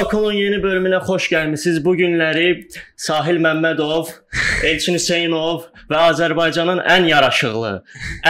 [0.00, 1.80] Balkonun yeni bölümünə xoş gəlmisiniz.
[1.84, 2.46] Bu günləri
[2.96, 4.08] Sahil Məmmədov,
[4.64, 7.72] Elçin Hüseynov və Azərbaycanın ən yaraşıqlı,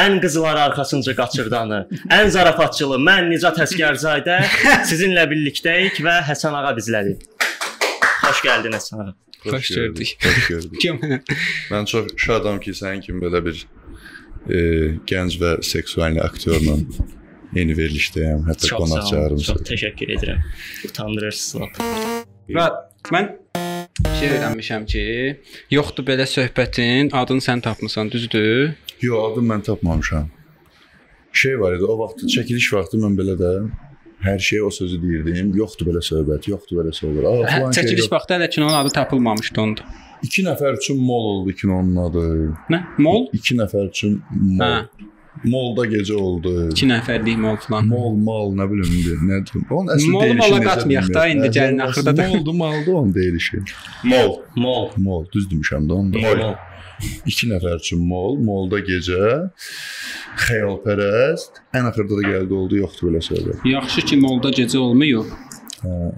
[0.01, 1.79] ən qızları arxasınca qaçırdanı,
[2.17, 4.41] ən zarafatçılı mən Nicat Əsgərzadə
[4.91, 7.23] sizinlə birlikdəyik və Həsən ağa bizlədir.
[8.25, 9.15] Xoş gəldin Həsən ağa.
[9.47, 10.17] Xoş gördük.
[10.27, 11.33] Xoş gördük.
[11.71, 14.59] Mən çox şadam ki, sənin kimi belə bir e,
[15.07, 16.81] gənc və seksual aktyorla
[17.57, 18.45] yeni verilişdəyəm.
[18.49, 19.55] Hətta Çox qonaq çağırmısan.
[19.55, 20.41] Çox təşəkkür edirəm.
[20.89, 21.81] Utandırırsınız lap.
[22.57, 22.67] Və
[23.15, 23.31] mən
[24.19, 25.05] şey öyrənmişəm ki,
[25.77, 28.73] yoxdur belə söhbətin adını sən tapmısan, düzdür?
[29.01, 30.29] Yo, adını mən tapmamışam.
[31.33, 33.51] Şey var idi, o vaxt çəkiliş vaxtı mən belə də
[34.27, 35.53] hər şeyə o sözü deyirdim.
[35.57, 37.27] Yoxdur belə söhbət, yoxdur belə söhbət.
[37.31, 38.13] Aa, Hə, falan şey çəkiliş yox.
[38.13, 39.87] vaxtı hələ kinonun adı tapılmamışdı onda.
[40.23, 42.25] 2 nəfər üçün mol oldu kinonun adı.
[42.75, 42.81] Nə?
[42.99, 43.29] Mol?
[43.33, 44.61] 2 nəfər üçün mol.
[44.67, 44.83] Hə,
[45.45, 46.51] Molda gecə oldu.
[46.77, 47.87] 2 nəfərlik mol falan.
[47.89, 49.63] Mol, mal, nə bilim indi, nə deyim.
[49.73, 52.27] Onun əsl Molu deyilişi mola necə qatmayaq da, indi Hə, gəlin axırda da.
[52.35, 53.63] Moldu, maldı onun deyilişi.
[54.05, 56.19] Mol, mol, Mol, düz demişəm də onda.
[56.27, 56.53] mol.
[57.25, 59.31] İki nəfər üçün mol, molda gecə,
[60.45, 63.65] xəyalpərəst, ən axırda da gəldi oldu, yoxdur belə söhbət.
[63.71, 65.25] Yaxşı ki, molda gecə olmuyor.
[65.81, 66.11] Hə.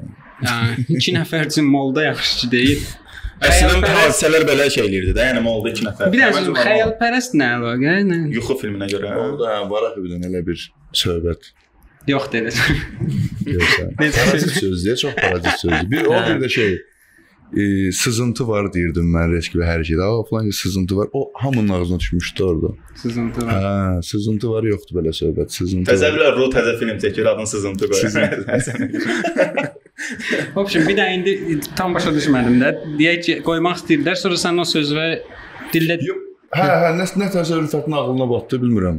[0.43, 2.83] Yəni 2 nəfər üçün molda yaxşı ki deyil.
[3.49, 6.13] Əslində hadisələr belə şey eləyirdi də, yəni oldu 2 nəfər.
[6.15, 7.97] Bir var, xəyalpərəst nə əlaqə?
[8.09, 8.21] Nə?
[8.37, 9.17] yuxu filminə görə.
[9.25, 10.65] Orada hə, var axı bir dənə elə bir
[11.03, 11.53] söhbət.
[12.11, 12.31] Yox.
[12.33, 13.93] Görsən.
[14.03, 14.25] Necə?
[14.25, 15.91] Parazit sözdür, çox parazit sözdür.
[15.91, 16.73] Bir o bir də şey
[17.57, 20.07] e, sızıntı var deyirdim mən reskilə hər şeydə.
[20.07, 21.09] Aa falan sızıntı var.
[21.13, 22.75] O hamının ağzına düşmüşdü orada.
[23.03, 23.63] Sızıntı var.
[23.63, 25.55] Hə, sızıntı var, yoxdur belə söhbət.
[25.59, 25.91] Sızıntı.
[25.91, 25.99] var.
[25.99, 28.13] Təzəvvürlər Ru təzə film çəkir, adını sızıntı qoyur.
[30.57, 32.73] Obşim bir də indi tam başa düşmədim də.
[32.99, 35.07] Deyək ki, qoymaq istəyirlər, sonra sən o söz və
[35.73, 35.99] dildə
[36.53, 38.99] Hə, hə, nə nə təsərrüfatın ağlına batdı bilmirəm.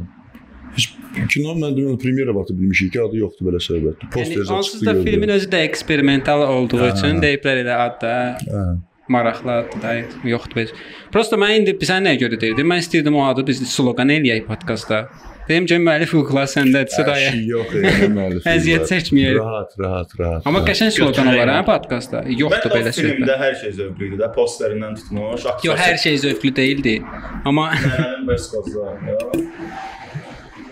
[0.74, 0.88] Heç
[1.30, 4.08] kino mən demirəm premyera batı bilmişik ki, adı yoxdur belə söhbətdir.
[4.10, 5.04] Poster yəni, onsuz da gördüm.
[5.04, 6.88] filmin özü də eksperimental olduğu Hə.
[6.96, 8.64] üçün deyiblər elə ad da Hə.
[9.08, 9.92] maraqlı addır da
[10.28, 10.72] yoxdur biz.
[11.14, 12.66] Prosta mən indi sən nəyə görə deyirdim?
[12.72, 15.04] Mən istəyirdim o adı biz sloqan eləyək podkastda.
[15.48, 17.30] Deyim ki, müəllif hüquqlar səndədirsə Hər dayə.
[17.34, 17.72] şey yox,
[18.14, 18.46] müəllif.
[18.48, 19.34] Əziyyət çəkməyək.
[19.38, 20.46] Rahat, rahat, rahat.
[20.48, 20.92] Amma qəşəng
[21.34, 21.66] olar hə yəni.
[21.68, 22.22] podkastda.
[22.42, 23.18] Yoxdur belə söhbət.
[23.18, 25.74] filmdə hər şey zövqlü idi də, posterindən tutmuş, aktyor.
[25.74, 26.94] Yox, hər şey zövqlü deyildi.
[27.44, 28.96] Amma Mənim bəs qozlar.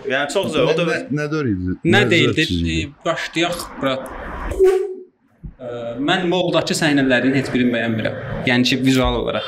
[0.08, 0.72] Yəni çox zövq.
[0.72, 1.76] O da Nə, idi?
[1.92, 2.48] nə deyildi?
[3.04, 3.98] Başlayaq bura.
[6.02, 8.16] Mən Moldakı səhnələrin heç birini bəyənmirəm.
[8.48, 9.46] Yəni ki, vizual olaraq.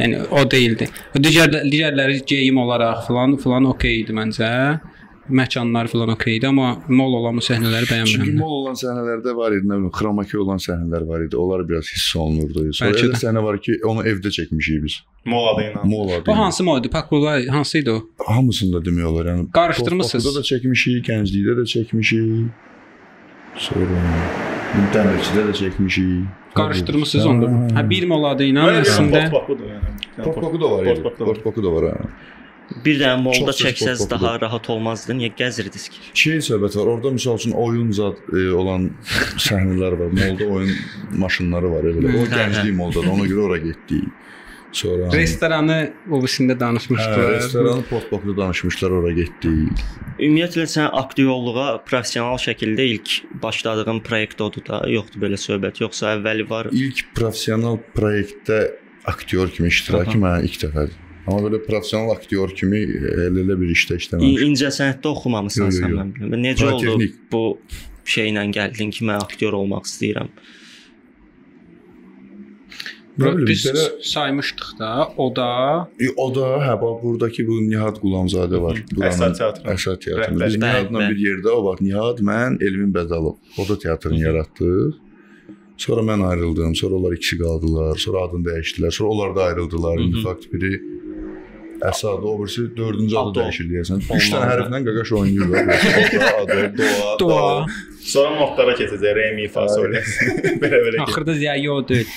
[0.00, 0.88] Yəni o deyildi.
[1.14, 4.50] Digər digərləri geyim olaraq falan falan okey idi məncə.
[5.24, 8.40] Məkanlar falan okey idi, amma mol olan bu səhnələri Çünki bəyənmirəm.
[8.42, 11.38] mol olan səhnələrdə var idi, nə bilim, xromaki olan səhnələr var idi.
[11.40, 12.66] Onlar biraz hiss olunurdu.
[12.76, 14.98] Sonra elə səhnə var ki, onu evdə çəkmişik biz.
[15.24, 15.84] Mol adı ilə.
[15.88, 16.28] Mol adı.
[16.30, 16.90] O hansı moldu?
[16.92, 18.02] Pakullar hansı idi o?
[18.26, 19.30] Hamısında demək olar.
[19.32, 20.24] Yəni Qarışdırmısınız.
[20.24, 22.52] Postbakıda da çəkmişik, Gənclikdə də çəkmişik.
[23.56, 24.04] Sonra
[24.74, 26.30] Dəmirçidə də çəkmişik.
[26.58, 27.50] Qarışdırmısınız onda.
[27.76, 29.26] Hə bir mol adı ilə əslində.
[29.30, 29.84] Portbaku da var.
[30.24, 30.88] Portbaku da var.
[31.26, 31.84] Portbaku da var.
[32.84, 35.14] Bir dənə molda çəksəz daha rahat olmazdı.
[35.18, 36.00] Niyə gəzirdiniz ki?
[36.22, 36.90] Şey söhbət var.
[36.94, 38.88] Orada məsəl üçün oyun zad e, olan
[39.46, 40.14] səhnələr var.
[40.18, 40.72] Molda oyun
[41.22, 42.14] maşınları var elə.
[42.18, 43.12] O gənclik moldadır.
[43.14, 44.08] Ona görə ora getdik.
[44.74, 45.76] Sonra restoranı
[46.10, 47.28] obisində Hə, danışmışdılar.
[47.36, 49.84] restoranı Portbakuda danışmışlar, ora getdik.
[50.18, 53.12] Ümumiyyətlə sən aktyorluğa professional şəkildə ilk
[53.42, 56.70] başladığın proyekt odur da, yoxdur belə söhbət, yoxsa əvvəli var?
[56.72, 58.60] İlk professional proyektdə
[59.10, 61.00] aktyor kimi iştirakım mən ilk dəfədir.
[61.24, 64.44] Amma belə professional aktyor kimi elə elə bir işdə işləməmişəm.
[64.50, 66.12] İncə sənətdə oxumamısan sən.
[66.34, 66.98] Necə oldu
[67.32, 67.44] bu
[68.04, 70.28] şeylə gəldin ki, mən aktyor olmaq istəyirəm?
[73.18, 75.48] Bilim, Biz belə saymışdıq da, o da
[76.00, 78.80] E, o da hə bax buradakı bu Nihat Qulamzadə var.
[79.10, 79.62] Əsad teatrı.
[79.74, 80.34] Əsad teatrı.
[80.34, 80.46] Rəhbər.
[80.46, 83.36] Biz Nihatla bir yerdə o vaxt Nihat, mən, Elvin Bəzalov.
[83.58, 84.98] O da teatrını yaratdıq.
[85.84, 89.98] Sonra mən ayrıldım, sonra onlar ikisi qaldılar, sonra adını dəyişdilər, sonra onlar da ayrıldılar.
[89.98, 90.74] İndi fakt biri
[91.84, 94.04] Əsad, o birisi dördüncü adı dəyişir deyəsən.
[94.16, 95.66] Üç dənə hərflə qaqaş oynayır.
[96.42, 97.66] Adı, doğa, Doğa.
[98.00, 99.90] Sonra notlara keçəcək, re mi fa sol.
[100.62, 101.02] Belə-belə.
[101.02, 102.14] axırda ziya yox deyil.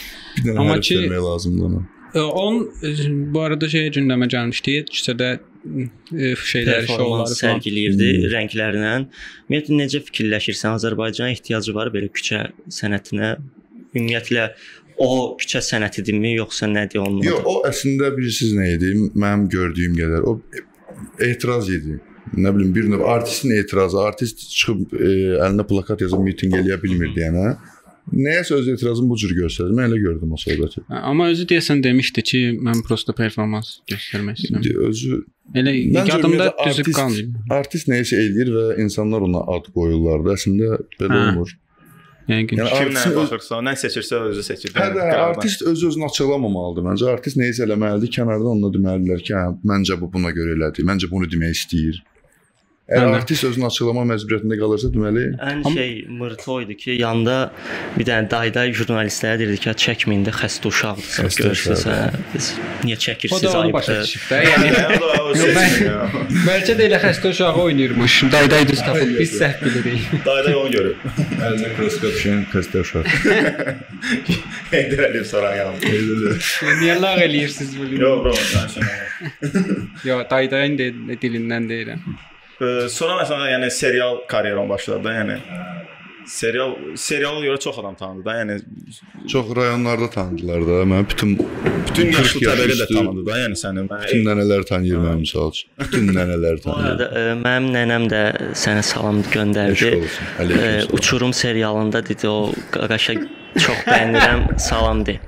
[0.58, 1.82] Amma ki- lazımdır ona.
[2.16, 2.88] E, On e,
[3.34, 4.76] bu arada şey gündəmə gəlmişdi.
[4.94, 8.30] Küçədə e, şeyləri, şouları sərgiləyirdi Hmm.
[8.34, 8.94] rənglərlə.
[9.50, 12.46] Ümumiyyətlə necə fikirləşirsən Azərbaycana ehtiyacı var belə küçə
[12.80, 13.34] sənətinə?
[13.96, 14.48] Ümumiyyətlə
[14.98, 15.10] o
[15.42, 17.22] küçə sənətidirmi yoxsa nədir onun?
[17.28, 18.94] Yox, o əslində bilirsiniz nə idi?
[19.14, 20.40] Mənim gördüyüm qədər o
[21.20, 22.00] etiraz idi.
[22.38, 25.12] Nə bilim bir növ artistin etirazı, artist çıxıb e,
[25.44, 27.46] əlinə plakat yazıb mitinq eləyə bilmirdi yəni.
[28.14, 29.74] Nəyəsə öz etirazını bu cür göstərdi.
[29.76, 30.84] Mən elə gördüm o söhbəti.
[30.90, 34.88] Amma özü deyəsən demişdi ki, mən prosta performans göstərmək istəyirəm.
[34.90, 35.20] Özü
[35.56, 35.74] Elə
[36.08, 37.36] yadımda düzüb qalmayıb.
[37.52, 40.36] artist nəyisə eləyir və insanlar ona ad qoyurlar da.
[40.40, 41.30] Əslində belə Hə.
[41.30, 41.54] olmur.
[42.28, 44.70] Yəni Yəni Kim artistin nəyə öz- baxırsa, nə seçirsə özü seçir.
[44.76, 47.06] Hə də artist öz özünü açıqlamamalıdır məncə.
[47.14, 50.84] Artist nə isə eləməlidir, kənardan ona deməlidirlər ki, hə, məncə bu buna görə elədi.
[50.84, 52.02] Məncə bunu demək istəyir.
[52.88, 57.34] Əgər Hə artist özünü açıqlama məcburiyyətində qalırsa, deməli Ən şey mırtı idi ki, yanda
[57.98, 61.98] bir dənə dayday jurnalistlərə deyirdi ki, çəkməyin də xəstə uşaqdırsa, Xəstə görürsüz, hə,
[62.32, 62.48] biz
[62.88, 64.14] niyə çəkirsiniz ayıbdır.
[64.48, 64.70] Yəni
[65.84, 65.98] ya.
[66.46, 68.16] bəlkə də elə xəstə uşağı oynayırmış.
[68.38, 70.08] Dayday düz tapıb biz səhv bilirik.
[70.30, 71.04] Dayda onu görüb.
[71.50, 73.12] əlinə kroskop düşən xəstə uşaq.
[74.72, 75.76] Heydər Əliyev Sarayan.
[75.84, 78.00] Niyə lağ eləyirsiniz bunu?
[78.00, 79.92] Yox, bro, danışın.
[80.08, 80.80] Yo, daydayın
[81.20, 82.08] dilindən deyirəm.
[82.90, 85.36] Sonra məsələn, yəni serial karyeram başladı da, yəni
[86.28, 88.56] serial seriala görə çox adam tanıdı da, yəni
[89.30, 90.80] Çox rayonlarda tanıdılar da.
[90.90, 93.84] Mən bütün bütün 40 yaşlı yaş təbəqə də tanıdı da, yəni səni.
[94.02, 95.70] bütün nənələr tanıyır mənim misal üçün.
[95.80, 97.06] Bütün nənələr tanıyır.
[97.22, 98.24] ə, mənim nənəm də
[98.64, 99.94] sənə salam göndərdi.
[100.40, 100.98] Aleykümselam.
[100.98, 103.14] Uçurum serialında dedi o qaqaşa
[103.60, 105.20] çox bəyənirəm, salam de.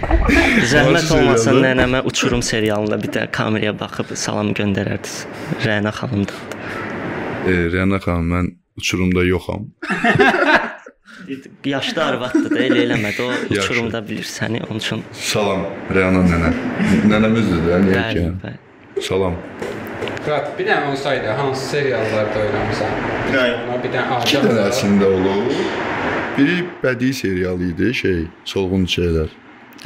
[0.00, 5.24] Zəhmət olmasa nənəmə Uçurum serialında bir də kameraya baxıb salam göndərərdiniz.
[5.64, 6.36] Rəna xanım da.
[7.50, 8.48] E, Rəna xanım mən
[8.80, 9.66] uçurumda yoxam.
[11.64, 13.22] Yaşlı arvaddır da elə eləmədi.
[13.26, 16.50] O uçurumda bilir səni, onun üçün Salam Rəna nənə.
[17.12, 18.24] Nənəmizdir də, niyə ki?
[18.44, 19.02] bəli.
[19.04, 19.36] Salam.
[20.24, 22.96] Fırat, bir dənə olsaydı hansı seriallarda oynamısan?
[23.34, 24.48] Ona bir dənə İki adı.
[24.56, 25.52] dənəsində olub.
[26.38, 28.18] Biri bədii serial idi, şey,
[28.48, 29.28] Solğun Çiçəklər.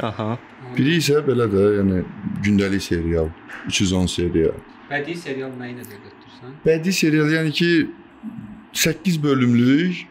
[0.03, 0.37] Aha.
[0.75, 2.01] Biri isə belə də, yəni
[2.45, 3.29] gündəlik serial,
[3.69, 4.57] 310 serial.
[4.89, 6.57] Bədii serial nə ilə götürsən?
[6.65, 7.71] Bədii serial, yəni ki
[8.85, 10.05] 8 bölümlük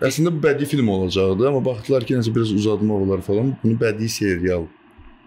[0.00, 3.50] Əslində bu bədii film olacaqdı, amma baxdılar ki, nəsə biraz uzatmaq olar falan.
[3.60, 4.64] Bunu bədii serial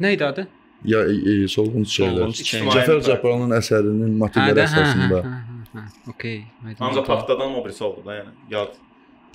[0.01, 0.47] Nə idi adı?
[0.85, 2.31] ya e, e, Solğun Çiçəklər.
[2.73, 5.19] Cəfər Cabbarlının əsərinin motivləri əsasında.
[5.73, 5.83] hə.
[6.11, 6.41] Okay.
[6.79, 8.33] Ancaq partladan o birisi oldu da, yəni.
[8.51, 8.75] Yad.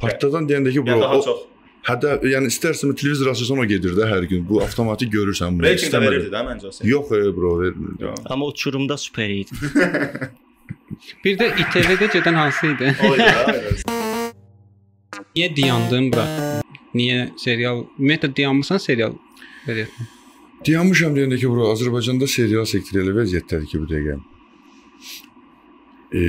[0.02, 1.46] Partladan deyəndə ki, Yəni bro, daha o, çox.
[1.87, 4.45] Hətta yəni istərsən televizor açırsan o gedir də hər gün.
[4.49, 5.67] Bu avtomatik görürsən bunu.
[5.69, 6.91] Rating də verirdi də məncə o serial.
[6.93, 7.95] Yox, e, bro, vermir.
[8.03, 8.21] Yox.
[8.27, 9.51] Amma uçurumda süper idi.
[11.25, 12.93] Bir də ITV-də gedən hansı idi?
[13.07, 13.29] O də.
[15.37, 16.27] Niyə dayandın bura?
[16.97, 17.85] Niyə serial?
[17.99, 19.15] Ümumiyyətlə dayanmısan serial?
[19.67, 19.87] Belə.
[20.67, 24.17] Dayanmışam deyəndə ki, bro, Azərbaycanda serial sektoru elə vəziyyətdədir ki, bu dəqiqə.
[26.19, 26.23] E,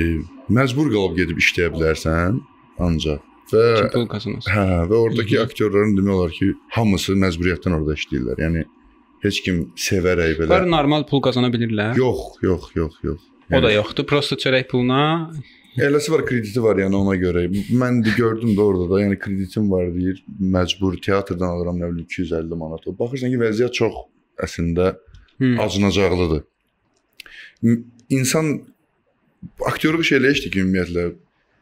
[0.52, 2.38] məcbur qalıb gedib işləyə bilərsən
[2.84, 3.64] ancaq və
[3.94, 4.52] Pul qazanırsan.
[4.54, 8.42] hə, və oradakı aktyorların demək olar ki, hamısı məcburiyyətdən orada işləyirlər.
[8.46, 8.64] Yəni
[9.24, 10.48] heç kim sevərək belə.
[10.52, 11.96] Var normal pul qazana bilirlər.
[11.98, 13.24] Yox, yox, yox, yox.
[13.50, 14.06] O da yoxdur.
[14.06, 15.00] Prosta çörək puluna
[15.78, 17.44] Eləsi var, krediti var, yəni ona görə.
[17.78, 22.08] Mən də gördüm də orada da, yəni kreditim var deyir, məcbur teatrdan alıram nə bilim
[22.10, 22.88] 250 manat.
[22.90, 24.00] O baxırsan ki, vəziyyət çox
[24.42, 24.96] əslində
[25.38, 25.52] Hı.
[25.62, 26.42] acınacaqlıdır.
[28.10, 28.50] İnsan
[29.66, 31.04] aktyorluq şey elə işdir ki, ümumiyyətlə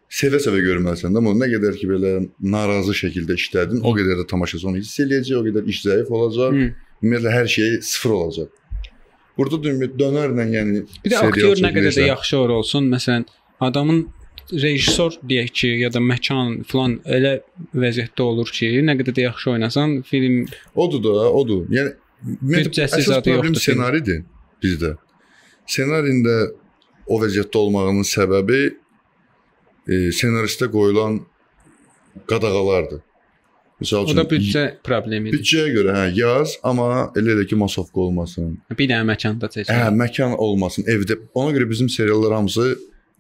[0.09, 4.69] sevə-sevə görməlisən də, amma nə qədər ki belə narazı şəkildə işlədin, o qədər də tamaşaçı
[4.71, 6.55] onu hiss eləyəcək, o qədər iş zəif olacaq.
[6.57, 6.69] Hı.
[7.03, 8.55] Ümumiyyətlə hər şey sıfır olacaq.
[9.39, 13.29] Burada da ümumiyyətlə dönərlə, yəni Bir də aktyor nə qədər də yaxşı or olsun, məsələn,
[13.69, 14.07] adamın
[14.49, 17.37] rejissor deyək ki, ya da məkan filan elə
[17.77, 20.41] vəziyyətdə olur ki, nə qədər də yaxşı oynasan, film
[20.75, 21.67] Odur da, odur.
[21.75, 21.95] Yəni
[22.25, 24.25] ümumiyyətlə Büdcəsi əsas zadı problem yoxdur ssenaridir
[24.65, 24.97] bizdə.
[25.69, 26.37] Ssenarində
[27.07, 28.63] o vəziyyətdə olmağının səbəbi
[29.89, 31.21] e, ssenaristə qoyulan
[32.31, 33.05] qadağalardır.
[33.79, 35.39] Məsəl o üçün da büdcə problemidir.
[35.39, 38.57] büdcəyə görə hə yaz, amma elə elə ki masovka olmasın.
[38.75, 39.71] Bir dənə məkanda seç.
[39.71, 41.21] Hə, məkan olmasın, evdə.
[41.39, 42.73] Ona görə bizim seriallar hamısı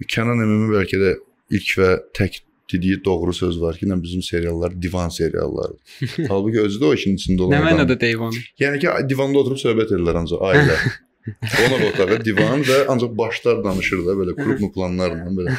[0.03, 1.15] Kənan Əmimin bəlkə də
[1.55, 2.41] ilk və tək
[2.73, 6.01] dediyi doğru söz var ki, nə bizim seriallar divan seriallarıdır.
[6.29, 8.35] Halbuki özü də o işin içində olan Nə mənada deyvan?
[8.61, 10.81] Yəni ki, divanda oturub söhbət edirlər ancaq ailə.
[11.55, 15.57] Qonaq otağı, divan və ancaq başlar danışır da belə qrup planlarla belə.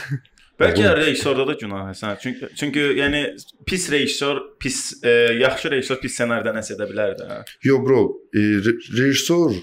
[0.60, 0.98] Bəlkə Oğlum.
[1.00, 2.18] rejissorda da günah Həsən.
[2.22, 3.22] Çünki çünki yəni
[3.66, 7.44] pis rejissor, pis e, yaxşı rejissor pis ssenaridə nəsə edə bilər də.
[7.64, 8.02] Yo bro,
[8.34, 9.56] e, re rejissor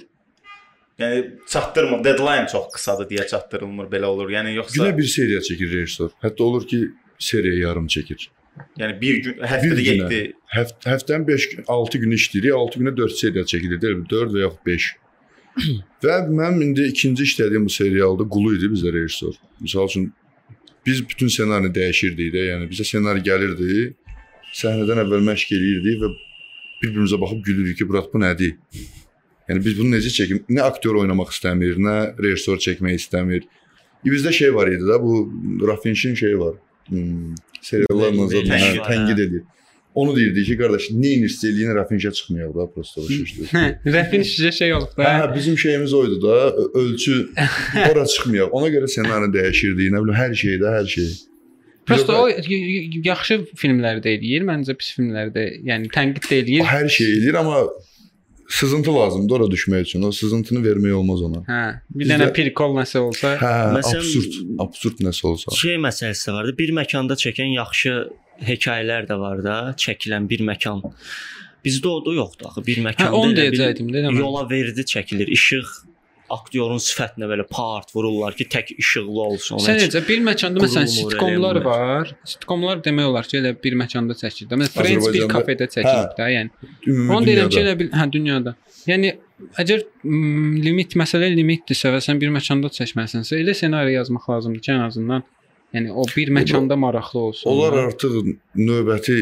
[0.97, 4.31] Yəni çatdırmır, deadline çox qısadır deyə çatdırılmır, belə olur.
[4.33, 6.15] Yəni yoxsa günə bir seriya çəkir rejissor.
[6.25, 6.79] Hətta olur ki,
[7.19, 8.29] seriya yarım çəkir.
[8.81, 10.07] yəni bir gün həftədə Bir günə.
[10.13, 14.33] 7 Həft həftənin 5 gün, 6 gün işləyirik, 6 günə 4 seriya çəkilir, deyil, 4
[14.33, 14.87] və yaxud 5.
[16.07, 19.37] və mənim indi ikinci işlədiyim bu serialda Qulu idi bizə rejissor.
[19.61, 20.09] Məsəl üçün
[20.87, 23.91] biz bütün ssenarini dəyişirdik də, yəni bizə ssenari gəlirdi,
[24.61, 26.13] səhnədən əvvəl məşq eləyirdik və
[26.83, 28.55] bir-birimizə baxıb gülürük ki, Murat bu nədir?
[29.49, 30.43] Yəni biz bunu necə çəkim?
[30.51, 33.47] Nə aktyor oynamaq istəmir, nə rejissor çəkmək istəmir.
[34.05, 36.55] E, Bizdə şey var idi də, bu Rafinşin şeyi var.
[36.89, 39.43] Hmm, seriallarla zaten Tənqid tənqid hə.
[39.97, 43.53] Onu deyirdi ki, qardaş, nə inirsə eləyin Rafinşə çıxmayaq da, prosta başa düşdünüz.
[43.95, 45.13] Rəfin sizə şey olub Hə, da.
[45.23, 46.35] hə, bizim şeyimiz oydu da,
[46.83, 47.15] ölçü
[47.91, 48.53] ora çıxmayaq.
[48.59, 51.09] Ona görə ssenari dəyişirdik, nə bilim hər şeydə, hər şey.
[51.87, 52.29] Prosta o
[53.07, 56.65] yaxşı filmlərdə eləyir, məncə pis filmlərdə, yəni tənqid də eləyir.
[56.67, 57.61] hər şey eləyir, amma
[58.49, 60.03] sızıntı lazımdır ora düşmək üçün.
[60.03, 61.41] O sızıntını vermək olmaz ona.
[61.49, 65.57] Hə, bir Bizdə- dənə pirkol nəsə olsa, Hə, Məsələn- absurd, absurd nəsə olsa.
[65.57, 67.95] Şey məsələsi də var da, bir məkanda çəkən yaxşı
[68.47, 70.83] hekayələr də var da, çəkilən bir məkan.
[71.65, 72.67] Bizdə o da yoxdur axı.
[72.67, 74.19] Bir məkanda hə onu elə bir deyəcəydim, deyirəm.
[74.19, 75.27] yola verdi çəkilir.
[75.39, 75.67] İşıq
[76.33, 79.61] aktyorun sifətinə belə part vururlar ki, tək işıqlı olsun.
[79.63, 82.13] Sən necə bir məkanda məsələn sitkomlar var.
[82.27, 84.51] Sitkomlar demək olar ki, elə bir məkanda çəkilir.
[84.63, 86.73] Məsələn Friends bir kafedə çəkilir də, yəni.
[86.87, 88.57] Ümumi Onu deyirəm ki, elə bil hə dünyada.
[88.87, 89.13] Yəni
[89.63, 94.73] əgər mm, limit məsələ limitdirsə və sən bir məkanda çəkməlisənsə, elə ssenari yazmaq lazımdır ki,
[94.77, 95.27] ən azından
[95.75, 97.51] yəni o bir məkanda maraqlı olsun.
[97.51, 98.19] Onlar artıq
[98.57, 99.19] növbəti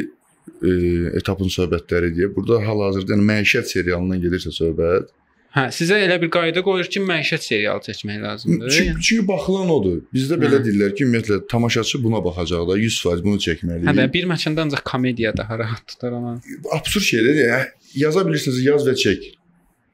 [0.63, 0.71] e,
[1.19, 2.33] etapın söhbətləridir.
[2.37, 5.13] Burada hal-hazırda yəni məişət serialından gedirsə söhbət.
[5.55, 8.71] Hə, sizə elə bir qayda qoyur ki, məişət serialı çəkmək lazımdır.
[8.75, 9.03] Çünki, Yəni.
[9.09, 10.01] çünki baxılan odur.
[10.15, 10.65] Bizdə belə Hə.
[10.67, 13.85] deyirlər ki, ümumiyyətlə tamaşaçı buna baxacaq da 100% bunu çəkməli.
[13.87, 16.33] Hə də bir məkanda ancaq komediya daha rahat tutar amma.
[16.75, 17.39] absurd şeydir.
[17.45, 17.69] Yəni,
[18.03, 19.29] yaza bilirsiniz, yaz və çək.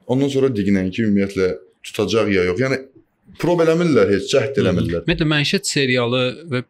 [0.07, 1.51] Ondan sonra diqnən ki, ümumiyyətlə
[1.85, 2.61] tutacaq ya yox.
[2.65, 2.81] Yəni
[3.39, 5.05] prob eləmirlər heç, cəhd eləmirlər.
[5.05, 6.23] Ümumiyyətlə məişət serialı
[6.55, 6.65] və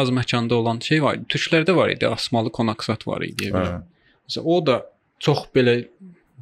[0.00, 1.20] az məkanda olan şey var.
[1.28, 3.52] Türklərdə var idi, Asmalı Konaksat var idi.
[3.52, 3.82] Hə.
[4.24, 4.80] Məsələn, o da
[5.20, 5.82] çox belə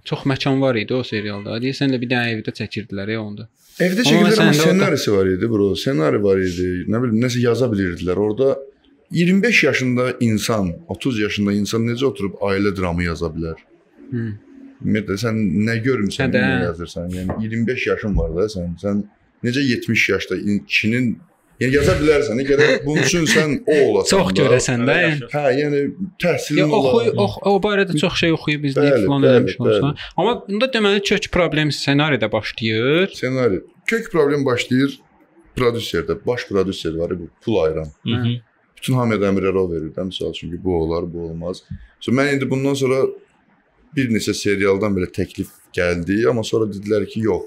[0.05, 1.59] çox məkan var idi o serialda.
[1.65, 3.49] Deyəsən elə bir dənə evdə çəkirdilər ya onda.
[3.81, 5.71] Evdə çəkilir amma də ssenarisi var idi, bro.
[5.77, 6.69] Ssenari var idi.
[6.93, 8.17] Nə bilim, nəsə yaza bilirdilər.
[8.27, 8.59] Orada
[9.11, 13.59] 25 yaşında insan, 30 yaşında insan necə oturub ailə dramı yaza bilər?
[14.11, 14.25] Hı.
[14.85, 15.37] Ümumiyyətlə sən
[15.69, 16.41] nə görmüsən, Hə də.
[16.45, 17.09] nə yazırsan?
[17.19, 18.75] Yəni 25 yaşın var da sən.
[18.83, 19.03] Sən
[19.45, 21.19] necə 70 yaşda in- kişinin
[21.63, 22.43] yəni yaza bilərsən.
[22.49, 24.11] Gərək bunun üçün sən o olasan.
[24.13, 24.97] Çox görəsən də.
[25.05, 25.29] yəni.
[25.35, 25.83] Hə, yəni
[26.23, 27.11] təhsilin olar.
[27.27, 29.81] ox, o barədə çox şey oxuyub izləyib falan bəli, eləmiş olsa.
[29.87, 30.11] bəli.
[30.17, 33.09] Amma bunda deməli kök problem ssenaridə başlayır.
[33.15, 33.63] Ssenari.
[33.91, 34.99] Kök problem başlayır
[35.57, 36.19] prodüserdə.
[36.27, 37.91] Baş prodüser var bu pul ayıran.
[38.03, 38.41] Hı -hı.
[38.77, 41.63] Bütün hamıya əmrlər o verir də, məsəl üçün ki, bu olar, bu olmaz.
[42.01, 43.07] So mən indi bundan sonra
[43.97, 47.45] bir neçə serialdan belə təklif gəldi, amma sonra dedilər ki, yox.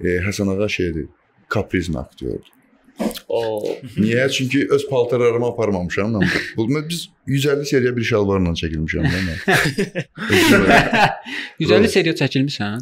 [0.00, 1.06] E, Həsən ağa şeydir,
[1.48, 2.57] kaprizm aktyordur.
[3.28, 3.62] O
[3.96, 4.30] Niyə?
[4.30, 6.28] Çünki öz paltarlarımı aparmamışam mən.
[6.56, 9.38] Bu mən- biz 150 seriya bir şalvarla çəkilmişəm də mən.
[10.30, 10.66] Özüm-
[11.58, 12.78] 150 seriya çəkilmisən?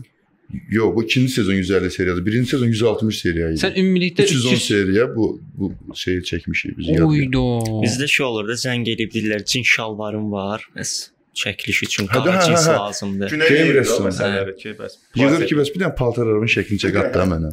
[0.70, 2.26] Yox, bu ikinci sezon 150 seriyadır.
[2.26, 3.58] Birinci sezon 160 seriya idi.
[3.60, 6.88] Sən ümumilikdə 310 200 seriya bu bu şeyi çəkmişik biz.
[6.88, 7.06] yadda.
[7.06, 7.42] Oydo.
[7.84, 10.68] bizdə şey olur da zəng edib deyirlər cin şalvarım var.
[10.76, 10.92] Bəs
[11.34, 12.78] çəkiliş üçün Hə, qara hə, cins hə, hə.
[12.78, 13.30] lazımdır.
[13.30, 14.08] Güney Game yeyir o rəssamı.
[14.08, 14.92] məsələləri ki, bəs.
[15.16, 17.50] Yığır ki, bəs bir dənə paltarlarımın şəklini çək at da mənə.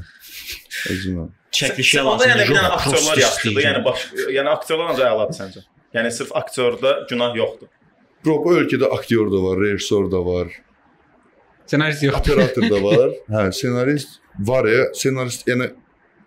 [0.93, 1.27] Özümə.
[1.53, 3.61] Çəkilişə Sən onda yəni bir dənə aktyorlar yaxşıdır.
[3.67, 4.05] Yəni baş
[4.37, 5.63] yəni aktyorlar ancaq əladır səncə?
[5.93, 7.69] Yəni sırf aktyorda günah yoxdur.
[8.25, 10.47] Bro, bu ölkədə aktyor da var, rejissor da var,
[11.67, 12.33] Ssenarist yoxdur.
[12.37, 13.09] operator da var.
[13.33, 15.69] Hə, ssenarist var ya, ssenarist yəni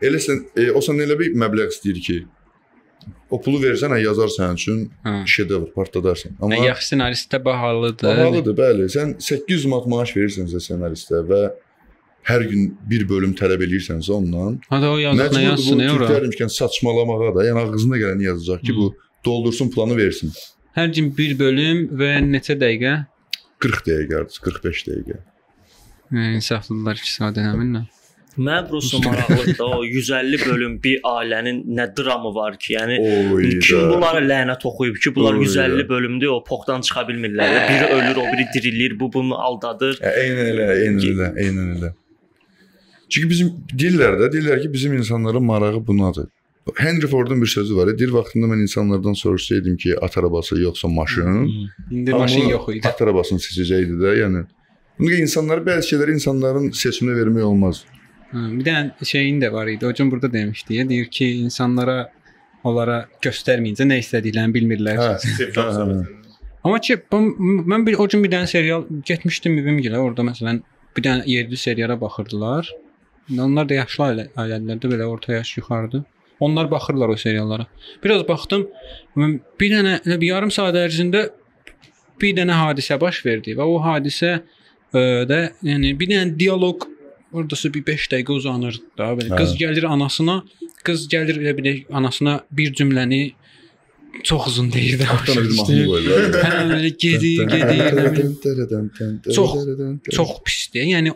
[0.05, 2.17] elə sən e, o sən elə bir məbləğ istəyir ki,
[3.31, 5.15] o pulu versən, hə, yazar sənin üçün Hə.
[5.35, 6.37] şedevr partladarsan.
[6.41, 8.09] Amma Yəni, yaxşı ssenarist də bahalıdır.
[8.09, 8.89] bahalıdır, bəli.
[8.93, 11.43] Sən 800 manat maaş verirsənsə ssenaristə və
[12.27, 16.07] hər gün bir bölüm tələb eləyirsənsə ondan, Hadi o yazıq nə yazsın ya ora.
[16.11, 18.89] Türklərmişkən saçmalamağa da, yəni ağzına gələni yazacaq ki, bu
[19.25, 20.33] doldursun planı versin.
[20.77, 22.95] Hər gün bir bölüm və neçə dəqiqə?
[23.65, 25.21] 40 dəqiqə, 45 dəqiqə.
[26.13, 27.87] Hə, insaflılar 2 saat eləmirlər.
[28.37, 32.99] Mən prosta maraqlıdır da o 150 bölüm bir ailənin nə dramı var ki, yəni
[33.33, 33.47] Oy.
[33.65, 35.89] kim bunlara lənət oxuyub ki, bunlar Oy 150 da.
[35.89, 37.55] bölümdür, o poxdan çıxa bilmirlər.
[37.71, 39.97] Biri ölür, o biri dirilir, bu bunu aldadır.
[40.05, 41.93] Hə, Eynən elə, eynən elə, eynən elə.
[43.09, 46.29] Çünki bizim deyirlər də, deyirlər ki, bizim insanların marağı bunadır.
[46.77, 47.99] Henry Fordun bir sözü var.
[47.99, 51.51] Deyir vaxtında mən insanlardan soruşsaydım ki, at arabası yoxsa maşın,
[51.91, 52.89] İndi Amma maşın yox idi.
[52.89, 54.45] At arabasını seçəcəkdi də, yəni.
[54.99, 57.85] Bunu insanlar bəzi şeyləri insanların seçiminə vermək olmaz.
[58.33, 59.87] Hə, bir dənə şeyin də var idi.
[59.87, 62.09] Hocam burada demişdi deyir ki, insanlara
[62.65, 64.99] onlara göstərməyincə nə istədiklərini bilmirlər.
[64.99, 65.13] Hə.
[65.55, 65.99] Hə, hə.
[66.65, 70.65] Amma ki mən bir o gün bir dənə serial getmişdim evimgilə, orada məsələn
[70.97, 72.73] bir dənə yerli seriala baxırdılar.
[73.33, 76.05] Onlar da yaşlı ailə, ailələrdə belə orta yaş yuxarıdır.
[76.41, 77.67] Onlar baxırlar o seriallara.
[78.05, 78.67] Biraz baxdım,
[79.61, 81.31] bir dənə elə bir yarım saat ərzində
[82.21, 84.37] bir dənə hadisə baş verdi və o hadisə
[85.31, 86.87] də yəni bir dənə dialoq
[87.33, 89.33] oradası bir 5 dəqiqə uzanır da belə.
[89.33, 89.41] Hə.
[89.41, 90.43] Qız gəlir anasına,
[90.87, 93.23] qız gəlir elə bir anasına bir cümləni
[94.25, 95.05] çox uzun deyir də.
[96.45, 98.33] Hə, gedir, gedir.
[99.35, 99.57] Çox-
[100.13, 100.87] çox pisdir.
[100.95, 101.13] Yəni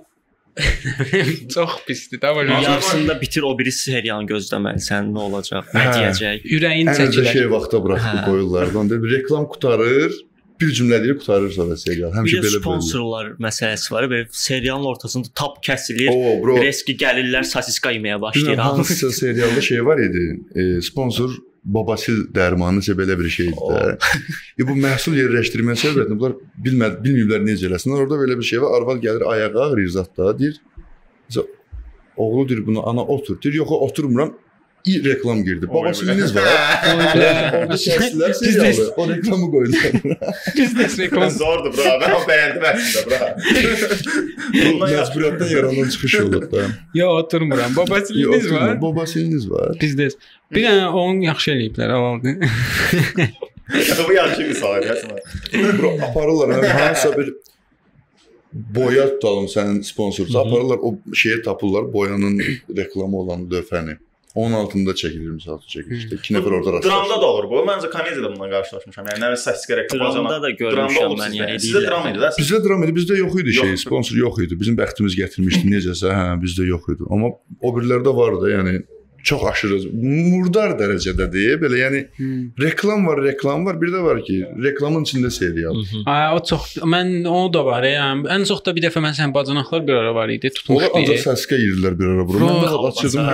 [1.55, 2.21] çox pisdir.
[2.23, 5.93] Da belə Yarısında bitir o biri serialını gözləməlisən, nə olacaq, nə Hə.
[5.99, 6.49] deyəcək.
[6.57, 7.33] ürəyin çəkilir.
[7.33, 8.25] şey vaxta buraxıb Hə.
[8.29, 8.75] qoyurlar.
[8.75, 10.13] Onda bir reklam qutarır,
[10.61, 12.11] bir cümlə deyir qutarır sonra serial.
[12.13, 12.63] Həmişə də belə belə.
[12.63, 14.09] sponsorlar məsələsi var.
[14.13, 16.11] Belə serialın ortasında tap kəsilir.
[16.63, 18.59] Reski gəlirlər sosiska yeməyə başlayır.
[18.59, 20.25] hansısa serialda şey var idi.
[20.55, 21.31] E, sponsor
[21.65, 23.97] babasil dərmanı isə belə bir şeydir də.
[24.61, 28.05] e bu məhsul yerləşdirmə səbəbindən bunlar bilməd bilməyiblər necə eləsinlər.
[28.07, 28.77] Orada belə bir şey var.
[28.81, 30.61] Arvad gəlir ayağa ağrıyır zətdə, deyir.
[31.29, 31.47] "Mesela
[32.17, 33.43] Oğlu deyir buna ana otur.
[33.43, 34.35] Deyir yox oturmuram.
[34.87, 35.69] İ reklam girdi.
[35.69, 36.43] Babasiliniz var.
[36.43, 38.87] Orada kəsdilər serialı.
[38.97, 39.93] O reklamı qoydular.
[40.57, 41.31] Biznes reklam.
[41.31, 41.93] Zordur bura.
[42.01, 43.29] Mən o bəyəndim əslində bura.
[44.55, 45.11] Bundan yaxşı.
[45.11, 46.65] Məcburiyyətdən yaranan çıxış olur da.
[46.95, 47.77] Yo oturmuram.
[47.77, 48.83] Babasiliniz var.
[48.83, 49.77] Babasiliniz var.
[49.81, 50.17] Biznes.
[50.55, 51.93] Bir dənə onu yaxşı eləyiblər.
[51.93, 52.37] Avaldı.
[54.09, 55.17] Bu yaxşı misal edirsən.
[55.55, 57.35] Bura aparırlar hə, hansısa bir
[58.53, 62.41] boya tutalım sənin sponsorsa aparırlar o şeyə tapırlar boyanın
[62.77, 63.97] reklamı olan lövhəni.
[64.35, 66.19] Onun altında çəkilir misal çəkilişdə.
[66.21, 67.23] 2 nəfər orada Dramda rastlaşır.
[67.23, 67.63] da olur bu.
[67.67, 69.09] Məncə komediyada bununla qarşılaşmışam.
[69.11, 72.31] Yəni nə səs gərək Dramda da görmüşəm mən, yəni Sizdə dram idi də.
[72.39, 74.59] Bizdə dram idi, bizdə yox idi şey, sponsor yox idi.
[74.61, 77.09] Bizim bəxtimiz gətirmişdi necəsə, hə, bizdə yox idi.
[77.11, 78.77] Amma o birilərdə var da, yəni
[79.25, 81.59] çox aşırı murdar dərəcədədir.
[81.63, 82.01] Belə yəni
[82.61, 83.81] reklam var, reklam var.
[83.81, 85.77] Bir də var ki, reklamın içində serial.
[86.07, 88.11] Ay o çox mən o da var ya.
[88.37, 90.93] Ən çox da bir dəfə mən sən bacanaqlar bir ara var idi, Onlar tutmuşdu.
[91.01, 92.45] ancaq səskə girirlər bir ara bura.
[92.45, 93.31] Mən də açırdım,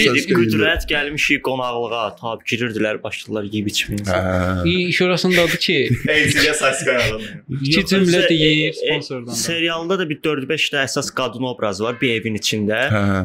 [0.00, 0.36] səskə.
[0.40, 4.04] Qüdrət gəlmişik qonaqlığa, tab girirdilər, başladılar yeyib içməyə.
[4.08, 4.64] Hə.
[4.90, 5.76] İş orasındadır ki,
[6.14, 7.24] Elçiyə səs qayadan.
[7.60, 9.26] iki cümlə deyir sponsordan.
[9.26, 9.32] da.
[9.40, 12.80] Serialda da bir 4-5 də əsas qadın obrazı var bir evin içində.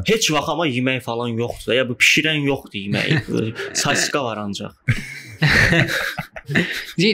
[0.07, 1.73] Heç vaxt amma yemək falan yoxdur.
[1.73, 3.53] Ya bu bişirən yoxdur yeməyi.
[3.83, 4.73] Saska var ancaq.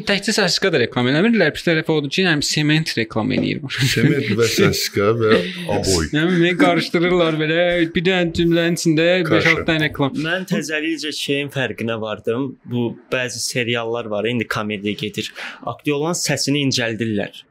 [0.07, 1.53] Təkcə Saska da reklam eləmirlər.
[1.55, 3.61] Bir tərəf odur ki, həm sement reklam eləyir.
[3.93, 5.31] Sement və səskə və
[5.77, 6.09] aboy.
[6.15, 7.61] Yəni mən qarışdırırlar belə
[7.95, 10.19] bir dənə cümlənin içində 5-6 dənə reklam.
[10.25, 12.51] Mən təzəlikcə şeyin fərqinə vardım.
[12.71, 15.31] Bu bəzi seriallar var, indi komediya gedir.
[15.71, 17.43] Aktyorların səsini incəldirlər.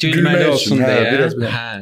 [0.00, 1.50] Gülməli olsun hə, deyə.
[1.52, 1.72] Hə.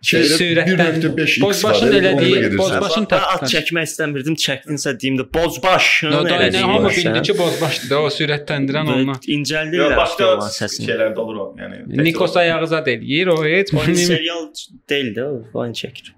[0.00, 2.58] Şeydə Sürətdən 1.5x Bozbaşın var, elədiyi.
[2.58, 3.50] Bozbaşın Başın at təklifləri.
[3.52, 8.92] çəkmək istəmirdim, çəkdinsə deyim də bozbaşın elədiyi hamı var bildi ki, bozbaşdı da o sürətləndirən
[8.94, 9.18] ondan.
[9.36, 10.86] İncəldirlər Başqa aktyorların səsini.
[10.88, 11.44] şeylərdə olur o.
[11.60, 14.48] Yəni Nikos ayağı zad eləyir, o heç O serial
[14.88, 16.14] deyil də, o oyun çəkir.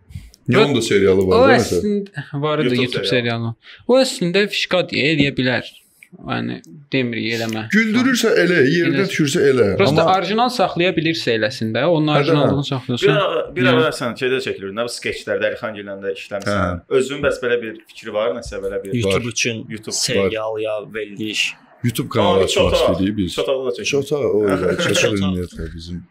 [0.49, 1.59] Yon da serialı var məsələn.
[1.59, 3.55] əslində var idi YouTube serialı.
[3.89, 5.67] O əslində fişka deyə eləyə bilər.
[6.13, 6.59] Yəni
[6.93, 7.63] demirik eləmə.
[7.73, 9.05] Güldürürsə elə, yerdə Elə.
[9.09, 9.67] düşürsə elə.
[9.81, 13.17] Prosta Amma orijinal saxlaya bilirsə eləsində, onun Hə, orijinalını Bir saxlayırsan.
[13.17, 13.81] ara bir Yəni.
[13.81, 14.75] ara sən şeydə çəkilir.
[14.77, 16.61] Nə bu skeçlərdə Əlixan Giləndə işləmisən.
[16.61, 16.99] Hə.
[16.99, 21.55] Özünün bəs belə bir fikri var, nəsə belə bir YouTube üçün YouTube serial ya veriliş.
[21.85, 23.33] YouTube kanalı açmaq istəyirik biz.
[23.35, 23.91] Çotaqda da çəkilir.
[23.91, 25.09] Çota o elə, Çota.
[25.17, 26.03] ümumiyyətlə bizim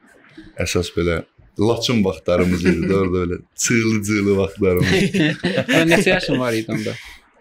[0.66, 1.22] əsas belə
[1.60, 4.92] Laçın vaxtlarımız idi də orada belə çığlı-cığlı vaxtlarımız.
[5.92, 6.94] Neçə yaşın var idi onda?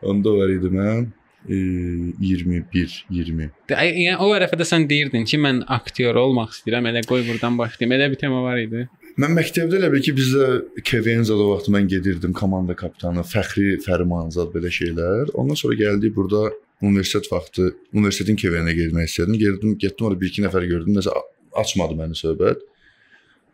[0.02, 1.06] Onda var idi mən
[1.48, 3.50] 21, 20.
[3.68, 7.94] De- Yəni o ərəfədə sən deyirdin ki, mən aktyor olmaq istəyirəm, elə qoy burdan başlayım.
[7.96, 8.86] Elə bir tema var idi.
[9.20, 10.46] Mən məktəbdə elə bil ki, bizdə
[10.86, 15.32] Kevenzada o vaxt mən gedirdim, komanda kapitanı, Fəxri Fərmanzad belə şeylər.
[15.34, 16.50] Ondan sonra gəldik burada
[16.82, 19.38] universitet vaxtı, universitetin Kevenə getmək istədim.
[19.40, 20.94] Getdim, getdim orada 1-2 nəfər gördüm.
[20.96, 21.16] Nəsə
[21.64, 22.62] açmadı məni söhbət.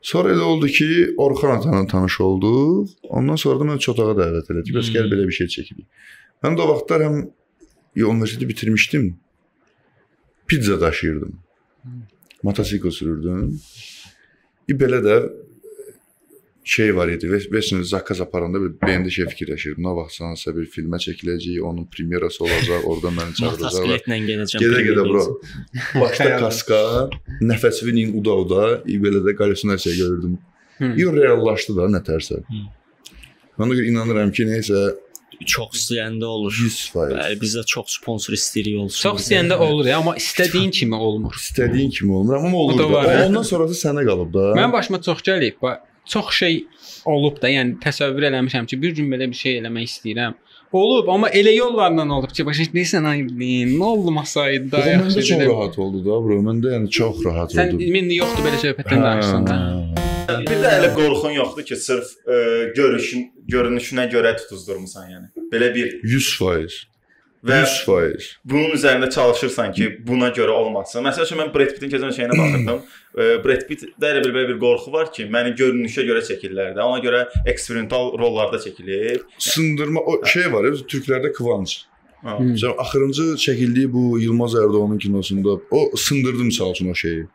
[0.06, 0.86] Sonra elə oldu ki,
[1.18, 2.92] Orxan atanla tanış olduq.
[3.08, 4.76] Ondan sonra da məni çotağa dəvət elədi.
[4.76, 5.86] Bəs gəl belə bir şey çəkilik.
[6.44, 7.16] Mən də o vaxtlar həm
[8.04, 9.16] universiteti bitirmişdim.
[10.46, 11.38] Pizza daşıyırdım.
[12.42, 13.60] Motosikl sürürdüm.
[14.68, 15.16] Bir belə də
[16.66, 17.28] şey var idi.
[17.30, 19.84] Və Vesin zakaz aparanda bir beynimdə şey fikirləşirdim.
[19.86, 23.70] Nə vaxt sansa bir filmə çəkiləcək, onun premyerası olacaq, orada məni çağıracaqlar.
[23.70, 24.64] Motosikletlə gedəcəm.
[24.64, 26.02] Gedə gedə Premier bro.
[26.02, 26.80] Başda kaska,
[27.52, 28.64] nəfəsinin uda-uda,
[29.06, 30.38] belə də qalüsinasiya görürdüm.
[30.78, 30.92] Hı.
[31.00, 32.42] Yo reallaşdı da nətərsə.
[32.50, 32.64] Hı.
[33.60, 34.82] Mən də inanıram ki, nəysə
[35.44, 36.52] Çox istəyəndə olur.
[36.52, 36.94] 100%.
[36.96, 39.02] Bəli, biz də çox sponsor istəyirik olsun.
[39.08, 41.34] Çox istəyəndə olur ya, amma istədiyin kimi olmur.
[41.36, 43.26] İstədiyin kimi olmur, amma olur da var, O?
[43.26, 44.48] Ondan sonra da sənə qalıb da.
[44.56, 45.60] Mənim başıma çox gəlib.
[46.06, 46.64] Çox şey
[47.04, 50.36] olub da, yəni təsəvvür eləmişəm ki, bir gün belə bir şey eləmək istəyirəm.
[50.72, 55.44] Olub, amma elə yollarla olub ki, başa düşürsən, ay nə olmasaydı da O məndə çox
[55.46, 56.40] rahat oldu da, bro.
[56.48, 57.86] Məndə yəni çox rahat Sən oldu.
[58.02, 59.60] indi yoxdur belə söhbətdən danışsan da.
[60.42, 62.40] Bir də elə qorxun yoxdur ki, sırf ə,
[62.76, 65.48] görüşün, görünüşünə görə tutuzdurmusan yəni.
[65.52, 66.95] Belə bir 100%.
[67.44, 68.28] Və 100%.
[68.44, 71.04] bunun üzərində çalışırsan ki, buna görə olmasın.
[71.06, 72.80] Məsələn, üçün mən Brad Pitt-in keçən şeyinə baxırdım.
[73.44, 76.82] Brad Pitt-də elə bir belə bir qorxu var ki, məni görünüşə görə çəkirlər də.
[76.82, 79.22] Ona görə eksperimental rollarda çəkilir.
[79.38, 81.78] Sındırma o şey var türklərdə Kıvanç.
[82.22, 82.38] Ha.
[82.40, 87.26] Məsələn, axırıncı çəkildiyi bu Yılmaz Erdoğan'ın kinosunda o sındırdı misal üçün o şeyi.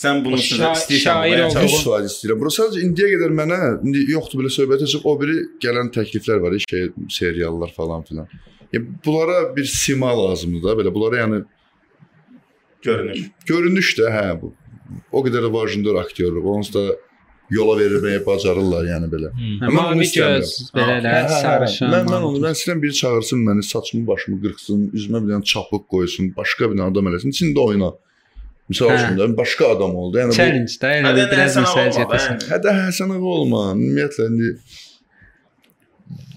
[0.00, 1.62] Sən Şa- istəyirsən şair bunu olmaq.
[1.62, 1.70] yəni.
[1.76, 2.38] 100% istəyirəm.
[2.40, 5.02] Bura sadəcə indiyə qədər mənə indi yoxdur belə söhbət açıq.
[5.04, 6.86] O biri gələn təkliflər var, şey
[7.18, 8.28] seriallar falan filan.
[8.72, 11.44] Ya bunlara bir sima lazımdır da, belə bunlara yəni
[12.82, 13.20] görünüş.
[13.46, 14.52] görünüş də hə bu.
[15.12, 16.44] O qədər də vacibdir aktyorluq.
[16.56, 16.84] Onsuz da
[17.50, 19.30] yola verməyə bacarırlar, yəni belə.
[19.34, 20.52] Hə, Amma Mavi onu istəmirəm.
[20.76, 21.90] belələr, sarışın.
[21.94, 25.82] Mən mən onu mən istəyirəm biri çağırsın məni, saçımı başımı qırxsın, üzümə bir dənə çapıq
[25.94, 27.90] qoysun, başqa bir adam eləsin, içində oyna.
[28.70, 30.18] Məsəl üçün də başqa adam oldu.
[30.22, 30.74] Yəni bu challenge
[31.08, 32.36] Hə, bir biraz gətirsən.
[32.38, 32.50] yəni.
[32.52, 33.62] Hə də Həsən ağa olma.
[33.74, 34.50] Ümumiyyətlə indi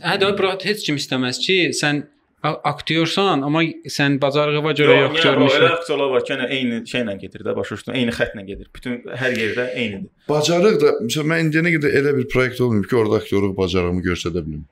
[0.04, 2.02] Hə də bura heç kim istəməz ki, sən
[2.44, 7.46] aktyorsan, amma sən bacarığına görə yox bro, elə aktyorlar var ki, yəni eyni şeylə gedir
[7.48, 8.68] də, başa düşdün, eyni xəttlə gedir.
[8.76, 10.10] Bütün hər yerdə eynidir.
[10.28, 14.44] bacarıq da məsələn mən indiyənə qədər elə bir proyekt olmayıb ki, orada aktyorluq bacarığımı göstərə
[14.44, 14.66] bilim.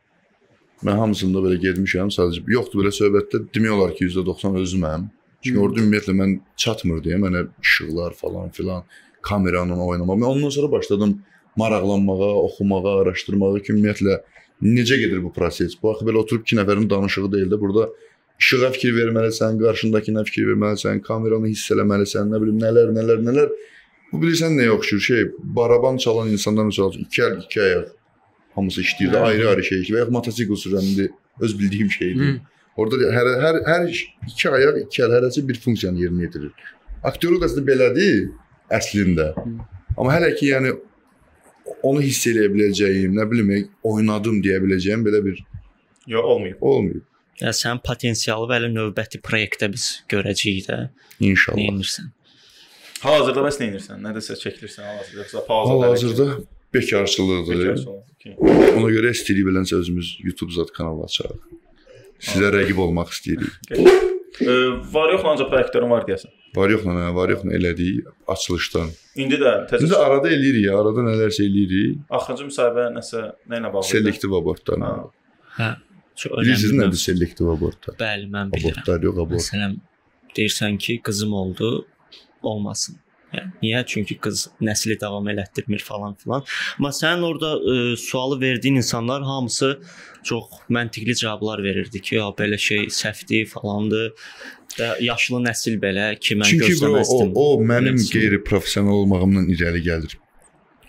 [0.83, 5.07] Mən hamısında belə getmişəm, sadəcə yoxdur belə söhbətdə demək olar ki, %90 özüməm.
[5.45, 8.83] Çünki orada ümumiyyətlə mən çatmır deyə mənə işıqlar falan filan,
[9.21, 10.19] kameranın oynamaq.
[10.19, 11.21] Mən ondan sonra başladım
[11.55, 14.19] maraqlanmağa, oxumağa, araşdırmağa ki, ümumiyyətlə
[14.61, 15.75] necə gedir bu proses?
[15.81, 17.89] Bu axı belə oturub iki nəfərin danışığı deyil də, burada
[18.41, 23.51] işığa fikir verməlisən, qarşındakına fikir verməlisən, kameranı hiss eləməlisən, nə bilim nələr, nələr, nələr.
[24.11, 24.99] Bu bilirsən nəyə oxşur?
[25.07, 25.25] Şey,
[25.57, 27.91] baraban çalan insanlar məsəl üçün iki əl, iki ayaq
[28.55, 29.97] hamısı işləyir də ayrı-ayrı şey işləyir.
[29.97, 31.07] Və ya motosikl sürən indi
[31.39, 32.33] öz bildiyim şeydir.
[32.33, 32.39] Hı.
[32.81, 36.51] Orada da hər hər hər iki ayaq, iki əl hərəsi bir funksiyanı yerinə yetirir.
[37.07, 38.17] Aktyorluq da əslində belədir
[38.71, 39.31] əslində.
[39.97, 40.73] Amma hələ ki yəni
[41.83, 43.51] onu hiss eləyə biləcəyim, nə bilim,
[43.83, 45.41] oynadım deyə biləcəyim belə bir
[46.07, 46.57] Yox, olmayıb.
[46.61, 47.03] olmayıb.
[47.41, 50.79] Ya sənin potensialı və elə növbəti proyektdə biz görəcəyik də.
[51.19, 51.57] İnşallah.
[51.61, 52.11] Nəyinirsən?
[53.01, 54.01] Hal-hazırda bəs nə edirsən?
[54.05, 56.27] Nədirsə çəkilirsən hal-hazırda yoxsa pauza Hal-hazırda
[56.73, 57.63] bekarçılıqdır.
[57.65, 61.41] Bekar Ona görə istəyirik beləcə özümüz YouTube zat kanalı açarıq.
[62.21, 63.49] Sizə rəqib olmaq istəyirik.
[64.93, 66.29] var yox ancaq proyektlərin var deyəsən.
[66.55, 68.89] Var yoxla, nə, var yoxla elədik açılışdan.
[69.23, 72.01] İndi də təzə də arada eləyirik, arada nələrsə eləyirik.
[72.17, 73.87] axırıncı müsahibə nəsə nə ilə bağlı?
[73.91, 74.89] Selektiv abortlarla.
[74.89, 75.05] Ha.
[75.59, 75.69] Hə.
[76.21, 76.81] Çox Bilirsiniz önəmli.
[76.89, 77.95] nədir selektiv abortlar?
[78.01, 78.75] Bəli, mən bilirəm.
[78.75, 79.39] Abortlar yox, abort.
[79.39, 79.77] Məsələn,
[80.37, 81.69] deyirsən ki, qızım oldu,
[82.43, 82.97] olmasın.
[83.31, 83.81] Yəni, niyə?
[83.87, 86.43] Çünki qız nəsli davam elətdirmir falan filan.
[86.79, 89.69] Amma sənin orada ə, sualı verdiyin insanlar hamısı
[90.23, 94.11] çox məntiqli cavablar verirdi ki, ya belə şey səhvdir falandır.
[94.79, 97.31] Və yaşlı nəsil belə ki, mən Çünki bro, o, gözləməzdim.
[97.35, 100.17] o mənim qeyri-professional olmağımdan irəli gəlir.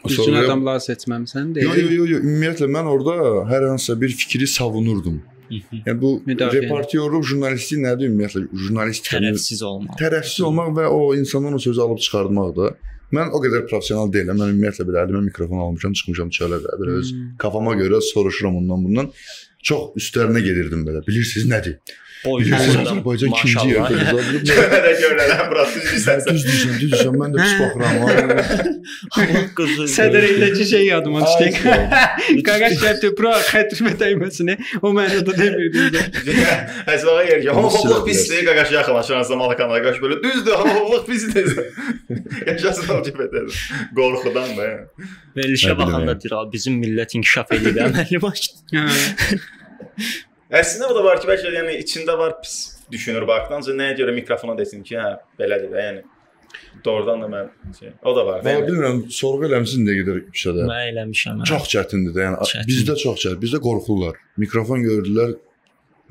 [0.02, 1.92] Düzgün Sonra- adamlar seçməmisən Yo yo deyil.
[1.98, 3.12] yo yo ümumiyyətlə mən orada
[3.50, 5.22] hər hansısa bir fikri savunurdum.
[5.52, 8.46] Yəni bu reportyorluq, jurnalistlik nədir ümumiyyətlə?
[8.64, 9.98] Jurnalist tərəfsiz olmalı.
[10.00, 12.72] tərəfsiz olmaq və o insandan o sözü alıb çıxartmaq da.
[13.12, 14.38] Mən o qədər professional deyiləm.
[14.40, 17.10] Mən ümumiyyətlə belə əlimə mikrofon almışam, çıxmışam çölə də belə öz
[17.42, 19.10] kafama görə soruşuram ondan bundan.
[19.62, 21.04] Çox üstlərinə gedirdim belə.
[21.06, 21.76] Bilirsiniz nədir?
[22.24, 23.70] Boy Azərbaycan ikinci maşallah.
[23.72, 24.24] yerdə qızlar.
[24.48, 26.18] Görədə görədə bura düz deyirsən.
[26.28, 26.42] Düz
[26.82, 27.12] deyirsən.
[27.18, 27.94] Mən də pis baxıram.
[29.96, 31.46] Sədrindəki şey yadıma düşdü.
[32.46, 34.92] Qaqaş gəldi bura xətrimə dəyməsini o
[35.40, 36.00] demirdim də.
[36.90, 41.46] Həsələ yer ki, homofobluq Silah pisdir, qaqaş yaxınlaşıransa malakana qaqaş belə düzdür, homofobluq pisdir.
[42.46, 43.34] Yaşasın LGBT.
[43.98, 44.66] Qorxudan da.
[45.36, 48.54] Verilişə baxanda deyir, "Abi, bizim millət inkişaf edir əməlli başlı."
[50.52, 50.60] Hə.
[50.60, 52.56] Əslində bu da var ki, bəlkə yəni içində var pis
[52.92, 56.02] düşünür baxdanca nəyə görə mikrofona desin ki, hə, belədir də, yəni.
[56.84, 57.46] Doğrudan da mən
[57.78, 58.42] şey, o da var.
[58.44, 60.66] Mən bilmirəm, sorğu eləmisin nə qədər işədə.
[60.68, 61.40] Mən eləmişəm.
[61.40, 61.46] hə.
[61.48, 62.26] Çox çətindir də.
[62.26, 62.68] Yəni Çətin.
[62.68, 63.38] bizdə çox çətin.
[63.40, 64.18] Bizdə qorxurlar.
[64.42, 65.32] Mikrofon gördülər.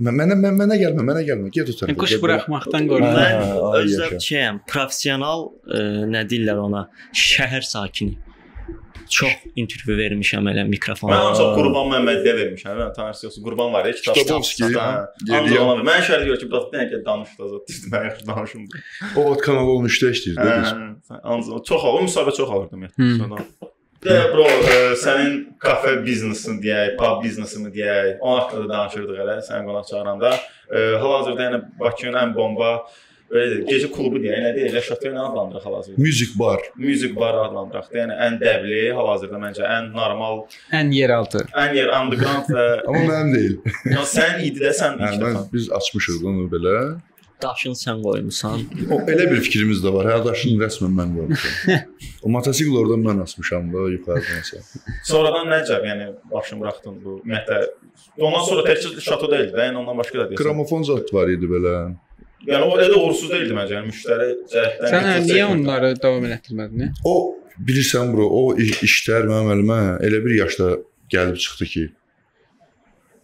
[0.01, 1.51] Mən mənə mən, mənə gəlmə, mənə gəlmə.
[1.53, 1.97] Get o tərəfə.
[2.01, 2.89] Quş buraxmaqdan Hə.
[2.89, 3.19] qorxur.
[3.19, 8.17] Mən özüm şeyəm, professional ə, nə deyirlər ona, şəhər sakini.
[9.11, 11.11] Çox intervyu vermişəm elə mikrofona.
[11.15, 12.77] Mən ancaq Qurban Məmmədliyə vermişəm.
[12.79, 14.15] Mən tanırsınız, Qurban var ya, kitab.
[14.15, 14.85] Kitabovski, Hə.
[15.27, 15.41] Geliyor.
[15.41, 15.83] Ancaq ona.
[15.89, 17.65] Mən şəhərdə görür ki, bu da nə qədər danışdı azad.
[17.69, 18.63] Düzdür, mən yaxşı danışım.
[19.17, 20.71] O ot kanalı olmuşdu işləyir də biz.
[21.11, 23.13] Hə, ancaq çox o müsahibə çox alırdım Hmm.
[23.25, 23.45] yəni.
[24.01, 29.35] Də bro, ə, sənin kafe biznesin deyək, pub biznesini deyək, o haqqında da danışırdıq elə
[29.45, 30.31] sən qonaq çağıranda.
[30.71, 32.79] Ə, Hal-hazırda yəni Bakının ən bomba belə
[33.33, 36.01] deyək, gecə klubu deyək, nə deyək, şatör nə adlandıraq hal-hazırda?
[36.05, 36.59] Music bar.
[36.77, 40.43] Music bar adlandıraq da, yəni ən dəbli, hal-hazırda məncə ən normal,
[40.79, 41.45] Ən yeraltı.
[41.63, 43.55] ən yer underground və Amma mənim deyil.
[43.93, 45.45] yəni sən idi də sən Hə, ilk dəfə.
[45.53, 46.75] biz açmışıq onu belə.
[47.41, 48.59] daşın sən qoymusan.
[48.93, 50.05] O elə bir fikrimiz də var.
[50.11, 51.87] Hə, daşın rəsmən mən qoymuşam.
[52.21, 54.59] o motosikl oradan mən asmışam da yuxarıdan isə.
[55.09, 57.63] Sonradan nəcəb, yəni başını buraxdın bu ümumiyyətlə.
[58.21, 60.43] Ondan sonra təkcə şato deyildi də, yəni ondan başqa da deyirsən.
[60.43, 61.73] Gramofon zat var idi belə.
[62.47, 64.89] Yəni o elə uğursuz deyildi məncə, yəni müştəri cəhətdən.
[64.93, 66.93] Sən hə, niyə onları davam elətdirmədin?
[67.05, 67.15] O
[67.67, 70.71] bilirsən bro, o iş- işlər mənim əlimə elə bir yaşda
[71.13, 71.83] gəlib çıxdı ki,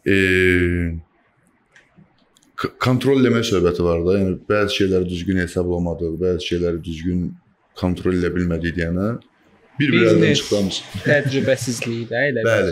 [0.05, 0.95] eee
[2.81, 4.17] kontrol eləmə söhbəti var da.
[4.19, 7.25] Yəni bəzi şeyləri düzgün hesablamadıq, bəzi şeyləri düzgün
[7.77, 9.09] kontrol elə bilmədik deyənə
[9.79, 10.39] bir-bir əldən Biznes.
[10.41, 10.77] çıxdığımız.
[11.05, 12.45] Təcrübəsizliyi də elə.
[12.47, 12.71] Bəli.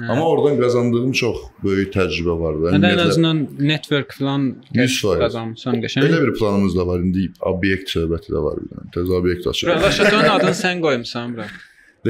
[0.00, 0.10] Hə.
[0.12, 2.70] Amma oradan qazandığım çox böyük təcrübə var da.
[2.76, 5.18] Məndə ən azından network falan 100%.
[5.24, 6.06] qazanmışam qəşəng.
[6.06, 7.02] Belə bir planımız da var.
[7.04, 8.86] İndi obyekt söhbəti də var bir dənə.
[8.96, 9.76] Təzə obyekt açırıq.
[9.82, 11.46] Bura Şatonun adını sən qoymusan bura.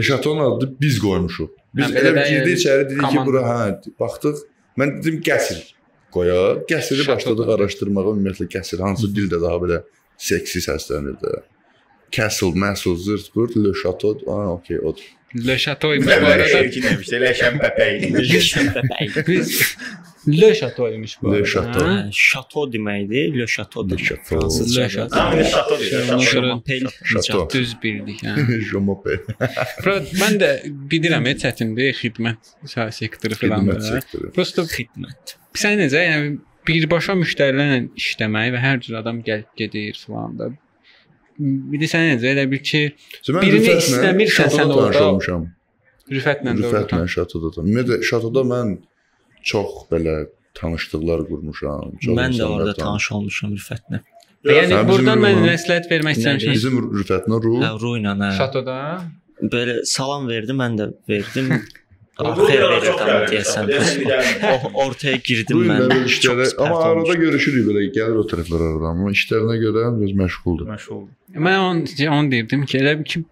[0.08, 1.50] Chateau-nun adını biz qoymuşuq.
[1.76, 3.26] Biz Hə, elə girdik içəri dedik ki, komanda.
[3.26, 4.42] bura hə, baxdıq.
[4.78, 5.58] Mən dedim qəsr
[6.14, 6.62] qoyaq.
[6.70, 9.80] Qəsri başladıq araşdırmağa ümumiyyətlə qəsr hansı dildə daha belə
[10.30, 11.40] seksi səslənir də.
[12.12, 15.06] Castle, Mastle, zırt pırt, Le Chateau, aa okey, odur.
[15.46, 16.48] Le Chateau imiş bu arada.
[16.48, 17.16] şirki demişdi.
[17.16, 19.26] Leşən bəbəy.
[19.28, 19.76] Biz
[20.28, 21.46] Le Chateau imiş bu Le arada.
[21.46, 21.86] Chateau.
[21.86, 23.90] Hə, Şato deməkdir, Le Chateau.
[23.90, 24.16] Le Chateau.
[24.18, 24.88] Le Fransızca.
[24.88, 25.20] Chateau.
[25.20, 25.90] Ha, bir şato deyir.
[25.90, 26.20] Şato.
[26.22, 26.82] Şampel.
[27.04, 27.48] Şato.
[27.54, 28.34] Düz bildik, hə.
[28.80, 29.36] M'appelle.
[29.82, 30.50] Fırat, mən də
[30.90, 32.54] bilirəm, e, çətindir xidmət
[32.98, 33.64] sektoru filan.
[33.64, 34.00] Xidmət da.
[34.00, 34.32] sektoru.
[34.34, 35.36] Prosta Xidmət.
[35.62, 36.34] sən necə, yəni
[36.68, 40.50] birbaşa müştərilərlə işləmək və hər cür adam gəlib gedir filan da.
[41.40, 42.80] Bir də sən necə elə bil ki,
[43.28, 45.46] Birini istəmirsən sən orada- olmuşam.
[46.10, 47.02] rüfətlə də Rüfətlə.
[47.16, 47.62] Şatoda da.
[47.64, 48.68] Ümumiyyətlə Şatoda mən
[49.50, 50.16] çox belə
[50.60, 51.94] tanışlıqlar qurmuşam.
[52.04, 54.02] Çox Mən də orada tanış- olmuşam Rüfətlə.
[54.44, 56.52] Yəni buradan mən məsləhət vermək istəmişəm.
[56.58, 58.30] Bizim Rüfətlə Ru Hə, Ruyla hə.
[58.38, 58.76] Şatoda
[59.52, 61.46] Belə salam verdi, mən də verdim.
[62.20, 63.70] Biraz verirdim deyəsən.
[64.84, 65.94] Ortaya girdim mən.
[66.58, 68.94] amma arada görüşürük belə gəlir o tərəflər aradan.
[68.94, 70.68] Amma işlərinə görə biraz məşğuldur.
[70.70, 71.04] Məşğul.
[71.48, 71.84] mən onu,
[72.16, 73.24] onu deyirdim ki, elə ki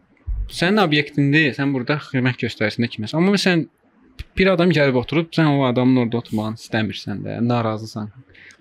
[0.61, 3.18] sənin obyektindir, sən burada xidmət göstərisində kiməsə.
[3.18, 3.66] Amma sən
[4.38, 8.11] bir adam gəlib oturub, sən o adamın orada oturmağını istəmirsən də, narazısan.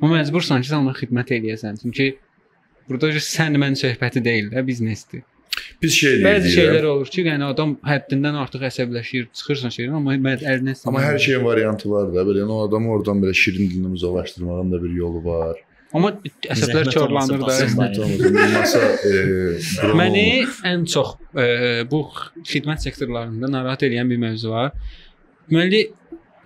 [0.02, 1.82] Amma məcbursan ki, sən ona xidmət eləyəsən.
[1.84, 2.12] Çünki
[2.90, 5.24] burada sən mən söhbəti deyil də, biznesdir.
[5.82, 10.44] Biz şey Bəzi şeylər olur ki, yəni adam həddindən artıq əsəbləşir, çıxırsan şeydən, amma mən
[10.54, 12.26] əlinə Amma hər şeyin variantı var da.
[12.28, 15.64] Belə yəni o adamı oradan belə şirin dillə uzaqlaşdırmağın da bir yolu var.
[15.96, 16.12] Amma
[16.52, 17.46] əsəblər korlanır olmasa da.
[17.48, 17.68] basın.
[17.68, 18.40] Zəhmət olmasın.
[18.54, 20.26] Masa e, Məni
[20.68, 21.46] ən çox e,
[21.92, 22.02] bu
[22.44, 24.74] xidmət sektorlarında narahat edən bir mövzu var.
[25.48, 25.86] Deməli,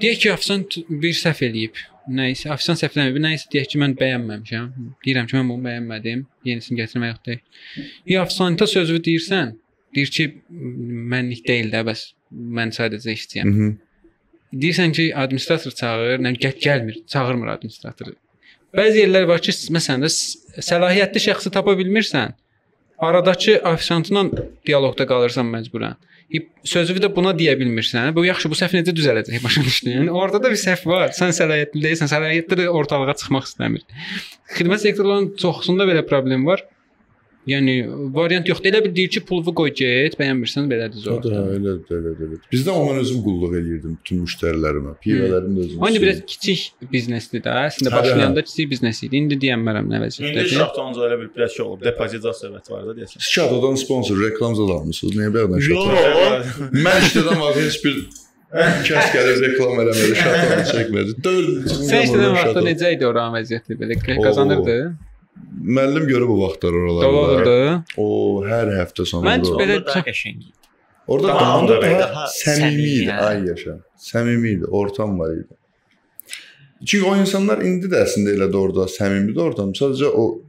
[0.01, 1.81] deyək ki, ofisant bir səhv eləyib.
[2.09, 3.19] Nəyisə, ofisant səhv eləməyib.
[3.21, 4.69] Nəyisə deyək ki, mən bəyənməmişəm.
[5.05, 6.23] Deyirəm ki, mən bunu bəyənmədim.
[6.47, 7.41] Yenisini gətirmək yoxdur.
[8.09, 9.53] Ya ofisanta sözü deyirsən,
[9.95, 10.27] deyir ki,
[11.13, 13.51] mənlik deyil də, bəs mən sadəcə işçiyəm.
[13.51, 13.77] Mhm.
[14.63, 18.15] Deyirsən ki, administrator çağır, nə gəl gəlmir, çağırmır administratoru.
[18.75, 22.33] Bəzi yerlər var ki, məsələn səlahiyyətli şəxsi tapa bilmirsən.
[23.01, 24.25] Aradakı ofisantla
[24.67, 25.95] dialoqda qalırsan məcburən.
[26.63, 28.11] Sözü də buna deyə bilmirsən.
[28.15, 29.95] Bu yaxşı, bu səhv necə düzələcək başa düşdün?
[29.97, 31.11] Yəni orada da bir səhv var.
[31.17, 33.83] Sən səlahiyyətli deyilsən, səlahiyyətli də ortalığa çıxmaq istəmir.
[34.55, 36.63] Xidmət sektorlarının çoxusunda belə problem var.
[37.49, 37.73] Yəni
[38.13, 38.69] variant yoxdur.
[38.69, 41.23] Elə bir deyir ki, pulu qoy get, bəyənmirsən belədir zor.
[41.25, 42.37] elə elə elə.
[42.53, 44.93] Bizdə amma mən özüm qulluq eləyirdim bütün müştərilərimə.
[45.01, 45.83] Pivələrim də özüm.
[45.87, 47.55] Aynı biraz kiçik biznesdir də.
[47.71, 49.23] Əslində Hə, başlayanda kiçik biznes idi.
[49.23, 50.53] İndi deyənmərəm nə İndi vəziyyətdədir.
[50.61, 51.85] şatonca elə bir biraz şey olub.
[51.89, 53.25] Depozit söhbəti var da deyəsən.
[53.33, 55.15] Şatodan sponsor reklam zad almısınız.
[55.17, 56.71] Niyə belə şato?
[56.77, 58.01] Mən işlədən vaxt heç bir
[58.85, 61.21] kəs gəlib reklam eləmədi, şatonu çəkmədi.
[61.25, 61.71] Dörd.
[61.89, 65.10] Sən işlədən vaxtda necə idi oranın vəziyyəti belə Oo.
[65.61, 67.11] Müəllim görüb o vaxtlar oralarda.
[67.13, 67.83] Dolardı.
[67.97, 68.07] O
[68.45, 69.25] hər həftə sonu.
[69.29, 69.63] Mən bura.
[69.63, 70.51] belə çox- qəşəng idi.
[71.07, 73.05] Orada Daha daha, onda daha, daha səmimi idi.
[73.09, 73.19] hə.
[73.27, 73.73] Ay yaşa.
[73.97, 75.55] Səmimi idi, ortam var idi.
[76.85, 79.71] Çünki o insanlar indi də əslində elə də orada səmimidir ortam.
[79.77, 80.41] Sadəcə o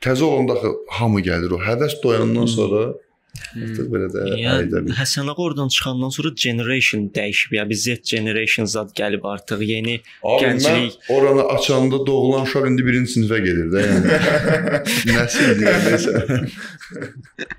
[0.00, 2.82] təzə olanda axı hamı gəlir o həvəs doyandan sonra
[3.56, 4.94] artıq belə də ayda Yəni bir.
[4.98, 7.54] Həsən ağa oradan çıxandan sonra generation dəyişib.
[7.56, 10.98] Ya biz Z generation zad gəlib artıq yeni Abi gənclik.
[11.08, 14.20] oranı açanda doğulan uşaq indi birinci sinifə gedir də yəni.
[15.14, 16.14] Nəsil deyirsə.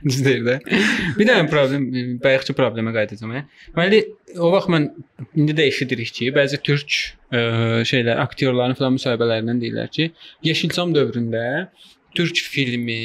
[0.06, 0.58] Düzdür də.
[1.20, 1.86] Bir dənə problem,
[2.24, 3.36] bayaqçı problemə qayıdacağam.
[3.38, 3.44] hə.
[3.76, 4.02] Deməli,
[4.38, 4.90] o vaxt mən
[5.38, 6.90] indi də eşidirik ki, bəzi türk
[7.32, 7.42] ə,
[7.90, 10.12] şeylər, aktyorların falan müsahibələrindən deyirlər ki,
[10.46, 11.44] Yeşilçam dövründə
[12.16, 13.02] türk filmi,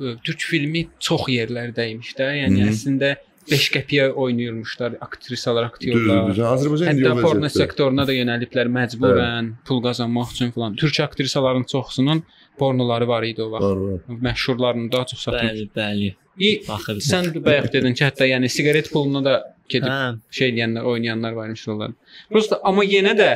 [0.00, 2.30] ə, türk filmi çox yerlərdə imiş də.
[2.42, 2.72] Yəni Hı.
[2.72, 3.14] əslində
[3.50, 6.28] 5 qəpiyə oynayırmışlar aktrisalar, aktyorlar.
[6.30, 6.44] düzdür.
[6.52, 10.76] Azərbaycan indi o Hətta porno sektoruna da yönəliblər məcburən pul qazanmaq üçün falan.
[10.78, 12.22] Türk aktrisaların çoxusunun
[12.58, 13.66] pornoları var idi o vaxt.
[13.66, 14.00] Var, var.
[14.28, 15.42] Məşhurlarını daha çox satmış.
[15.42, 16.12] Bəli, bəli.
[16.38, 17.08] İ, biz.
[17.12, 19.34] sən bayaq dedin ki, hətta yəni siqaret puluna da
[19.68, 21.96] gedib Hə, şey deyənlər, oynayanlar var imiş onların.
[22.30, 23.28] Prosta amma yenə də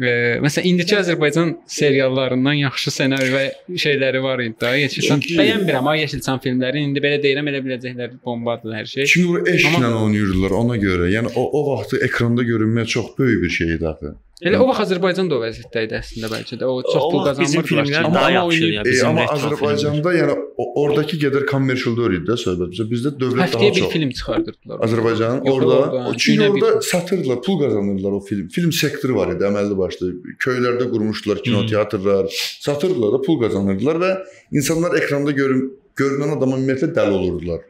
[0.00, 0.10] e,
[0.44, 3.44] məsələn indiki Azərbaycan seriallarından yaxşı ssenari və
[3.84, 4.74] şeyləri var idi da.
[4.76, 6.90] Yeşilçam bəyənmirəm ha Yeşilçam filmlərini.
[6.90, 9.08] İndi belə deyirəm, elə biləcəklər bombadır hər şey.
[9.14, 11.10] Çünki o eşqlə Amma- oynayırdılar ona görə.
[11.14, 14.14] Yəni o o vaxtı ekranda görünmək çox böyük bir şey idi axı.
[14.44, 16.66] Elə o vaxt Azərbaycan da o vəziyyətdə idi əslində bəlkə də.
[16.68, 17.22] O çox pul
[17.64, 17.92] filmlər ki.
[17.96, 18.80] daha Amma yaxşı ya.
[18.82, 22.68] E, Bizim amma Azərbaycanda yəni o- oradakı qədər kommersial deyil idi də söhbət.
[22.74, 23.92] Bizdə bizdə dövlət Həftəyə daha bir çox.
[23.94, 24.76] film çıxardırdılar.
[24.86, 28.48] Azərbaycan Yox, orada orada o çünki bir- orada satırdılar, pul qazanırdılar o film.
[28.56, 30.06] Film sektoru var idi əməlli başlı.
[30.44, 32.24] Köylərdə qurmuşdular kinoteatrlar,
[32.60, 34.10] satırdılar da pul qazanırdılar və
[34.52, 35.62] insanlar ekranda görün
[35.96, 37.60] görünən adama ümumiyyətlə dəli olurdular.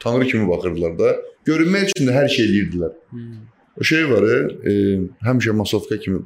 [0.00, 1.16] Tanrı kimi baxırdılar da.
[1.46, 2.92] Görünmək üçün də hər şey eləyirdilər.
[3.12, 3.36] Hmm.
[3.80, 4.72] O şey var, e, e,
[5.26, 6.18] həmişə masovka kimi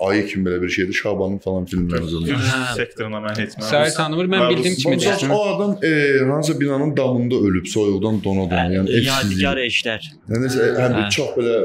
[0.00, 0.92] ayı kimi belə bir şeydir.
[0.92, 1.64] Şabanın falan.
[1.64, 2.74] Gürcü Hə.
[2.76, 3.62] sektoruna mən heç mən.
[3.70, 4.28] Sahil tanımır.
[4.34, 5.32] Mən bildiyim kimi deyirəm.
[5.32, 5.90] o adam e,
[6.30, 9.06] hansısa binanın damında ölüb, soyuqdan dona dona, yəni evsizlik.
[9.06, 10.10] Yadigar eşlər.
[10.30, 11.04] Yəni nəsə həm Hə.
[11.04, 11.56] bir çox belə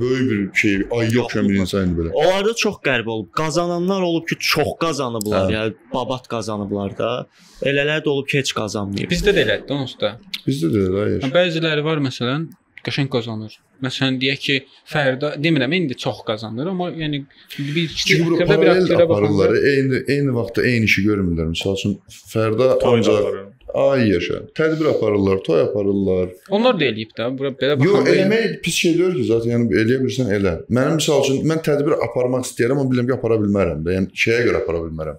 [0.00, 2.10] böyük bir şey, ayı oxşayan bir insan idi belə.
[2.12, 3.30] Onlarda çox qəribə olub.
[3.42, 5.54] Qazananlar olub ki, çox qazanıblar, Hə.
[5.56, 7.26] yəni babat qazanıblar da.
[7.62, 9.10] Elələr də olub ki, heç qazanmayıb.
[9.12, 10.16] Bizdə də elədir onsuz da.
[10.46, 11.32] Bizdə də elə.
[11.36, 12.48] Bəziləri var məsələn
[12.86, 13.56] qəşəng qazanır.
[13.84, 14.56] Məsələn deyək ki,
[14.88, 17.24] Fərda demirəm indi çox qazanır, amma yəni
[17.58, 19.08] bir Çünki bura bir aparırlar.
[19.08, 21.50] baxanda Eyni eyni vaxtda eyni işi görmürlər.
[21.54, 21.98] Məsəl üçün
[22.32, 23.26] Fərda ancaq
[23.74, 24.40] ay yaşa.
[24.54, 26.28] Tədbir aparırlar, toy aparırlar.
[26.50, 27.28] onlar da eləyib də.
[27.38, 30.54] Bura belə Yo, baxanda eləmək pis şey deyil ki, zaten yəni eləyə bilirsən elə.
[30.70, 33.98] Mənim məsəl üçün mən tədbir aparmaq istəyirəm, amma bilirəm ki, apara bilmərəm də.
[33.98, 35.18] Yəni şeyə görə apara bilmərəm.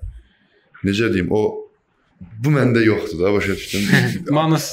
[0.86, 1.65] Necə deyim, o
[2.44, 3.82] bu məndə yoxdur da, başa düşdün?
[4.38, 4.68] Manus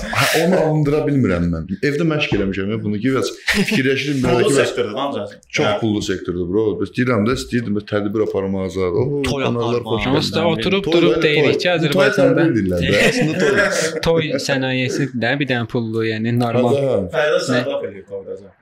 [0.44, 1.66] onu alındıra bilmirəm mən.
[1.88, 5.34] Evdə məşq eləmişəm ya bunu ki, bəs fikirləşirəm belə ki, sektordur ancaq.
[5.58, 6.64] çox pullu sektordur bro.
[6.80, 8.98] Bəs deyirəm də istəyirdim bəs tədbir aparmaq azad.
[9.02, 10.06] O Toy kanallar aparmaq.
[10.06, 12.48] xoş usta oturub durub deyirik ki, Azərbaycanda.
[13.10, 13.62] Əslində toy.
[14.08, 16.76] toy sənayesi də bir dənə pullu, yəni normal.
[16.78, 18.52] Hə, Fərdə sən eləyir qoydaca.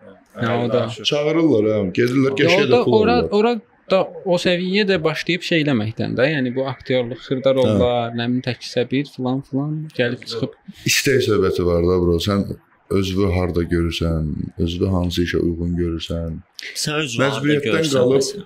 [0.40, 0.87] Hə, o da.
[1.11, 3.57] Çağırırlar hə, gedirlər qəşəng də pul ora ora
[3.90, 8.40] da o səviyyə də başlayıb şey eləməkdən də, yəni bu aktyorluq xırdar rollar, nə bilim
[8.46, 10.57] təkcə bir filan filan gəlib çıxıb.
[10.90, 12.18] İstək söhbəti var da bro.
[12.22, 12.46] Sən
[12.90, 16.40] özünü harda görürsən, özünü hansı işə uyğun görürsən.
[16.74, 18.44] Sən öz Məcburiyyətdən qalıb-.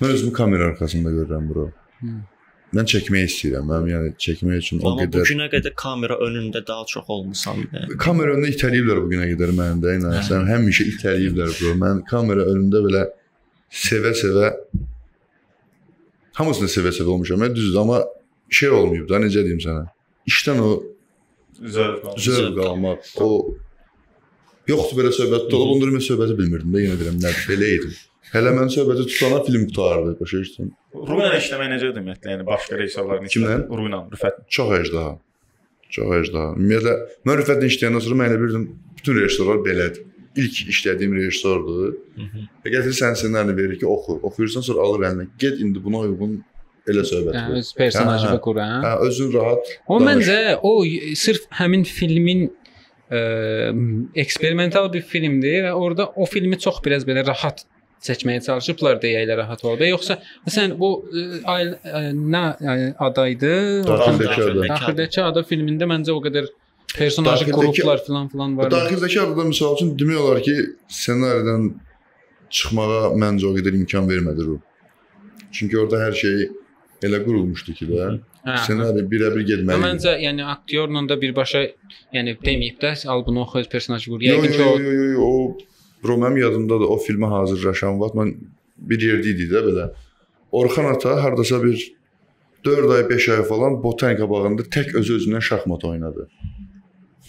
[0.00, 1.70] Mən özümü kamera arxasında görürəm bro.
[2.00, 2.18] Hı.
[2.70, 3.64] Mən çəkmək istəyirəm.
[3.66, 7.64] Mənim yəni çəkmək üçün o Amma bu qədər günə qədər kamera önündə daha çox olmusan.
[7.72, 7.96] yəni.
[8.04, 9.96] kamera önündə itəliyiblər bu günə qədər məni də.
[9.96, 11.72] Yəni sən həmişə itəliyiblər bro.
[11.82, 13.02] Mən kamera önündə belə
[13.70, 14.52] sevə-sevə
[16.38, 17.40] hamısını sevə-sevə olmuşam.
[17.42, 18.02] Mən düzdür, amma
[18.50, 19.86] şey olmayıb da, necə deyim sənə?
[20.30, 20.70] İşdən o
[21.60, 22.20] Zövq alır.
[22.24, 23.54] zövq almaq, o
[24.70, 25.48] yoxdur belə söhbət.
[25.52, 27.96] Dolab ondur mən söhbəti bilmirdim də, yenə deyirəm, nədir, belə idim.
[28.30, 30.70] Hələ mən söhbəti tutana film qutardı, başa düşdün?
[30.94, 33.56] Ruyla işləmək necə ümumiyyətlə, yəni başqa rejissorların Kimlə?
[33.80, 34.38] Ruyla, Rüfət.
[34.56, 35.16] Çox əcdaha.
[35.96, 36.52] Çox əcdaha.
[36.60, 36.94] Ümumiyyətlə
[37.26, 38.66] mən Rüfətlə işləyəndən sonra mən elə bildim
[39.00, 40.06] bütün rejissorlar belədir.
[40.38, 41.96] İlk işlədiyim rejissordur.
[42.62, 44.20] Və gətirir sən ssenari verir ki, oxu.
[44.22, 45.26] Oxuyursan sonra alır əlinə.
[45.42, 46.36] Get indi buna uyğun
[46.90, 47.58] elə söhbət Yəni ver.
[47.58, 48.42] öz personajını Hə, hə.
[48.44, 48.68] qur, hə.
[48.84, 49.72] Hə, özün rahat.
[49.88, 50.30] Amma danış.
[50.30, 50.72] məncə o
[51.24, 52.46] sırf həmin filmin
[53.10, 53.20] ə,
[54.22, 57.64] eksperimental bir filmdir və orada o filmi çox biraz belə rahat
[58.06, 59.84] çəkməyə çalışıblar deyə elə rahat oldu.
[59.90, 62.78] Yoxsa məsələn bu ə, ailə ə, nə ə,
[63.10, 63.52] adaydı?
[63.90, 65.44] Daxildəki ada.
[65.50, 68.70] Filmində məncə o qədər personajı Daxildəki- qruplar filan filan var.
[68.70, 70.54] daxildəki adada misal üçün demək olar ki,
[70.88, 71.62] ssenaridən
[72.50, 74.56] çıxmağa məncə o qədər imkan vermədi Ru.
[75.52, 76.36] Çünki orada hər şey
[77.06, 78.08] elə qurulmuşdu ki də.
[78.46, 78.56] Hə.
[78.64, 79.82] Ssenari birə-bir getməli.
[79.86, 81.60] məncə yəni aktyorla da birbaşa
[82.16, 84.20] yəni deməyib də al bunu oxu öz personajı qur.
[84.20, 85.58] Yəqin ki o yo, yo, yo, o
[86.02, 88.34] bro mənim yadımdadır o filmə hazırlaşan vaxt mən
[88.90, 89.90] bir yerdə idik də belə.
[90.52, 91.92] Orxan ata hardasa bir
[92.64, 96.28] 4 ay, 5 ay falan botanika bağında tək öz özündən şahmat oynadı.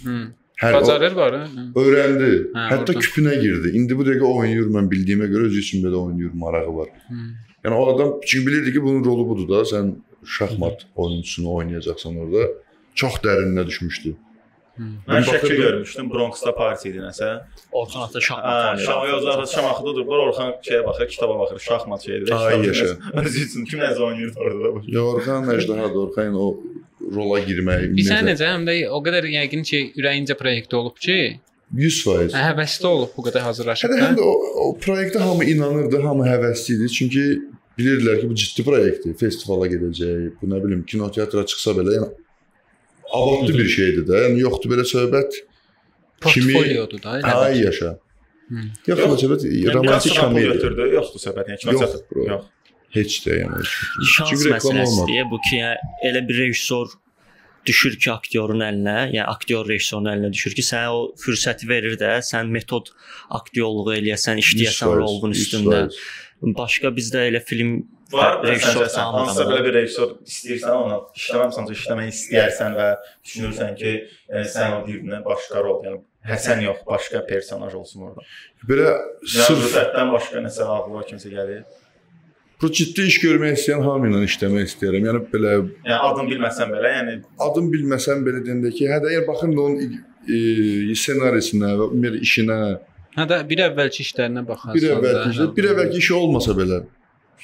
[0.03, 0.17] Hı.
[0.61, 1.61] Hər o, Bacarır var, hə.
[1.83, 2.31] öyrəndi.
[2.53, 2.99] Hə, Hətta orada.
[3.05, 3.71] küpünə girdi.
[3.79, 6.89] İndi bu dəqiqə oynayır mən bildiyimə görə özü üçün belə oynayır, marağı var.
[7.09, 7.21] Hı.
[7.65, 12.47] Yəni o adam çünki bilirdi ki, bunun rolu budur da, sən şahmat oyunçusunu oynayacaqsan orada.
[12.95, 14.13] Çox dərinə düşmüşdü.
[15.07, 17.27] Mən şəkil görmüşdüm, Bronxda parti idi nəsə.
[17.71, 19.13] Orxan ata şahmat Şam oynayır.
[19.13, 22.31] yozlar Şamaxıda durublar, Orxan şeyə baxır, kitaba baxır, şahmat şeydir.
[22.31, 22.85] Ay, yaşa.
[23.25, 24.75] Özü üçün kim nəzə oynayır orada da.
[24.75, 24.81] bu.
[24.87, 26.47] Ya Orxan əjdahadır, Orxan o
[27.15, 27.88] rola girmək.
[27.93, 31.17] Bilirsən necə həm də o qədər yəqin ki, ürəyincə proyekt olub ki,
[31.71, 32.34] 100%.
[32.36, 34.08] hə, həvəsli olub bu qədər hazırlaşıb Hətta da.
[34.10, 34.34] həm də o,
[34.65, 36.89] o proyektə hamı inanırdı, hamı həvəsli idi.
[36.97, 37.24] Çünki
[37.80, 39.15] bilirdilər ki, bu ciddi proyektdir.
[39.19, 42.10] Festivala gedəcək, bu nə bilim, kinoteatra çıxsa belə, yəni
[43.12, 44.24] abadlı bir şeydir də.
[44.28, 45.43] Yəni yoxdur belə söhbət
[46.21, 47.19] Portfoliodur da.
[47.19, 47.95] elə ay yaşa.
[48.52, 48.63] Hı.
[48.91, 51.95] Yox, Yox, söhbət Yəni romantik komediya götürdü, yoxdur söhbət, yəni kino Yox.
[52.28, 52.50] Yox.
[52.91, 53.62] Heç də yəni.
[54.12, 56.91] Şans məsələsidir bu ki, yəni, elə bir rejissor
[57.67, 62.17] düşür ki, aktyorun əlinə, yəni aktyor rejissorun əlinə düşür ki, sənə o fürsəti verir də,
[62.26, 62.91] sən metod
[63.39, 65.82] aktyorluğu eləyəsən, işləyəsən 100%, rolun üstündə.
[66.41, 66.56] 100%.
[66.58, 72.09] Başqa bizdə elə film Var rejissor sən hansısa belə bir rejissor istəyirsən ona işləməmsən, işləmək
[72.12, 72.88] istəyirsən və
[73.28, 73.93] düşünürsən ki,
[74.34, 78.24] yəni sən o birinə başqa rol, yəni Həsən yox, başqa personaj olsun orada.
[78.70, 78.91] Belə
[79.26, 79.78] sırf
[80.14, 81.64] başqa nəsə ağlıma kimsə gəlir.
[82.62, 85.09] Bu ciddi iş görmək istəyən hamı ilə işləmək istəyirəm.
[85.09, 85.51] Yəni belə
[85.88, 89.68] Yəni adını bilməsən belə, yəni adım bilməsəm belə deyəndə ki, hə də yəni baxın da
[89.68, 89.99] onun
[90.36, 92.57] e, ssenarisinə və ümumiyyətlə işinə,
[93.12, 94.78] Hə də bir əvvəlki işlərinə baxarsan.
[94.80, 95.55] bir əvvəlki işə, hə.
[95.55, 96.78] bir əvvəlki işi olmasa belə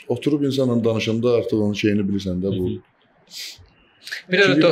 [0.07, 2.69] oturub insanla danışanda artıq onun şeyini bilirsən də bu.
[4.31, 4.69] Bir ara da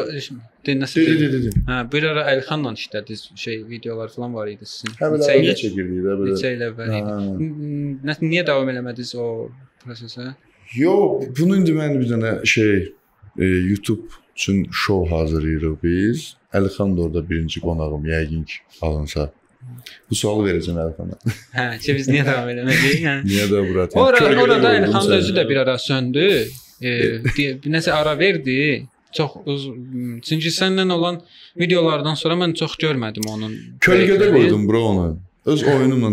[0.68, 1.02] dinləsə.
[1.02, 1.64] Dedi, dedi, dedi.
[1.68, 4.96] Hə, bir ara Əlxanla işlədiniz, şey videolar falan var idi sizin.
[5.02, 5.28] Hə belə
[5.60, 6.32] çəkirdik də belə.
[6.32, 7.04] neçə il əvvəl idi.
[7.12, 8.08] Hə.
[8.08, 9.28] Nə, niyə davam eləmədiniz o
[9.86, 10.34] prosesə?
[10.74, 12.76] Yo, bunu indi mən bir dənə şey
[13.40, 16.36] e, YouTube üçün şou hazırlayırıq biz.
[16.54, 19.30] Əlixan da orada birinci qonağım yəqin ki alınsa.
[20.10, 21.20] Bu sualı verəcəm Əlixana.
[21.56, 23.00] Hə, ki biz niyə davam eləməliyik?
[23.06, 23.16] Hə.
[23.26, 23.88] Niyə də bura?
[24.02, 25.16] Ora, orada səni.
[25.20, 26.26] özü də bir ara söndü.
[26.82, 26.92] E,
[27.38, 28.86] bir nəsə ara verdi.
[29.16, 29.38] Çox
[30.28, 31.22] çünki səndən olan
[31.58, 33.54] videolardan sonra mən çox görmədim onun.
[33.82, 35.06] Kölgədə qoydum bro onu.
[35.46, 36.10] Öz oyunumla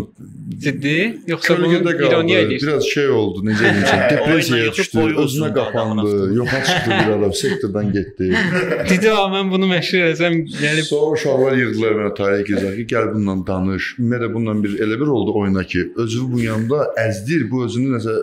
[0.62, 0.96] Ciddi?
[1.26, 2.08] Yoxsa kölgədə qaldı.
[2.08, 2.66] ironiya edirsən?
[2.66, 8.28] Biraz şey oldu, necə deyim, depressiyaya düşdü, özünə qapandı, yoxa çıxdı bir ara, sektordan getdi.
[8.90, 13.08] Dedi, "A, mən bunu məşhur etsəm gəlib Sonra uşaqlar yığdılar mənə Tayyip Gezər ki, gəl
[13.14, 13.88] bununla danış.
[13.98, 18.18] Ümumiyyətlə bununla bir elə bir oldu oyuna ki, özünü bu yanda əzdir, bu özünü nəsə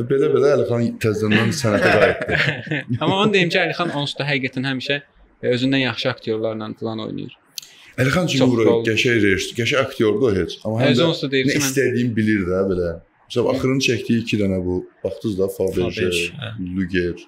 [0.00, 2.40] və belə-belə Əlixan təzədən sənətə qayıtdı.
[3.00, 4.98] Amma onu deyim ki, Əlixan onsuz da həqiqətən həmişə
[5.42, 7.38] e, özündən yaxşı aktyorlarla falan oynayır.
[8.00, 8.28] Əlixan
[8.66, 10.58] rol- qəşəng rejissor, qəşəng aktyordur heç.
[10.64, 12.90] Amma həm də onsuz da deyir nə istədiyini bilir də belə.
[13.28, 16.08] Məsələn, axırını çəkdiyi 2 dənə bu baxdınız da Faberge,
[16.40, 16.50] hə.
[16.76, 17.18] Luger.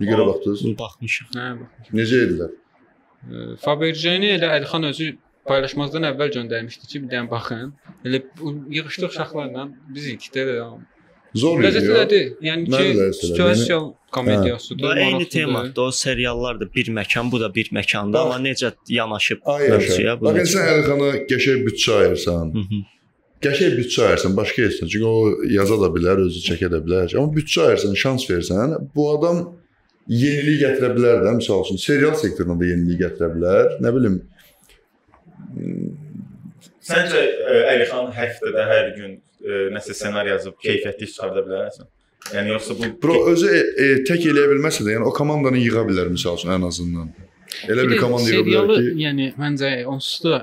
[0.00, 0.64] Lugerə baxdınız?
[0.80, 1.30] Baxmışıq.
[1.36, 1.92] hə, bax.
[2.00, 2.50] Necə edilər?
[3.26, 5.08] E, Fabergeni elə Əlixan özü
[5.48, 7.72] paylaşmazdan əvvəl göndərmişdi ki, bir dənə baxın.
[8.04, 10.58] Elə bu yığışdıq uşaqlarla biz ikdə də
[11.36, 11.66] Zor idi.
[11.68, 12.28] Ləzzətlidir.
[12.46, 13.78] Yəni ki, situasiya
[14.16, 14.82] komediyasıdır.
[14.82, 15.82] Bu eyni temadır.
[15.82, 20.16] O seriallar da bir məkan, bu da bir məkanda, amma necə yanaşıb mövzuya.
[20.20, 22.54] Bax sən Əlixana qəşəng bütçə ayırsan.
[23.44, 24.90] Qəşəng bütçə ayırsan, başqa yersən.
[24.92, 25.16] Çünki o
[25.58, 27.12] yaza da bilər, özü çəkə də bilər.
[27.20, 29.42] Amma bütçə ayırsan, şans versən, bu adam
[30.08, 33.76] yenilik gətirə bilər də, məsəl üçün serial sektoruna da yenilik gətirə bilər.
[33.84, 34.16] Nə bilim,
[36.86, 41.88] Səncə ə, Əlixan həftədə hər gün ə, nəsə ssenari yazıb keyfiyyətli çıxarda bilərsən?
[42.34, 45.84] Yəni yoxsa bu bro özü e, e, tək eləyə bilməsə də, yəni o komandanı yığa
[45.88, 47.10] bilər məsəl üçün ən azından.
[47.70, 50.40] Elə bir də komanda yığa bilər serialı, ki, yəni məncə onsuz da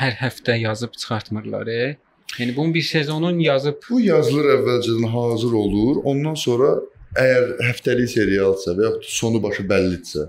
[0.00, 1.66] hər həftə yazıb çıxartmırlar.
[1.68, 1.96] E.
[2.38, 6.00] Yəni bunun bir sezonun yazıb bu yazılır əvvəlcədən hazır olur.
[6.04, 6.76] Ondan sonra
[7.18, 10.28] əgər həftəlik serialsa və yaxud sonu başı bəllidirsə,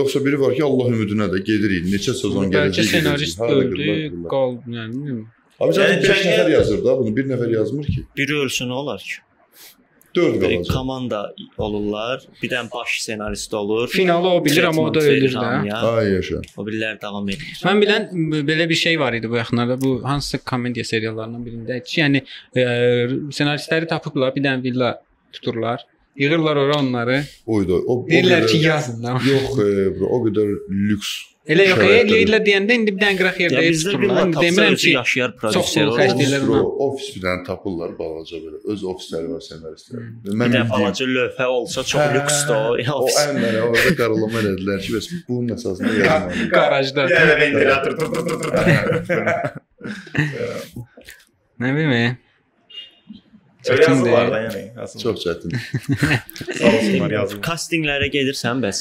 [0.00, 1.86] yoxsa biri var ki, Allah ümidinə də gedirik.
[1.92, 2.88] Neçə sezon bəlkə gələcək.
[2.90, 5.24] ssenarist gedəcək, harda öldü, qal, yəni bilmirəm.
[5.60, 8.02] Abi zaten Yəni 5 kəşfiyyat- nəfər yazır da, bunu bir nəfər yazmır ki.
[8.16, 9.20] Biri ölsün olar ki.
[10.16, 10.72] 4 Bir qalacaq.
[10.74, 11.20] komanda
[11.58, 12.22] olurlar.
[12.42, 13.88] Bir dənə baş ssenarist olur.
[13.88, 15.72] Finalı o bilir, amma o da ölür də.
[15.92, 16.40] Ay yaşa.
[16.56, 17.58] O birlər davam edir.
[17.64, 18.08] Mən bilən
[18.50, 19.80] belə bir şey var idi bu yaxınlarda.
[19.80, 22.22] Bu hansısa komediya seriallarından birində ki, yəni
[22.56, 22.64] e,
[23.30, 24.94] ssenaristləri tapıblar, bir dənə villa
[25.32, 25.84] tuturlar.
[26.16, 27.24] Yığırlar ora onları.
[27.46, 27.74] Oydu.
[27.86, 29.08] O, o Deyirlər qədər- ki, yazın da.
[29.30, 30.48] Yox, e, o qədər
[30.90, 31.10] lüks.
[31.46, 34.30] Elə yox, eləyirlər deyəndə indi bir dənə qıraq Ya yerdə bir tuturlar.
[34.42, 35.98] Demirəm ki, yaşayar çox prodüser olur.
[36.00, 36.62] xərcləyirlər ona.
[36.86, 38.58] ofis bir dənə tapırlar balaca belə.
[38.72, 40.00] Öz ofisləri var ssenaristlər.
[40.24, 42.58] Bir Mən də bildiyim- balaca lövhə olsa çox Hə, lüksdür o.
[42.96, 43.16] O ofis.
[43.22, 46.50] ən mənə orada qaralama elədilər ki, bəs bunun əsasında yazmalıyıq.
[46.58, 47.08] Qarajda.
[47.14, 48.10] yəni ventilator tur.
[51.60, 52.16] Nə bileyim.
[53.70, 54.56] Öyle yazırlar da Çətindir.
[54.56, 54.80] yəni.
[54.80, 55.02] yazırlar.
[55.02, 55.50] Çox çətin.
[56.58, 57.42] sağ olsunlar yazırlar.
[57.50, 58.80] Kastinqlərə gedirsən bəs?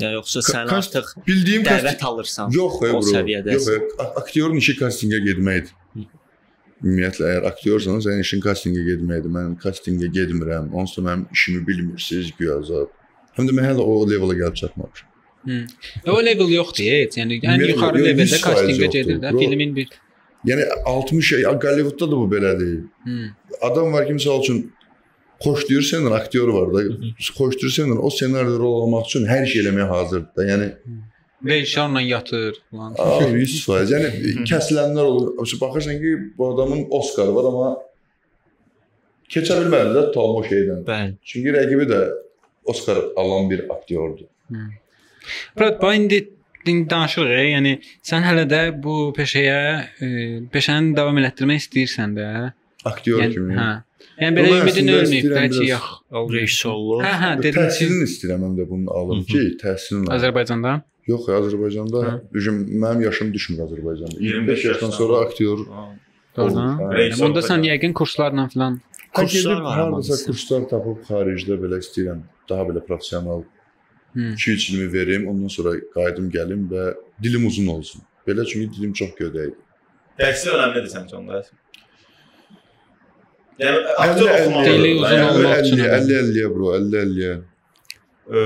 [0.00, 2.50] Ya yoxsa sən Kast- artıq Bildiyim dəvət kasting alırsan?
[2.52, 3.00] Yox, o bro.
[3.10, 3.80] səviyyədəsən.
[3.80, 5.72] Yox, aktyorun işi kastinqə getməkdir.
[6.84, 9.32] Ümumiyyətlə əgər aktyorsan, sənin işin kastinqə getməkdir.
[9.32, 10.68] Mən kastinqə getmirəm.
[10.76, 12.58] Onsuz da mənim işimi bilmirsiniz, güya.
[13.38, 15.08] Həm də mən hələ o levela gəlib çatmamışam.
[16.12, 17.16] O level yoxdur heç.
[17.20, 19.32] Yəni ən yuxarı leveldə 100% kastinqə gedir də.
[19.38, 19.88] Filmin bir
[20.46, 22.84] Yəni 60 şey, Hollywoodda da bu belədir.
[23.04, 23.16] Hı.
[23.66, 24.60] Adam var ki, məsəl üçün
[25.42, 26.84] xoşlayır səndən aktyor var da,
[27.18, 30.46] xoşlayır səndən o ssenariydə rol almaq üçün hər şey eləməyə hazırdır da.
[30.52, 30.68] Yəni
[31.46, 32.94] rejissorla yatır falan.
[32.98, 33.90] Abi 100%.
[33.94, 35.34] Yəni kəsilənlər olur.
[35.60, 37.74] Baxırsan ki, bu adamın Oscar var amma
[39.32, 40.86] keçə bilmədi də tam o şeydən.
[40.86, 41.18] Bəli.
[41.26, 42.00] Çünki rəqibi də
[42.70, 44.26] Oscar alan bir aktyordur.
[44.50, 46.35] Murat, bax indi indi
[46.90, 47.42] danışırıq.
[47.54, 47.72] Yəni
[48.10, 49.58] sən hələ də bu peşəyə,
[50.02, 50.08] e,
[50.52, 52.28] peşəni davam elətdirmək istəyirsən də.
[52.86, 53.54] Aktyor Yəni, kimi.
[53.58, 53.70] hə.
[54.20, 55.86] Yəni belə ümidin ölməyib bəlkə yox.
[56.34, 57.02] Rejissorluq.
[57.04, 60.10] Hə, hə, dedim Təhsilini istəyirəm həm də bunu alım ki, təhsilini.
[60.16, 60.76] Azərbaycanda.
[61.06, 62.02] Yox, Azərbaycanda
[62.34, 64.18] düşün mənim yaşım düşmür Azərbaycanda.
[64.20, 65.58] 25 25 yaşdan sonra aktyor
[66.36, 66.80] Doğrudan.
[66.92, 67.24] Hə.
[67.24, 68.80] Onda sən yəqin kurslarla falan.
[69.16, 72.24] Kurslar var hardasa kurslar tapıb xaricdə belə istəyirəm.
[72.50, 73.44] Daha belə professional.
[74.16, 78.02] 2-3 ilimi verim, ondan sonra qayıdım gəlim və dilim uzun olsun.
[78.28, 79.62] Belə çünki dilim çox gödəkdir.
[80.18, 81.42] Təhsil önəmlidir səncə onda?
[83.60, 84.64] Yəni aktyor oxumalı.
[84.66, 86.14] Dili uzun olmaq üçün 50 önemli.
[86.14, 87.38] 50 50 bro, 50 50.
[88.26, 88.40] Ə,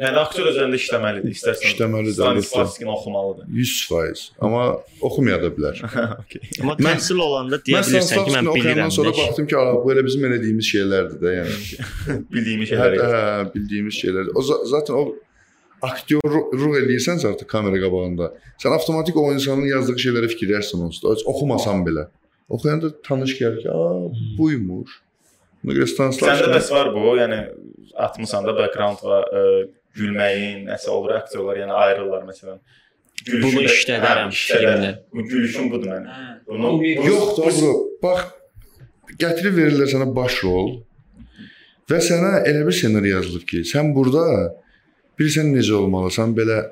[0.00, 1.68] yəni aktyor özündə işləməlidir, istərsən.
[1.70, 3.44] İşləməlidir, Stanislavskini oxumalıdır.
[3.46, 4.22] 100%.
[4.42, 4.62] Amma
[5.06, 5.78] oxumaya da bilər.
[6.22, 6.42] okay.
[6.62, 8.90] Amma Mən- təhsil olanda deyə bilirsən ki, mən bilirəm.
[8.90, 9.18] sonra də.
[9.28, 11.58] baxdım ki, "A, bu elə bizim elədiyimiz şeylərdir də, yəni.
[12.34, 12.96] Bildiyim Hə, şeylər.
[13.06, 14.32] hə, bildiyimiz şeylər.
[14.34, 15.04] O za- zaten o
[15.90, 21.14] aktyorluq eləyirsənsə artıq kamera qabağında, sən avtomatik o insanın yazdığı şeylərə fikirləşirsən onsuz da.
[21.14, 22.08] Heç oxumasan belə.
[22.50, 23.78] Oxuyanda tanış gəlir ki, "A,
[24.38, 24.90] buymuş."
[25.68, 26.30] Miqrestanslar.
[26.38, 27.40] Səndə bəs var bu, yəni
[28.06, 29.42] atmısan da background və ə,
[29.98, 32.60] gülməyin, nəsə olur aktyorlar, yəni ayrılırlar məsələn.
[33.28, 34.76] Bunu da- işlədərəm hə, işlədər.
[34.76, 34.92] filmdə.
[35.12, 36.06] Bu gülüşüm budur mənim.
[36.08, 36.28] Hə.
[36.48, 36.70] Bunu
[37.10, 38.30] Yox da bro, bax
[39.20, 40.70] gətirib verirlər sənə baş rol
[41.90, 44.24] və sənə elə bir ssenari yazılıb ki, sən burada
[45.20, 46.62] bilirsən necə olmalısan, belə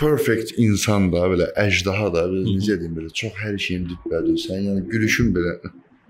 [0.00, 4.84] perfect insan da, belə əjdaha da, belə necə deyim belə çox hər şeyin dibbədisən, yəni
[4.90, 5.52] gülüşün belə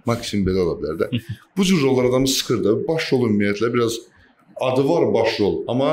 [0.09, 1.23] maksimum belə ola bilər də.
[1.57, 2.75] Bu cür rollar adamı sıxır da.
[2.89, 3.99] Baş rol ümumiyyətlə biraz
[4.61, 5.93] adı var baş rol, amma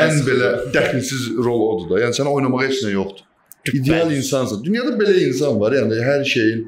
[0.00, 2.02] ən belə dəxilsiz rol odur da.
[2.06, 3.28] Yəni sənə oynamağa heç nə yoxdur.
[3.72, 4.64] İdeal insansan.
[4.64, 6.66] Dünyada belə insan var, yəni hər şeyin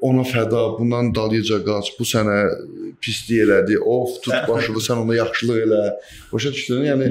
[0.00, 2.38] ona fəda, bundan dalıca qaç, bu sənə
[3.02, 3.80] pislik elədi.
[3.82, 5.82] Of, tut başını, sən ona yaxşılıq elə.
[6.32, 6.84] Başa düşdün?
[6.86, 7.10] Yəni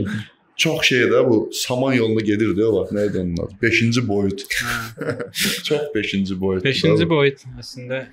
[0.58, 2.96] çox şey də bu saman yolunda gedirdi o vaxt.
[2.96, 3.60] Nə idi onun adı?
[3.64, 4.46] 5-ci boyut.
[5.68, 6.66] çox 5-ci boyut.
[6.66, 8.06] 5-ci boyut əslində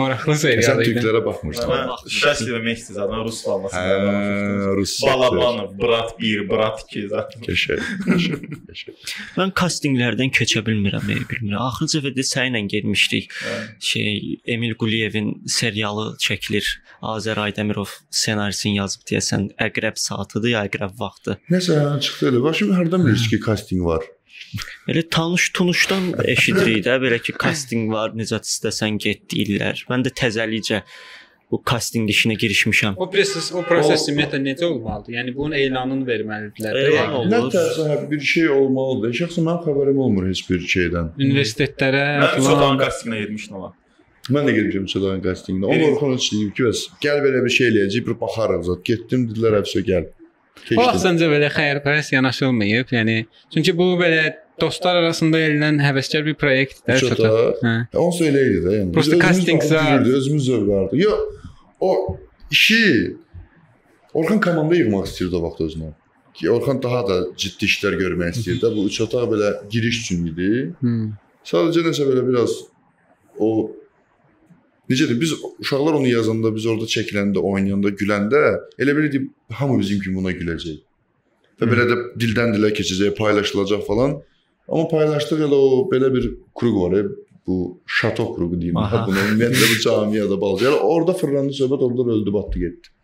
[0.00, 0.92] maraqlı Sən serial idi.
[0.96, 1.70] türklərə baxmırsan.
[1.72, 4.76] Mən Şəsli və Mehdi zaten rus Hə, balması.
[4.78, 4.94] rus.
[5.06, 7.44] Balabanov, Brat 1, Brat 2 zaten.
[7.46, 8.96] Qəşəng, qəşəng.
[9.38, 11.56] Mən kastinqlərdən keçə bilmirəm, bilmirəm.
[11.68, 13.30] Axırıncı dəfə sənlə getmişdik.
[13.80, 16.66] Şey Emil Quliyevin serialı çəkilir.
[17.02, 21.38] Azər Aydemirov ssenarisini yazıb deyəsən Əqrəb saatıdır ya Əqrəb vaxtı.
[21.52, 22.42] Nəsə çıxdı elə.
[22.44, 24.02] Bax şimdi hardan bilirsiz ki, casting var?
[24.88, 29.84] Elə tanış tunuşdan eşidirik də belə ki, kastinq var, necə istəsən get deyirlər.
[29.90, 30.82] Mən də təzəlicə
[31.50, 32.94] bu kastinq işinə girişmişəm.
[33.02, 35.12] O proses, o proses ümumiyyətlə necə olmalıdır?
[35.18, 36.78] Yəni bunun elanını verməlidirlər.
[36.82, 37.32] Elan Yəni, olur.
[37.34, 39.16] Nə tərsə bir şey olmalıdır.
[39.20, 41.12] Şəxsən mənim xəbərim olmur heç bir şeydən.
[41.28, 43.72] Universitetlərə Mən filan Sotan kastinginə getmişdim amma.
[44.34, 45.68] Mən də getmişəm Sədan castinginə.
[45.70, 48.80] O Biri- Orxan deyib ki, bəs gəl belə bir şey eləyəcək, bir baxarıq zət.
[48.90, 50.08] Getdim, dedilər əfsə gəl.
[50.56, 50.78] O Keçdim.
[50.82, 52.88] vaxtınca belə xəyirpərəst yanaşılmayıb.
[52.96, 53.16] Yəni
[53.54, 56.98] çünki bu belə dostlar arasında edilən həvəskar bir proyektdir.
[56.98, 57.74] Çox da- Hə.
[57.94, 58.92] Onsuz elə idi də, yəni.
[58.92, 61.02] Prosta Biz özümüz özümüz zövqlərdi.
[61.02, 61.20] Yox,
[61.80, 62.18] o
[62.50, 63.16] işi
[64.16, 65.90] Orxan komanda yığmaq istirdi o vaxt özünə.
[66.34, 68.70] Ki Orxan daha da ciddi işlər görmək istəyirdi.
[68.76, 70.50] Bu üç otaq belə giriş üçün idi.
[70.80, 71.10] Hmm.
[71.44, 72.50] Sadəcə nəsə belə biraz
[73.38, 73.70] o
[74.90, 75.20] necədir?
[75.20, 75.34] Biz
[75.64, 78.42] uşaqlar onu yazanda, biz orada çəkiləndə, oynayanda, güləndə
[78.78, 79.30] elə bilirdik
[79.60, 80.80] hamı bizim kimi buna güləcək.
[81.60, 84.18] Və belə də dildən dilə keçəcək, paylaşılacaq falan.
[84.68, 86.28] Amma paylaşdıq elə o belə bir
[86.58, 86.98] kruq var,
[87.46, 88.76] bu şato kruqu deyim.
[88.76, 89.04] Aha.
[89.06, 90.64] Bunu ümumiyyətlə bu camiada bağlı.
[90.66, 92.95] Yəni orada fırlandı söhbət, orada öldü, batdı, getdi.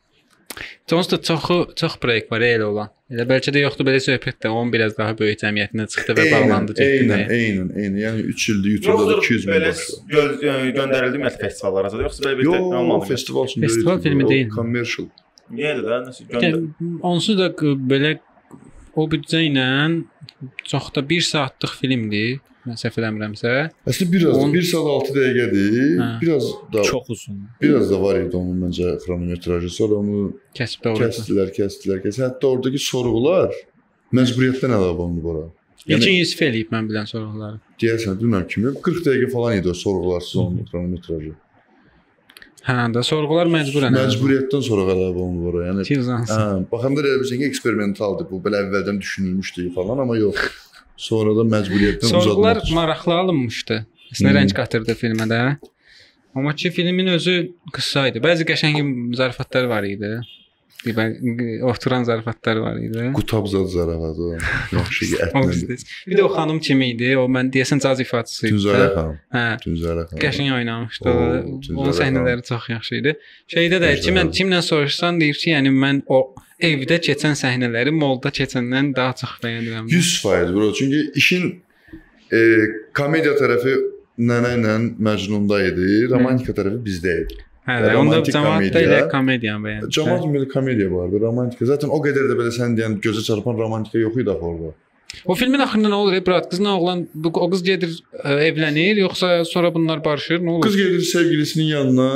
[0.91, 2.91] Jones da çoxu çox proyekt var elə olan.
[3.13, 6.75] Elə bəlkə də yoxdur belə söhbət də onun biraz daha böyük cəmiyyətinə çıxdı və bağlandı
[6.79, 7.07] getdi.
[7.07, 7.99] Eynən, eynən, eynən.
[8.03, 9.67] Yəni 3 ildir YouTube-da da 200 min
[10.13, 13.09] gö- göndərildi ümumiyyətlə festivallara da yoxsa belə bir tək olmadı.
[13.15, 14.49] festival üçün Festival deyil, filmi deyil.
[14.57, 15.09] Commercial.
[15.53, 16.63] Niyə də nəsə göndər.
[17.13, 17.51] Onsuz da
[17.93, 18.15] belə
[18.97, 19.67] o büdcə ilə
[20.69, 22.41] çox da 1 saatlıq filmdir.
[22.63, 23.53] Mən səhv eləmirəmsə.
[23.91, 25.79] Əslində biraz On- 1 saat 6 dəqiqədir.
[25.99, 26.09] Hə.
[26.23, 27.41] Biraz da Çox uzun.
[27.63, 29.71] biraz da var idi onun məncə xronometrajı.
[29.79, 30.21] Sonra onu
[30.55, 31.09] Kəsb doğrudur.
[31.09, 32.29] kəsdilər, kəsdilər, kəsdilər.
[32.31, 33.51] Hətta oradakı sorğular
[34.15, 35.45] məcburiyyətdən əlavə olundu bura.
[35.91, 37.59] İlkin Yusif eləyib mən bilən sorğuları.
[37.83, 41.33] Deyəsən, bilmirəm kimi 40 dəqiqə falan idi o sorğularsız onun xronometrajı.
[42.63, 43.97] Hə, də sorğular məcburən.
[43.99, 45.65] Məcburiyyətdən sonra əlavə olundu bura.
[45.67, 45.83] Yəni.
[45.83, 50.39] Hə, baxanda elə bilirsən ki, eksperimentaldır bu, belə əvvəldən düşünülmüşdü falan, amma yox.
[51.03, 52.63] Sonradan məcburiyyətdən Sorğular uzadmaq.
[52.65, 52.75] üçün.
[52.81, 53.77] maraqlı alınmışdı.
[54.13, 54.37] Əslində Hmm.
[54.39, 55.41] rəng qatırdı filmə də.
[56.37, 57.35] Amma ki filmin özü
[57.75, 58.19] qısa idi.
[58.25, 60.13] Bəzi qəşəng zarafatlar var idi.
[60.83, 63.11] Bə- oturan zarafatlar var idi.
[63.15, 64.23] Qutab zad zarafatı.
[64.23, 64.39] o.
[64.77, 65.77] Yaxşı ki, ətlə.
[66.11, 67.13] Bir də o xanım kim idi?
[67.23, 68.55] O mən deyəsən caz ifaçısı idi.
[68.57, 69.19] Tünzərə xanım.
[69.37, 69.45] Hə.
[69.63, 70.23] Tünzərə xanım.
[70.25, 71.15] Qəşəng oynamışdı.
[71.77, 73.15] Onun səhnələri çox yaxşı idi.
[73.55, 74.03] Şeydə də Gözəl.
[74.09, 76.21] kimlə kimlə soruşsan deyir ki, yəni mən o
[76.63, 79.87] evdə keçən səhnələri molda keçəndən daha çox bəyənirəm.
[79.87, 80.73] 100% bro.
[80.79, 81.49] Çünki işin
[82.33, 82.43] e,
[82.99, 83.79] komediya tərəfi
[84.19, 87.39] nənə ilə Məcnunda idi, romantika tərəfi bizdə idi.
[87.63, 89.59] Hə, onda cəmaət də komediya.
[89.63, 89.91] bəyənir.
[89.95, 91.69] Cəmaət ümumiyyətlə komediya vardı, romantika.
[91.69, 94.73] Zaten o qədər də belə sən deyən gözə çarpan romantika yox idi axı orada.
[95.29, 96.17] O filmin axırında nə olur?
[96.27, 97.93] Brat qızla oğlan bu o qız gedir
[98.25, 100.41] ə, evlənir, yoxsa sonra bunlar barışır?
[100.41, 100.67] Nə olur?
[100.67, 102.11] Qız gedir sevgilisinin yanına.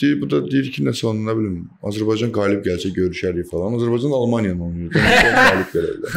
[0.00, 1.56] Deyir, bu da deyir ki, nəsə onun nə bilim,
[1.90, 3.74] Azərbaycan qalib gəlsə görüşərik falan.
[3.80, 4.92] Azərbaycan Almaniyanı oynayır.
[4.94, 6.08] Yəni qalib gələrlər.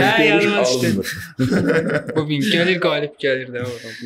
[0.00, 0.10] Hə,
[0.40, 0.54] düşdü.
[0.64, 1.14] alınmır.
[2.16, 3.96] Bu bin gəlir, qalib gəlir də ora.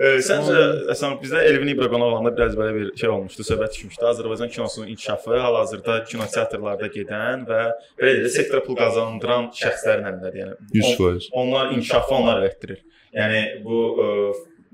[0.00, 0.60] E, Səncə
[0.94, 4.04] əslən bizdə Elvin İbraqona olanda biraz belə bir şey olmuşdu, söhbət düşmüşdü.
[4.12, 7.60] Azərbaycan kinosunun inkişafı hal-hazırda kinoteatrlarda gedən və
[8.00, 10.38] belə də sektora pul qazandıran şəxslərin əlindədir.
[10.44, 11.28] Yəni 100%.
[11.32, 12.80] on- onlar inkişafı onlar elətdirir.
[13.20, 14.08] Yəni bu ə,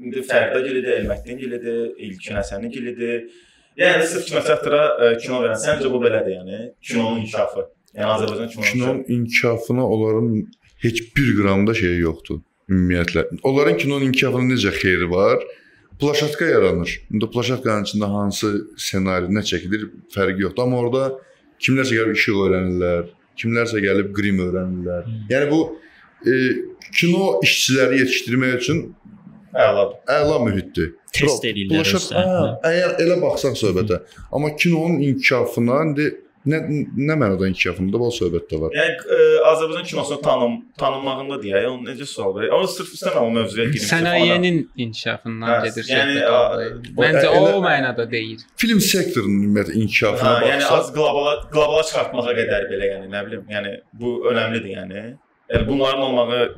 [0.05, 3.25] indi Fərda gilidir, Elməddin gilidir, İlkin Həsənin gilidir.
[3.79, 5.59] Yəni sırf kinoteatra ə, kino verən.
[5.59, 7.67] Səncə bu belədir, yəni kinonun inkişafı.
[7.97, 10.47] Yəni Azərbaycan kinosunun Kinonun inkişafına onların
[10.85, 12.39] heç bir qram da şeyi yoxdur
[12.71, 13.25] ümumiyyətlə.
[13.43, 15.39] Onların kinonun inkişafına necə xeyri var?
[15.99, 17.01] plaşatka yaranır.
[17.11, 18.49] İndi plaşatkanın içində hansı
[18.79, 20.63] ssenari, nə çəkilir, fərqi yoxdur.
[20.63, 21.01] Amma orada
[21.59, 23.09] kimlərsə gəlib işıq öyrənirlər,
[23.41, 25.09] kimlərsə gəlib qrim öyrənirlər.
[25.33, 25.59] Yəni bu
[26.23, 26.37] e,
[26.95, 28.85] kino işçiləri yetişdirmək üçün
[29.59, 29.97] Əladır.
[30.21, 30.93] əla mühitdir.
[31.11, 32.39] Test Pro- eləyirlər Plaşat, özlərini.
[32.39, 34.01] hə, əgər elə baxsaq söhbətə.
[34.33, 36.09] Amma kinonun inkişafına indi
[36.47, 36.59] nə
[37.09, 38.71] nə mənada inkişafında bu söhbətdə var.
[38.77, 39.19] Yəni ə,
[39.51, 42.53] Azərbaycan kinosunu tanım tanınmağında deyə, onu necə sual verir?
[42.55, 43.85] Amma sırf istəmirəm o mövzuya girib.
[43.91, 46.31] Sənayenin inkişafından Hə, gedir yəni, söhbət.
[46.39, 46.65] orada.
[47.03, 48.39] Məncə o- o elə- mənada deyil.
[48.57, 53.21] Film sektorunun ümumiyyətlə inkişafına Hə, yəni baxsaq, az qlobala qlobala çıxartmağa qədər belə, yəni nə
[53.27, 55.05] bilim, yəni bu önəmlidir yəni.
[55.53, 56.55] Yəni bunların olmağı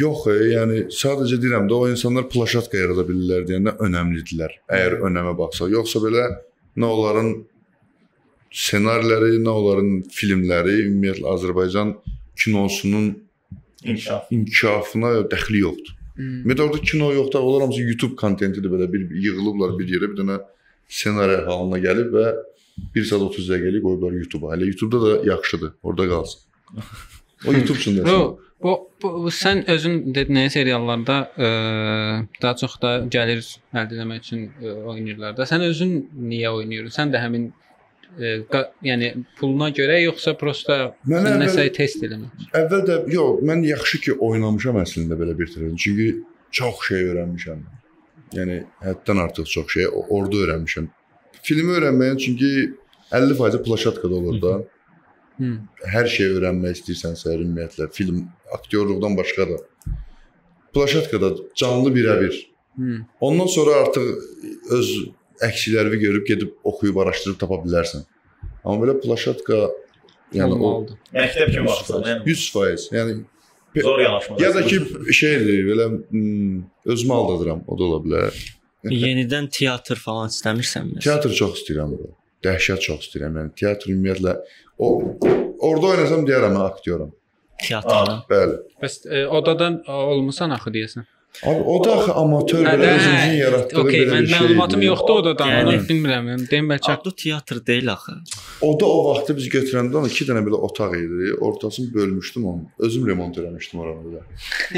[0.00, 4.52] yox, e, yəni sadəcə deyirəm də o insanlar plaşatka yarada bilirlər deyəndə önəmlidirlər.
[4.70, 6.24] Əgər önəmə baxsaq, yoxsa belə
[6.76, 7.28] nə onların
[8.56, 11.92] ssenariləri, nə onların filmləri ümumiyyətlə Azərbaycan
[12.40, 13.10] kinosunun
[13.84, 14.32] inkişaf.
[14.32, 15.94] inkişafına dəxli yoxdur.
[16.16, 16.40] Hmm.
[16.42, 20.38] Ümumiyyətlə orada kino yoxdur, onlar hamısı YouTube kontentidir belə bir yığılıblar bir yerə, bir dənə
[20.88, 22.26] ssenari halına gəlib və
[22.94, 24.54] 1 saat 30 dəqiqəlik qoyublar YouTube-a.
[24.54, 26.40] Hələ YouTube-da da yaxşıdır, orada qalsın.
[27.46, 28.04] O YouTube üçün də.
[28.08, 31.48] Bu, bu, bu, sən özün dediyin seriallarda ə,
[32.42, 33.44] daha çox da gəlir
[33.76, 35.48] əldə etmək üçün ə, oynayırlar da.
[35.48, 35.96] Sən özün
[36.30, 36.96] niyə oynayırsan?
[36.96, 37.50] Sən də həmin
[38.16, 42.46] yəni puluna görə yoxsa prosta Mən nəsə test eləmək?
[42.56, 45.76] Əvvəl də yox, mən yaxşı ki oynamışam əslində belə bir tərəfdən.
[45.80, 46.08] Çünki
[46.56, 47.60] çox şey öyrənmişəm.
[48.36, 50.88] Yəni həddən artıq çox şey orada öyrənmişəm.
[51.42, 52.50] Filmi öyrənməyə çünki
[53.12, 54.56] 50% plaşatkada olur da.
[55.36, 55.52] Hı.
[55.92, 58.24] Hər şeyi öyrənmək istəyirsənsə, ümumiyyətlə film
[58.56, 59.58] aktyorluqdan başqa da
[60.74, 62.40] plaşatkada canlı birə-bir.
[63.20, 64.02] Ondan sonra artıq
[64.70, 64.90] öz
[65.44, 68.04] əksilərini görüb gedib oxuyub araşdırıb tapa bilərsən.
[68.64, 69.66] Amma belə plaşatka
[70.34, 71.00] yəni o Olmalıdır.
[71.14, 72.86] Məktəb kimi baxsan, yəni 100%.
[72.96, 73.16] Yəni
[73.82, 74.36] zor yanaşma.
[74.40, 74.80] Ya da ki
[75.14, 78.38] şeydir, belə hmm, özümü aldadıram, o da ola bilər.
[78.90, 81.02] Yenidən teatr falan istəmirsənmi?
[81.04, 82.12] Teatr çox istəyirəm bura.
[82.46, 83.38] Dəhşət çox istəyirəm.
[83.40, 84.36] Yəni teatr ümumiyyətlə
[84.78, 84.90] o
[85.66, 87.12] orada oynasam deyərəm mən aktyoram.
[87.62, 88.20] Teatrda.
[88.30, 88.58] Bəli.
[88.82, 91.06] Bəs ə, odadan olmusan axı deyəsən.
[91.44, 94.86] Abi o da axı amatör belə özünün yaratdığı Okey, belə mən bir məlumatım şeydir.
[94.86, 95.24] yoxdur.
[95.40, 96.24] Yəni- Onu bilmirəm.
[96.32, 98.12] Yəni deyim bəlkə Ado teatr deyil axı.
[98.60, 101.34] O da o vaxtı biz götürəndə ona 2 dənə belə otaq idi.
[101.40, 102.62] Ortasını bölmüşdüm onu.
[102.78, 104.22] Özüm remont eləmişdim oranı belə.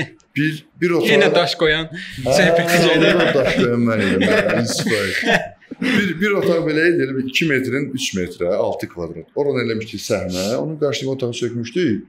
[0.37, 1.09] Bir bir otaq.
[1.15, 1.89] yenə daş qoyan
[2.27, 4.21] orada daş qoyan mən idim.
[4.23, 4.67] mən.
[5.83, 9.27] Bir bir otaq belə idi, elə bir 2 metrin 3 metrə, 6 kvadrat.
[9.35, 12.07] Oradan eləmişdik səhnə, onun qarşısına otağı sökmüşdük.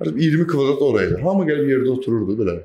[0.00, 1.20] Artıq 20 kvadrat oraydı.
[1.22, 2.56] Hamı gəlib yerdə otururdu belə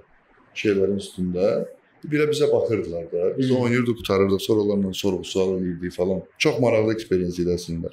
[0.55, 1.65] şeylərin üstündə.
[2.11, 3.37] Belə bizə baxırdılar da.
[3.37, 3.57] Biz Hmm.
[3.63, 6.21] oynayırdıq, qutarırdıq, sonra onlarla sorğu-sual edirdik falan.
[6.37, 7.89] Çox maraqlı eksperiens idi əslində.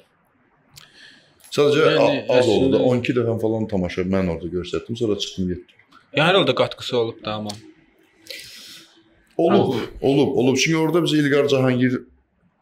[1.51, 5.15] Sadəcə Yəni, yəni, az oldu da əslində- 12 dəfə falan tamaşa mən orada göstərdim, sonra
[5.19, 5.75] çıxdım getdim.
[6.17, 7.51] Ya hər halda qatqısı olub da amma.
[9.37, 10.57] Olub, olub, olub.
[10.57, 11.93] Çünki orada bizə İlqar Cahangir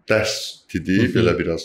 [0.09, 0.35] dərs
[0.73, 1.61] dedi, belə biraz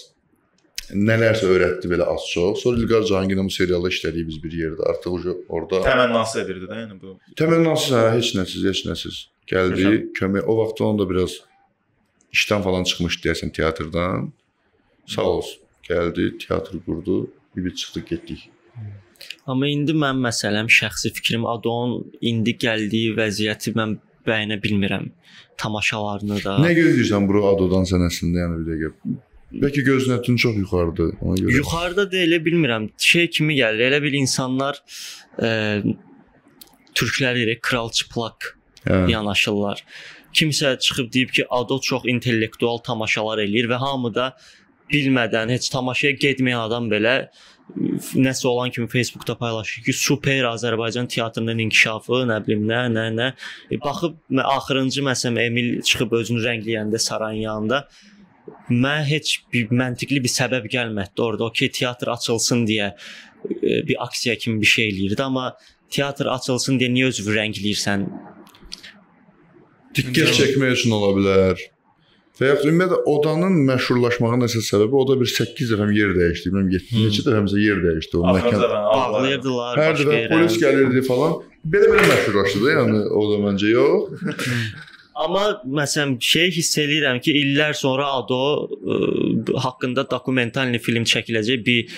[0.92, 2.62] nələrsə öyrətdi belə az çox.
[2.62, 4.84] Sonra İlqar Cahangirlə bu serialda işlədik biz bir yerdə.
[4.90, 7.16] Artıq ucu orada təmənnası edirdi də, yəni bu.
[7.40, 9.20] təmənnasız hə, heç nəsiz, heç nəsiz.
[9.50, 10.46] Gəldi, kömək.
[10.48, 11.38] O vaxt onun da biraz
[12.34, 14.32] işdən falan çıxmışdı deyəsən teatrdan.
[15.06, 15.60] Sağ olsun.
[15.88, 17.26] Gəldi, teatr qurdu.
[17.56, 18.48] Bir çıxdıq, getdik.
[19.46, 25.10] Amma indi mən məsələm şəxsi fikrim Adon indi gəldiyi vəziyyəti mən bəyənə bilmirəm.
[25.60, 26.56] Tamaşalarını da.
[26.64, 29.20] Nə gözləyirsən bura Adodan sən əslində, yəni bir dəqiqə.
[29.62, 31.54] Bəlkə gözləntin çox yuxarıdır ona görə.
[31.58, 32.88] Yuxarıda da elə bilmirəm.
[32.98, 33.86] Şey kimi gəlir.
[33.90, 34.80] Elə bil insanlar
[35.38, 35.48] e,
[36.98, 38.52] türklər ilə kral çıplaq
[38.84, 39.04] Hə.
[39.12, 39.84] yanaşırlar.
[40.34, 44.32] Kimsə çıxıb deyib ki, Ado çox intellektual tamaşalar eləyir və hamı da
[44.92, 47.14] bilmədən heç tamaşaya getməyən adam belə
[48.20, 53.30] nəsə olan kimi Facebookda paylaşır ki, super Azərbaycan teatrının inkişafı, nə bilim nə, nə, nə.
[53.70, 57.88] E, baxıb axırıncı məsələn Emil çıxıb özünü rəngləyəndə sarayın yanında
[58.70, 61.50] mən heç bir məntiqli bir səbəb gəlmədi orada.
[61.50, 62.92] Okey, teatr açılsın deyə
[63.50, 65.52] e, bir aksiya kimi bir şey eləyirdi, amma
[65.90, 68.08] teatr açılsın deyə niyə özünü rəngləyirsən?
[69.94, 71.70] Diqqət çəkmək üçün ola bilər.
[72.34, 76.50] Və yaxud ümumiyyətlə odanın məşhurlaşmağının əsas səbəbi oda bir 8 dəfə yer dəyişdi.
[76.50, 78.64] Bilmirəm 7 neçə dəfəmsə yer dəyişdi o məkan.
[78.64, 81.36] Bağlayırdılar Hər dəfə polis gəlirdi falan.
[81.62, 84.26] Belə-belə məşhurlaşdı da, yəni o da məncə yox.
[85.14, 85.44] Amma
[85.80, 88.98] məsələn şey hiss eləyirəm ki, illər sonra Ado ə,
[89.62, 91.96] haqqında dokumentalni film çəkiləcək bir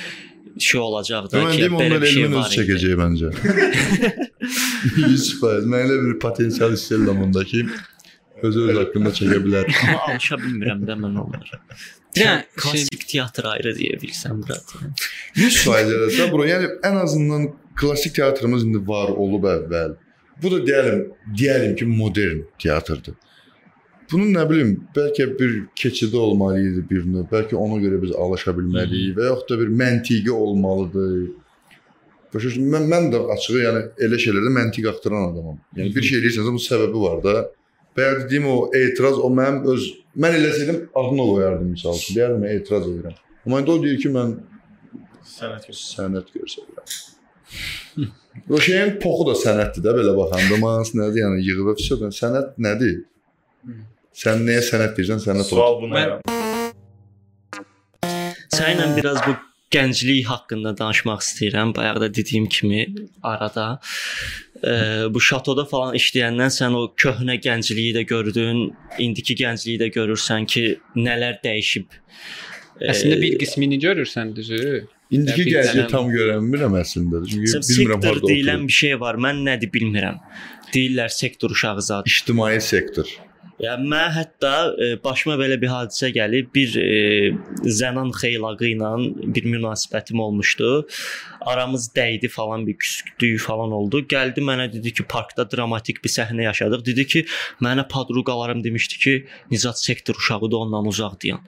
[0.61, 2.51] şey olacaq da ki, deyim belə bir şey var.
[2.53, 3.33] çəkəcək məncə.
[5.01, 5.69] 100%.
[5.73, 7.65] Mən elə bir potensial hiss edirəm onda ki,
[8.47, 9.71] özü öz haqqında çəkə bilər.
[9.83, 11.61] Amma alışa bilmirəm də mən onlara.
[12.17, 14.71] Yəni, Yəni klassik teatr ayrı deyə bilsəm Murat.
[15.37, 19.97] 100% eləsə bura, yəni ən azından klassik teatrımız indi var olub əvvəl.
[20.43, 21.01] Bu da deyəlim,
[21.41, 23.15] deyəlim ki, modern teatrdır.
[24.11, 27.25] bunun nə bilim, bəlkə bir keçidi olmalı idi bir növ.
[27.33, 31.15] Bəlkə ona görə biz alışa bilməliyik və yaxud da bir məntiqi olmalıdır.
[32.35, 32.49] Başa?
[32.75, 35.59] Mən mən də açığı, yəni elə şeylərdə məntiq axtaran adamam.
[35.79, 37.35] Yəni bir şey eləyirsənsə bunun səbəbi var da.
[37.97, 39.89] Bayaq dediyim o etiraz o mənim öz
[40.23, 42.17] mən eləsəydim adını qoyardım misal üçün.
[42.19, 43.17] Deyərdim etiraz edirəm.
[43.47, 44.37] Amma indi o deyir ki, mən
[45.27, 45.87] Sənət göstər.
[45.97, 47.16] sənət göstərirəm.
[48.51, 50.59] O şeyin poxu da sənətdir də belə baxanda.
[50.63, 51.23] Mans nədir?
[51.25, 52.97] Yəni yığıb öpsədən sənət nədir?
[54.17, 55.21] Sən nəyə sənət deyirsən?
[55.27, 55.51] Sənət.
[55.51, 55.95] Sual buna.
[55.99, 56.35] Mən-
[58.57, 59.35] Səninlə biraz bu
[59.75, 61.75] gənclik haqqında danışmaq istəyirəm.
[61.77, 62.87] Bayaq da dediyim kimi
[63.23, 63.67] arada
[64.65, 64.73] e,
[65.13, 68.63] bu şatoda falan işləyəndən sən o köhnə gəncliyi də gördün,
[68.99, 70.65] indiki gəncliyi də görürsən ki,
[70.97, 71.87] nələr dəyişib.
[72.93, 74.87] Əslində bir qismini görürsən düzü.
[75.11, 77.23] İndiki dənə- tam görənmirəm əslində.
[77.31, 78.67] Çünki bilmirəm harda deyilən oturur.
[78.69, 79.15] bir şey var.
[79.27, 80.19] Mən nədir bilmirəm.
[80.75, 82.07] Deyirlər sektor uşağı zad.
[82.07, 83.07] İctimai sektor.
[83.63, 84.51] Yəni mən hətta
[84.85, 86.51] e, başıma belə bir hadisə gəlib.
[86.55, 86.91] Bir e,
[87.79, 88.91] Zənan Xeylağı ilə
[89.35, 90.89] bir münasibətim olmuşdu.
[91.47, 94.03] Aramız dəydi falan bir küsküdük falan oldu.
[94.11, 96.83] Gəldi mənə dedi ki, parkda dramatik bir səhnə yaşadıq.
[96.87, 97.25] Dedi ki,
[97.63, 99.15] mənə padruqalarım demişdi ki,
[99.51, 101.45] Nizat sektor uşağıdır, ondan uzaq dayan.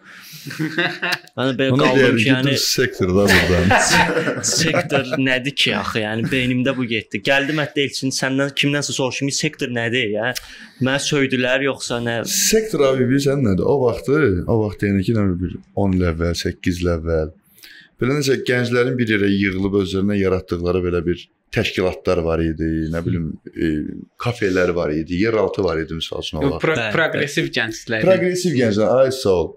[1.38, 2.62] Mən belə Ona qaldım ki, yəni yəni...
[2.62, 3.74] sektorda burdan.
[4.52, 6.04] sektor nədir ki axı?
[6.04, 7.22] Yəni beynimdə bu getdi.
[7.30, 10.14] Gəldim hətta Elçin səndən kimdənsə soruşum, sektor nədir?
[10.14, 12.20] Yəni mənə söydülər yoxsa nə?
[12.38, 13.66] sektor abi bilirsən nədir?
[13.66, 17.36] O vaxtı, o vaxt yəni ki, nə bir 10 il əvvəl, 8 il əvvəl
[18.00, 21.22] belə necə gənclərin bir yerə yığılıb özlərinə yaratdıqları belə bir
[21.54, 23.68] təşkilatlar var idi, nə bilim, e,
[24.20, 26.66] kafelər var idi, yeraltı var idi məsəl üçün o Yox, vaxt.
[26.66, 28.04] pro progressiv gənclər.
[28.04, 29.48] Progressiv gənclər, ay sağ ol.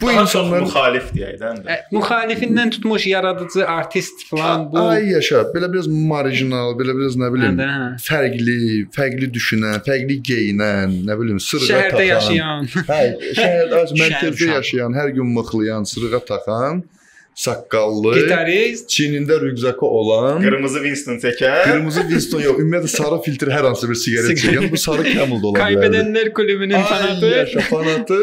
[0.00, 1.66] Bu Daha insanlar müxalif deyəkdən də.
[1.70, 4.78] Ə, Müxalifindən tutmuş yaradıcı artist falan bu.
[4.80, 7.90] ay yaşa, belə biraz marjinal, belə biraz nə bilim, Hə, hə.
[8.06, 8.56] fərqli,
[8.96, 12.08] fərqli düşünən, fərqli geyinən, nə bilim, sırğa Şəhərdə taxan.
[12.14, 12.72] yaşayan.
[12.88, 12.98] Hə,
[13.38, 14.56] şəhərdə az Şəhər mərkəzdə uşağı.
[14.56, 16.82] yaşayan, hər gün mıxlayan, sırğa taxan,
[17.37, 18.89] saqqallı, Gitarist.
[18.89, 21.63] çiynində rüqzakı olan, Qırmızı Winston çəkər.
[21.69, 25.47] qırmızı Winston yox, ümumiyyətlə sarı filtr hər hansı bir siqaret çəkən, bu sarı Camel da
[25.47, 25.63] ola bilər.
[25.63, 27.25] Kaybedənlər kulübünün Ay, fanatı.
[27.37, 28.21] yaşa, fanatı.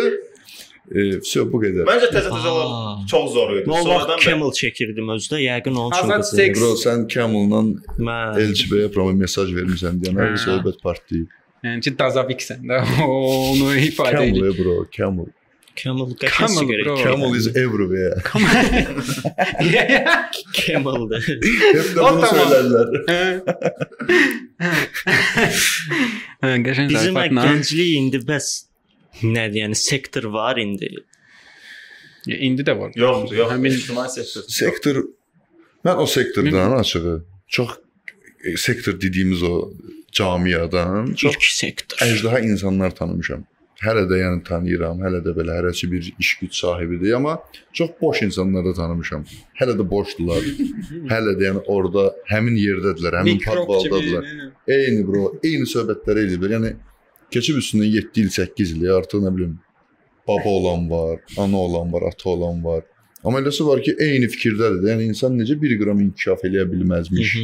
[0.95, 1.87] E, все, bu qədər.
[1.89, 2.57] Məncə təzə-təzə Aa.
[2.65, 3.63] olan çox zor idi.
[3.65, 6.37] Nə vaxt Sonradan bə- Camel çəkirdim özdə, yəqin onun üçün Azad qızıldı.
[6.41, 6.61] seks.
[6.61, 7.61] Bro, sən Camel-la
[8.09, 10.27] Mən Elçibəyə promo mesaj vermisən deyən Hə.
[10.27, 11.29] hər söhbət partlayıb.
[11.65, 14.43] Yəni ki, Dazaviksən də onu ifadə edir.
[14.43, 15.31] Camel bro, Camel.
[15.80, 16.86] Camel qəşəng Camel, siqaret.
[16.86, 16.96] bro.
[17.04, 18.16] Camel is everywhere.
[20.68, 21.24] Camel'dır.
[21.78, 22.48] Hep də O bunu tamam.
[22.50, 22.88] söylərlər.
[26.44, 27.46] Hə, qəşəng Bizim zarafatla.
[27.48, 28.48] gənclik indi bəs
[29.24, 29.60] nədir?
[29.64, 30.90] Yəni sektor var indi.
[32.30, 32.92] İndi də var.
[33.00, 33.52] Yoxdur, yox.
[33.54, 34.44] Həmin ictimai sektor.
[34.52, 34.96] Sektor
[35.88, 37.16] mən o sektordan açığı
[37.48, 37.70] çox
[38.44, 39.72] e, sektor dediyimiz o
[40.12, 41.98] camiadan çox İlk sektor.
[42.06, 43.46] əjdaha insanlar tanımışam.
[43.80, 47.38] Hələ də yəni tanıyıram, hələ də belə hərəsi bir iş güc sahibidir, amma
[47.74, 49.24] çox boş insanlar da tanımışam.
[49.60, 50.44] Hələ də boşdular.
[51.14, 54.52] hələ də yəni orada həmin yerdədirlər, həmin kimi.
[54.76, 56.58] Eyni bro, eyni söhbətləri edirlər.
[56.58, 56.74] Yəni
[57.32, 59.58] keçib üstündən 7 il, 8 il artıq nə bilim
[60.28, 62.84] baba olan var, ana olan var, ata olan var.
[63.24, 64.84] Amma eləsi var ki, eyni fikirdədir.
[64.84, 64.92] də.
[64.94, 67.38] Yəni insan necə 1 qram inkişaf eləyə bilməzmiş.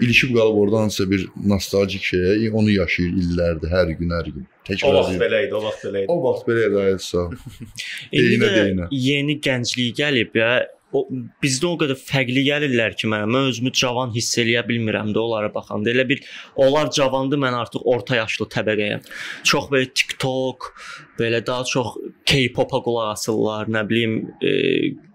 [0.00, 4.46] İlişib qalıb oradan hansısa bir nostaljik şeyə, onu yaşayır illərdir, hər gün, hər gün.
[4.46, 5.20] O Təkrar vaxt edir.
[5.24, 6.06] belə idi, o vaxt belə idi.
[6.08, 7.24] O vaxt belə edayətsə.
[8.12, 10.52] İndi Deyinə, də yeni gənclik gəlib ya.
[10.92, 11.04] O
[11.42, 15.48] bizdə o qədər fərqli gəlirlər ki, mənə mən özümü cavan hiss eləyə bilmirəm də onlara
[15.54, 15.92] baxanda.
[15.92, 16.24] Elə bir
[16.60, 19.06] onlar cavandır, mən artıq orta yaşlı təbəqəyəm.
[19.48, 20.68] Çox belə TikTok,
[21.20, 21.96] belə daha çox
[22.28, 24.52] K-pop-a qulaq asırlar, nə bilim, e,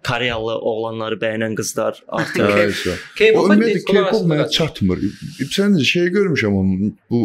[0.07, 2.95] Koreyalı oğlanları bəyənən qızlar artıq Ayşə.
[2.95, 5.03] O K-pop ümumiyyətlə K-pop mənə çatmır.
[5.43, 7.21] Sən necə şey görmüşəm onun bu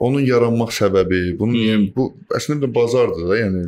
[0.00, 1.66] onun yaranmaq səbəbi, bunun Hmm.
[1.70, 2.04] yəni bu
[2.38, 3.62] əslində bir bazardır da, yəni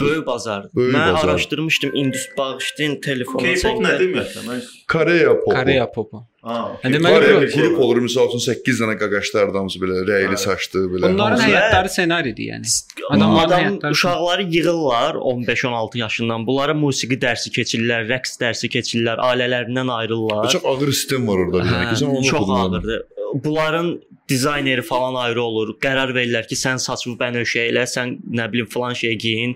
[0.00, 0.70] böyük bazardır.
[0.76, 1.28] Böyük mən bazar.
[1.28, 4.66] araşdırmışdım Indus bağışlayın telefonu K-pop nə deməkdir?
[4.92, 5.54] Koreya popu.
[5.56, 6.20] Koreya popu.
[6.48, 6.56] Ha.
[6.84, 10.42] Yəni deməli qrup olur misal üçün 8 dənə qaqaşlar adamsı belə rəyli Hə.
[10.44, 11.10] saçlı belə.
[11.14, 12.68] Bunların həyatları ssenaridir yəni.
[13.10, 16.46] Adamlar adam həyatları- uşaqları yığırlar 15-16 yaşından.
[16.46, 20.48] Bunlara musiqi dərsi keçirlər, rəqs dərsi keçirlər, ailələrindən ayrılırlar.
[20.50, 21.84] Çox ağır sistem var orada yəni.
[21.92, 23.02] Hə, çox ağırdır.
[23.44, 25.74] Bunların dizayneri falan ayrı olur.
[25.82, 29.54] Qərar verirlər ki, sən saçını bənövşə elə, sən nə bilim falan şey geyin.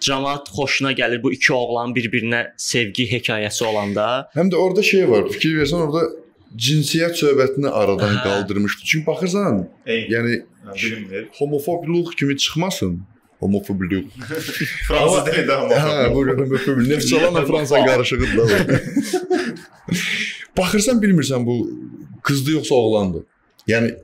[0.00, 4.28] Cəmaət xoşuna gəlir bu iki oğlan bir-birinə sevgi hekayəsi olanda.
[4.36, 5.28] Həm də orada şey var.
[5.34, 6.04] Fikir versən orada
[6.66, 8.22] cinsiyyət söhbətini aradan Hə.
[8.22, 8.82] qaldırmışdı.
[8.86, 10.42] Çünki baxırsan, Ey, yəni
[10.74, 11.26] bilinmir.
[11.38, 13.00] homofobluq kimi çıxmasın.
[13.42, 14.04] Homofobluq.
[14.88, 16.14] Fransız dilində Hə, amma.
[16.14, 16.88] bu homofobluq.
[16.88, 18.46] Neftçalanla Fransa qarışıqdır da.
[20.58, 21.70] Baxırsan bilmirsən bu
[22.22, 23.26] qızdı yoxsa oğlandı.
[23.70, 23.94] Yəni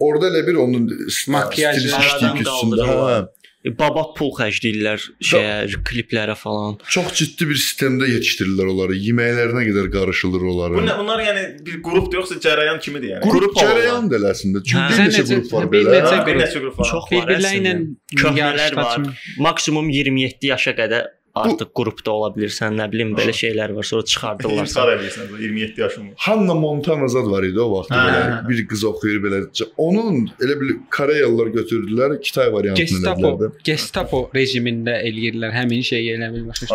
[0.00, 0.88] orada elə bir onun
[1.34, 2.80] Makyaj stilist aradan işləyib ki, üstündə.
[2.80, 2.88] Hə.
[2.88, 3.28] qaldırırlar.
[3.76, 6.78] babat pul xərcləyirlər şeyə, kliplərə falan.
[6.88, 8.96] Çox ciddi bir sistemdə yetişdirirlər onları.
[9.08, 10.78] Yeməklərinə qədər qarışılır onları.
[10.78, 13.24] Bu nə, bunlar yəni bir qrupdur yoxsa cərəyan kimidir yəni?
[13.26, 14.64] Qrup Qrup cərəyan da eləsində.
[14.64, 14.70] Hə.
[14.72, 16.02] Çünki bir neçə qrup var belə.
[16.30, 16.92] bir neçə qrup var.
[16.94, 18.20] Çox var Bir-birləri ilə əslində.
[18.24, 19.08] Köhnələr var.
[19.48, 21.10] Maksimum 27 yaşa qədər
[21.44, 23.86] artıq qrupda ola bilirsən, nə bilim belə şeylər var.
[23.90, 24.66] Sonra çıxardırlar.
[24.68, 26.14] İnsar edirsən 27 yaşım var.
[26.26, 28.18] Hanna Montana zad var idi o vaxt Hə, belə.
[28.20, 28.48] hə, hə.
[28.48, 29.40] Bir qız oxuyur belə.
[29.76, 33.56] Onun elə bir Koreyalılar götürdülər, Kitay variantını Gestapo, elədilər.
[33.70, 36.68] Gestapo rejimində eləyirlər həmin şeyi elə bil başa.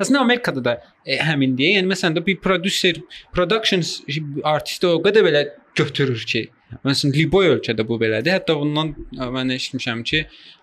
[0.00, 0.76] Əslində Amerikada da
[1.06, 3.00] e, həmin deyə, yəni məsələn də bir prodüser,
[3.34, 4.00] productions
[4.44, 5.44] artisti o qədər belə
[5.78, 6.46] götürür ki,
[6.86, 8.36] məsələn Liboy ölkədə bu belədir.
[8.38, 10.22] Hətta bundan ə, mən eşitmişəm ki,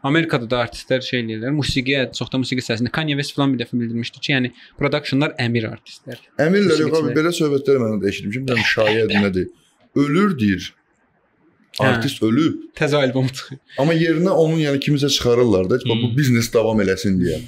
[0.09, 3.79] Amerikada da artistlər şey eləyirlər, musiqiyə, çox da musiqi səsində Kanye West falan bir dəfə
[3.79, 6.21] bildirmişdi ki, yəni productionlar əmir artistlər.
[6.45, 8.47] Əmirlər yox abi belə söhbətləri mən də eşitmişəm.
[8.49, 9.49] Bilmirəm şayədir nədir.
[9.99, 10.71] Ölür deyir.
[11.79, 11.91] Hə.
[11.93, 12.63] Artist ölüb.
[12.77, 13.59] Təzə albom çıxır.
[13.79, 16.01] Amma yerinə onun yəni kimisə çıxarırlar da, hmm.
[16.03, 17.39] bu biznes davam eləsin deyə.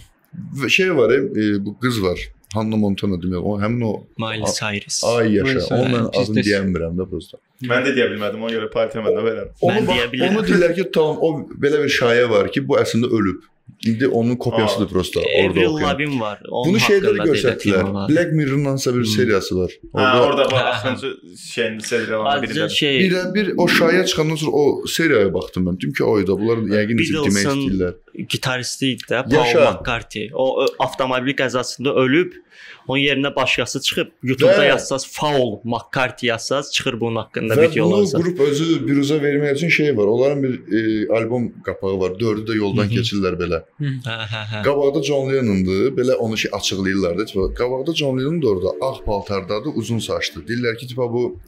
[0.69, 2.21] Şey var, e, bu qız var.
[2.53, 3.41] Hannah Montana demək.
[3.43, 5.03] O həmin o Miley Cyrus.
[5.03, 5.75] ay yaşa.
[5.75, 7.37] Onun adını də- deyəmirəm də prosta.
[7.63, 9.43] Mən də deyə bilmədim, ona görə partiyaməndə belə.
[9.61, 10.35] Onu Mən deyə bilirəm.
[10.37, 11.29] onu deyirlər ki, tamam o
[11.63, 13.41] belə bir şayə var ki, bu əslində ölüb.
[13.87, 15.89] İndi onun kopyasıdır prosta orada Avril oxuyan.
[15.89, 16.39] Lavigne var.
[16.49, 17.93] Onun Bunu şeydə də haqqında da elə film göstərdilər.
[17.93, 18.09] var.
[18.09, 19.71] Black Mirror-ın hansısa bir seriyası var.
[19.95, 22.69] Ha, Orada orada bax axırıncı şeyin seriallarından Azca birində.
[22.69, 25.77] şey bir bir o şaya çıxandan sonra o seriyaya baxdım mən.
[25.77, 27.93] Dedim ki, oyda bunlar yəqin necə demək Beatles'ın istəyirlər.
[28.29, 29.71] gitaristi idi də, Paul Yaşa.
[29.71, 30.29] McCartney.
[30.33, 32.31] O ö, avtomobil qəzasında ölüb.
[32.87, 37.97] Onun yerinə başqası çıxıb YouTube-da Və- yazsaz Paul McCartney yazsaz çıxır bunun haqqında Və videolar.
[37.97, 38.21] bunu zad.
[38.21, 40.05] qrup özü biruza vermək üçün şey var.
[40.05, 42.19] Onların bir e, albom qapağı var.
[42.19, 42.93] Dördü də yoldan Hı hı.
[42.93, 43.59] keçirlər belə.
[43.81, 44.63] Hə, hə, hə.
[44.63, 45.97] Qabaqda John Lennon'dur.
[45.97, 47.25] Belə onu şey açıqlayırlar da.
[47.25, 50.41] Tipa, qabaqda John Lennon da orada ağ paltardadır, uzun saçlı.
[50.47, 51.39] Deyirlər ki, tipa bu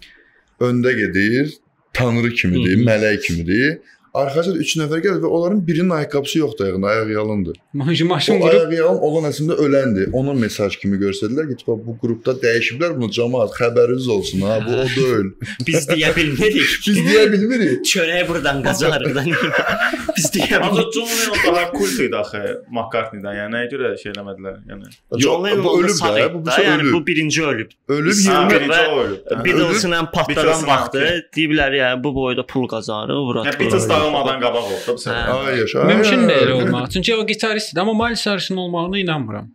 [0.60, 1.54] öndə gedir,
[1.94, 2.86] tanrı kimidir, Hı hı.
[2.86, 3.78] mələk kimidir.
[4.14, 7.56] Arxasında 3 nəfər gəlir və onların birinin ayaqqabısı yoxdur ayağında, ayaq yalındır.
[7.74, 10.12] Maşın qrup ayaq yalın olan əslində öləndir.
[10.14, 14.76] Ona mesaj kimi göstərdilər ki, tipa bu qrupda dəyişiblər bunu cəmaət xəbəriniz olsun ha, bu
[14.84, 15.32] o deyil.
[15.66, 16.78] Biz deyə bilmirik.
[16.86, 17.82] Biz deyə bilmirik.
[17.90, 19.34] Çörəyi burdan qacarıq
[20.18, 20.90] Biz deyə Ancaq.
[20.96, 22.42] John Lennon daha kult idi axı
[22.78, 23.36] McCartney-dən.
[23.40, 24.58] Yəni nəyə görə şey eləmədilər?
[24.72, 26.94] Yəni John Lennon bu ölüb də, bu da, bir yəni ölüb.
[26.94, 27.72] bu birinci ölüb.
[27.90, 29.24] Ölüb Ha, yerinə birinci və o ölüb.
[29.32, 29.40] də.
[29.46, 31.08] Beatles'ın patladan Beatles'ın vaxtı
[31.38, 33.44] deyiblər yəni bu boyda pul qazanır, vura.
[33.50, 35.26] Yəni Beatles dağılmadan qabaq oldu bu səfər.
[35.32, 35.48] Hə.
[35.48, 35.84] Ay yaşa.
[35.84, 36.90] Mümkün deyil olmaq.
[36.94, 39.50] Çünki o gitaristdir, amma Miles Cyrus'ın olmağına inanmıram.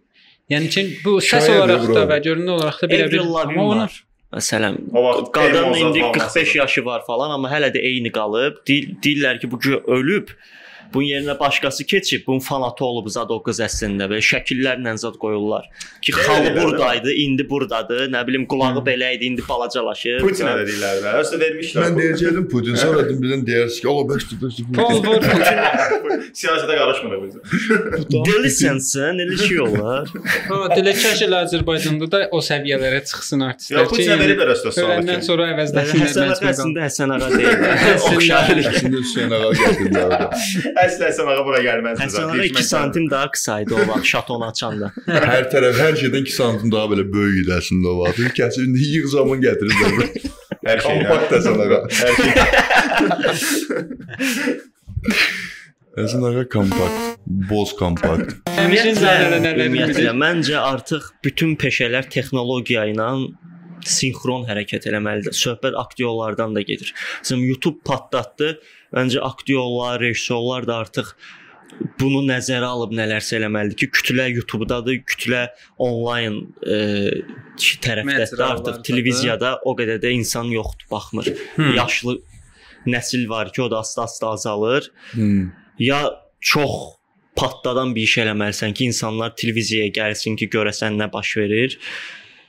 [0.50, 4.04] Yəni ki bu səs olaraq da və görünür olaraq da belə bir amma onu var.
[4.34, 6.54] Məsələn, O vaxt qadın emo indi zad 45 olmasıdır.
[6.58, 8.58] yaşı var falan, amma hələ də eyni qalıb.
[8.68, 10.28] Deyirlər ki, bu gö- ölüb.
[10.94, 15.66] Bunun yerinə başqası keçib, bunun fanatı olub zad o qız əslində belə şəkillərlə zad qoyurlar.
[16.00, 18.06] Ki xalı buradaydı, indi burdadır.
[18.12, 20.22] Nə bilim qulağı belə idi, indi balacalaşır.
[20.24, 21.12] Putinə də deyirlər də.
[21.20, 21.84] Özü də vermişlər.
[21.84, 25.20] Mən deyəcəydim Putin, sonra dedim birdən deyərsiz ki, "Allah bəsdir, bəsdir." Paul vur.
[26.40, 27.34] Siyasətə qarışmırıq biz.
[28.28, 30.08] Delisensin, elə şey olar.
[30.48, 35.50] Ha, diləkəş elə Azərbaycanda da o səviyyələrə çıxsın artistlər Ya Putinə veriblər əsas Öləndən sonra
[35.52, 37.56] əvəzləsinlər Həsən ağa məcbur əslində Həsən ağa deyil.
[38.12, 38.68] Oxşarlıq.
[38.72, 39.98] Əslində Hüseyn ağa gətirdi.
[40.78, 42.02] Əsl Həsən ağa bura gəlməzdi.
[42.04, 44.90] Həsən ağa 2 santim daha qısa idi o vaxt şatonu açanda.
[45.32, 48.18] Hər tərəf hər şeydən 2 santim daha belə böyük idi əslində o vaxt.
[48.22, 49.92] Bir kəsi indi yığ zaman gətirirlər.
[50.68, 51.04] hər şeylə.
[51.08, 51.80] Kompakt Həsən ağa.
[52.00, 52.30] Hər şey.
[55.98, 56.98] Həsən ağa kompakt,
[57.50, 58.28] boz kompakt.
[58.54, 63.08] Ümumiyyətlə məncə artıq bütün peşələr texnologiya ilə
[63.88, 65.34] sinxron hərəkət eləməlidir.
[65.36, 66.94] Söhbət aktyorlardan da gedir.
[67.22, 68.58] Məsələn YouTube patlatdı.
[68.96, 71.12] Məncə aktyorlar, rejissorlar da artıq
[72.00, 75.42] bunu nəzərə alıb nələrsə eləməlidir ki, kütlə YouTube-dadır, kütlə
[75.84, 76.78] onlayn e,
[77.84, 78.42] tərəfdədir.
[78.46, 78.84] Artıq da.
[78.86, 81.30] televiziyada o qədər də insan yoxdur, baxmır.
[81.56, 81.74] Hmm.
[81.76, 82.18] Yaşlı
[82.88, 84.90] nəsil var ki, o da asta-asta azalır.
[85.12, 85.50] Hmm.
[85.78, 86.00] ya
[86.40, 86.98] çox
[87.38, 91.78] patladan bir iş eləməlisən ki, insanlar televiziyaya gəlsin ki, görəsən nə baş verir,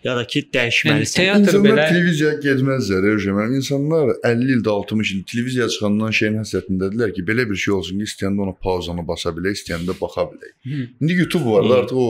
[0.04, 1.16] ya da ki, Yəni dəyişməlisən.
[1.16, 3.34] teatr İnsanlar belə televiziyaya getməzlər, Ercə.
[3.40, 8.00] Mənim insanlar 50 ildə, 60 il televiziyaya çıxandan şeyin həsrətindədirlər ki, belə bir şey olsun
[8.00, 10.54] ki, istəyəndə ona pauzanı basa bilək, istəyəndə baxa bilək.
[10.70, 10.86] Hı.
[11.02, 12.08] İndi YouTube var da, artıq o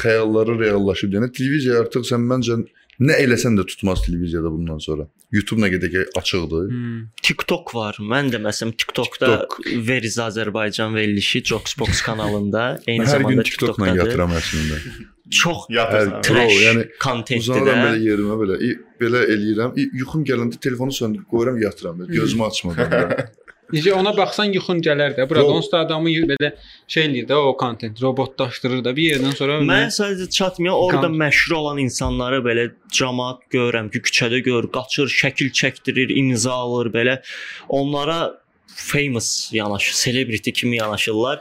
[0.00, 2.60] xəyalları reallaşıb deyəndə televiziya artıq sən məncə
[3.00, 5.06] nə eləsən də tutmaz televiziyada bundan sonra.
[5.32, 6.66] YouTube nə qədər ki açıqdır.
[6.68, 6.98] Hmm.
[7.22, 7.96] TikTok var.
[8.02, 9.86] Mən də məsələn TikTokda TikTok.
[9.88, 14.10] Veriz Azərbaycan verilişi Joxbox kanalında eyni hər zamanda gün TikTokla TikTokdadır.
[14.10, 14.80] yatıram əslində.
[15.30, 16.10] Çox Yatırsan.
[16.10, 18.00] Hər- trash Bro, yəni kontentdir Uzanuram belə də.
[18.08, 18.56] yerimə belə,
[19.00, 19.76] belə eləyirəm.
[20.00, 22.06] Yuxum gələndə telefonu söndürüb qoyuram, yatıram.
[22.06, 22.90] Gözümü açmadan.
[22.92, 23.30] da.
[23.70, 25.28] Necə ona baxsan yuxun gələr də.
[25.30, 26.50] Burada onsuz da adamı belə
[26.90, 30.74] şey eləyir də o kontent, robotlaşdırır da bir yerdən sonra Mən sadəcə çatmıyor.
[30.74, 36.52] Orada Kan- məşhur olan insanları belə cəmaət görürəm ki, küçədə gör, qaçır, şəkil çəkdirir, imza
[36.52, 37.20] alır belə.
[37.68, 41.38] Onlara famous yanaşır, celebrity kimi yanaşırlar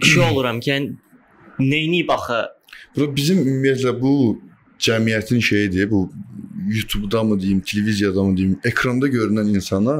[0.00, 0.92] kişi oluram ki, yəni
[1.58, 2.55] neyini baxı Bura
[2.96, 4.12] bizim ümumiyyətlə bu
[4.78, 5.90] cəmiyyətin şeyidir.
[5.90, 6.10] Bu
[6.68, 9.96] YouTube-da mı deyim, televiziyada mı deyim, ekranda görünən insana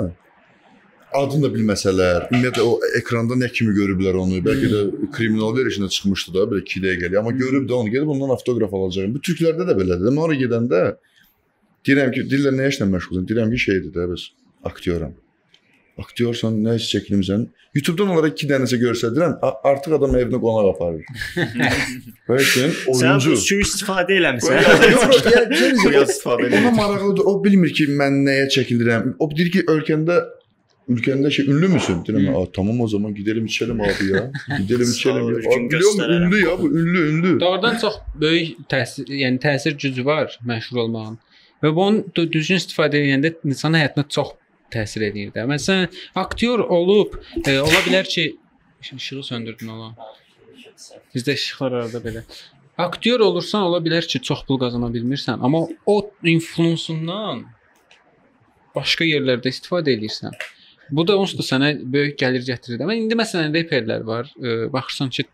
[1.14, 4.80] adını da bilməsələr, ümumiyyətlə o ekranda nə kimi görüblər onu, bəlkə də
[5.16, 9.14] kriminal verişində çıxmışdı da, belə 2 dəqiqəlik, amma görüb də onu gedib ondan avtoqraf alacağam.
[9.14, 10.10] Bu türklərdə də belədir.
[10.10, 10.82] Mən ora gedəndə
[11.86, 13.28] deyirəm ki, dillə nə işlə məşğulsan?
[13.30, 14.28] Deyirəm ki, şeydir də, bəs
[14.72, 15.14] aktyoram.
[15.96, 17.46] Aktyorsan, nə iş çəkilmisən?
[17.76, 19.38] YouTube-dan onlara 2 dənəsə göstərirəm,
[19.70, 21.04] artıq adam evinə qonaq aparır.
[22.28, 23.30] Sən oyuncu.
[23.32, 24.58] bu suyu istifadə eləmisən.
[24.60, 26.72] Yəni istifadə Ona edir.
[26.80, 27.24] maraqlıdır.
[27.32, 29.14] O bilmir ki, mən nəyə çəkilirəm.
[29.18, 30.18] O deyir ki, ölkəndə
[30.92, 32.02] ülkəndə şey ünlü müsün?
[32.06, 34.30] Deyirəm, "A, tamam o zaman gidelim içelim abi ya.
[34.58, 37.40] Gidelim içelim ya." Sağ ol, Abi, biliyorum ünlü ya bu, ünlü, ünlü.
[37.40, 41.18] Doğrudan çox böyük təsir, yəni təsir gücü var məşhur olmağın.
[41.62, 44.28] Və bunu dü- düzgün istifadə edəndə insan həyatına çox
[44.72, 45.46] təsir edir də.
[45.50, 47.14] Məsələn, aktyor olub,
[47.46, 48.36] e, ola bilər ki,
[48.82, 49.94] İş- işığı söndürdün ola.
[51.14, 52.22] Bizdə işıqlar arada belə.
[52.78, 57.46] Aktyor olursan, ola bilər ki, çox pul qazana bilmirsən, amma o influensundan
[58.76, 60.36] başqa yerlərdə istifadə edirsən.
[60.90, 62.82] Bu da onsuz da sənə böyük gəlir gətirir.
[62.84, 64.28] Amma indi məsələn reperlər var.
[64.38, 65.24] E, baxırsan ki,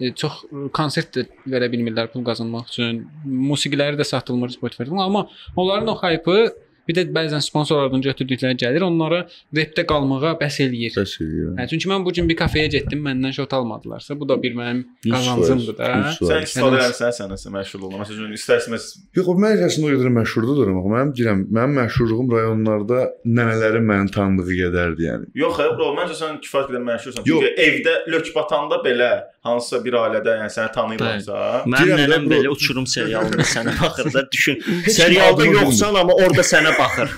[0.00, 0.44] e, çox
[0.76, 3.00] konsert də verə bilmirlər pul qazanmaq üçün.
[3.24, 5.24] Musiqiləri də satılmır Spotify-dan, amma
[5.56, 6.52] onların o hype
[6.88, 9.22] bir də bəzən sponsorlardan götürdükləri gəlir, onlara
[9.56, 10.94] repdə qalmağa bəs eləyir.
[10.96, 11.52] Bəs eləyir.
[11.58, 14.84] Hə, çünki mən bu gün bir kafeyə getdim, məndən şot almadılarsa, bu da bir mənim
[15.06, 15.90] qazancımdır da.
[16.18, 18.02] Sən istifadə edirsən sənəsə məşğul olma.
[18.04, 23.00] Məsələn, istərsiniz Yox, mən o qədər məşhurdur amma mənim deyirəm, mənim məşhurluğum rayonlarda
[23.38, 25.30] nənələrim məni tanıdığı qədərdir yəni.
[25.40, 27.26] Yox, xeyr, bro, məncə sən kifayət qədər məşhursan.
[27.26, 29.10] Çünki evdə lök batanda belə
[29.46, 31.36] hansısa bir ailədə, yəni səni tanıyırlarsa,
[31.72, 32.34] Mənim nənəm bro.
[32.34, 34.58] belə uçurum serialında sənə baxır da düşün.
[34.98, 37.14] Serialda yoxsan amma orada sənə baxır.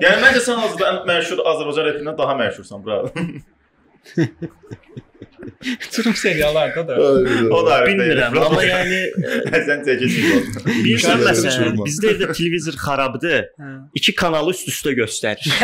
[0.00, 2.98] yəni məncə sən hazırda ən məşhur Azərbaycan repindən daha məşhursan, bro.
[5.92, 6.94] Turum seriallarda da.
[7.54, 9.00] o da Bilmirəm, amma yəni
[9.66, 10.46] sən çəkirsən.
[10.68, 13.44] bilirsən məsələn bizdə evdə televizor xarabdır.
[14.00, 15.50] İki kanalı üst-üstə göstərir.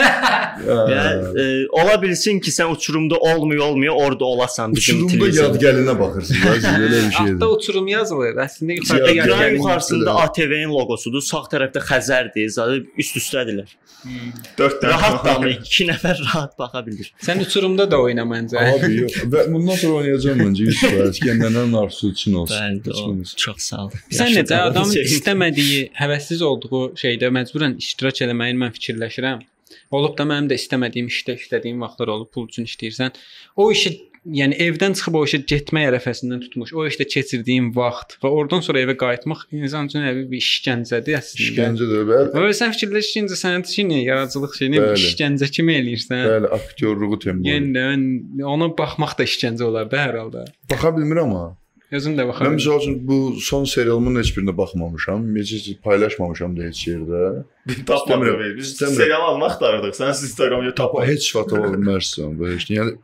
[0.67, 1.45] Yəni e,
[1.81, 5.45] ola bilsin ki, sən uçurumda olmuyor, olmuyor, orada olasan bizim Uçurumda televizor.
[5.45, 7.35] yad gəlinə baxırsınız, ha, siz belə bir şeydir.
[7.35, 8.37] Altda uçurum yazılır.
[8.47, 9.57] Əslində yuxarıda Ya, yer Ekran gəlir.
[9.59, 10.15] yuxarısında.
[10.25, 13.69] ATV-nin loqosudur, sağ tərəfdə Xəzərdir, zadı üst-üstədilər.
[14.59, 14.91] 4 dənə.
[14.93, 17.09] Rahat da amma 2 nəfər rahat baxa bilir.
[17.27, 18.61] Sən uçurumda da oyna məncə.
[18.77, 19.17] Abi yox.
[19.47, 21.21] Və bundan sonra oynayacağam məncə 100%.
[21.23, 22.81] Kəndəndən arzusu üçün olsun.
[22.83, 23.35] Bəli, olmaz.
[23.39, 23.93] çox sağ ol.
[24.11, 25.13] Sən necə sevindim.
[25.17, 29.45] istəmədiyi, həvəssiz olduğu şeydə məcburən iştirak eləməyin mən fikirləşirəm.
[29.95, 33.15] Olub da mənim də istəmədiyim işdə işlədiyim vaxtlar olub, pul üçün işləyirsən.
[33.63, 33.95] O işi
[34.35, 38.81] yəni evdən çıxıb o işə getmək ərəfəsindən tutmuş, o işdə keçirdiyim vaxt və oradan sonra
[38.83, 41.45] evə qayıtmaq insan üçün elə bir işgəncədir əslində.
[41.47, 42.03] İşgəncədir.
[42.11, 44.97] Bəli, Və sən fikirləşincə sənət işini, yaradıcılıq işini Bəli.
[45.05, 46.25] işgəncə kimi eləyirsən.
[46.33, 47.47] bəli, aktyorluğu tempo.
[47.49, 50.45] Yəni mən ona baxmaq da işgəncə olar da hər halda.
[50.71, 51.47] Baxa bilmirəm amma.
[51.95, 52.55] Özüm də Mən baxıram.
[52.59, 55.21] məsəl üçün bu son serialımın heç birinə baxmamışam.
[55.37, 57.45] Heç heç paylaşmamışam da heç yerdə.
[57.87, 58.41] Tapmadım.
[58.57, 59.95] Biz serial almaq axtardıq.
[59.95, 62.77] Sən Instagramda Tapa heç vaxt ola bilmərsən belə şey.
[62.81, 62.97] Yəni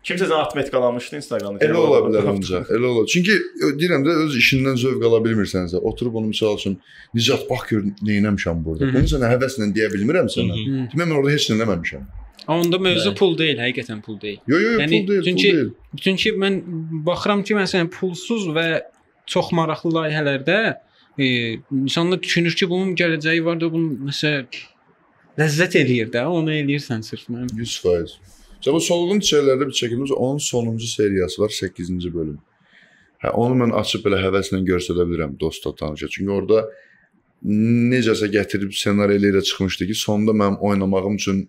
[0.00, 1.60] Kimsə sən atmet qalamışdı Instagramda.
[1.64, 2.70] elə ola bilər ancaq.
[2.72, 3.02] Elə ola.
[3.12, 3.34] Çünki
[3.80, 6.78] deyirəm də öz işindən zövq ala bilmirsənsə, oturub onu məsəl üçün
[7.14, 8.88] Nicat bax gör nə etmişəm burada.
[8.94, 10.56] Bunu sənə həvəslə deyə bilmirəm sənə.
[10.94, 12.06] Demə mən orada heç nə eləməmişəm.
[12.50, 14.40] Onda mövzu pul deyil, həqiqətən pul deyil.
[14.48, 15.70] Yo yo yo Yəni, pul deyil, çünki- pul deyil.
[16.06, 16.56] Çünki mən
[17.06, 18.66] baxıram ki, məsələn, pulsuz və
[19.26, 20.58] çox maraqlı layihələrdə
[21.18, 21.26] e,
[21.84, 24.48] insanlar düşünür ki, bunun gələcəyi var da, bunun məsəl
[25.38, 27.46] ləzzət eləyir də, onu eləyirsən sırf mən.
[27.52, 28.16] 100%.
[28.64, 32.38] Cəbə solğun çiçəklərdə bir çəkilmiş onun sonuncu seriyası var, 8-ci bölüm.
[33.22, 36.08] Hə, onu mən açıb belə həvəslə göstərə bilirəm dosta tanışa.
[36.12, 36.66] Çünki orada
[37.44, 41.42] necəsə gətirib ssenari ilə çıxmışdı ki, sonda mənim oynamağım üçün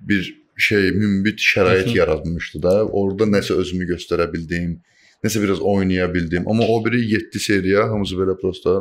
[0.00, 2.74] bir şey mümbit şərait yaratmışdı da.
[2.86, 4.80] Orada nəsə özümü göstərə bildim,
[5.24, 6.48] nəsə biraz oynaya bildim.
[6.50, 8.80] Amma o biri 7 seriya hamısı belə prosta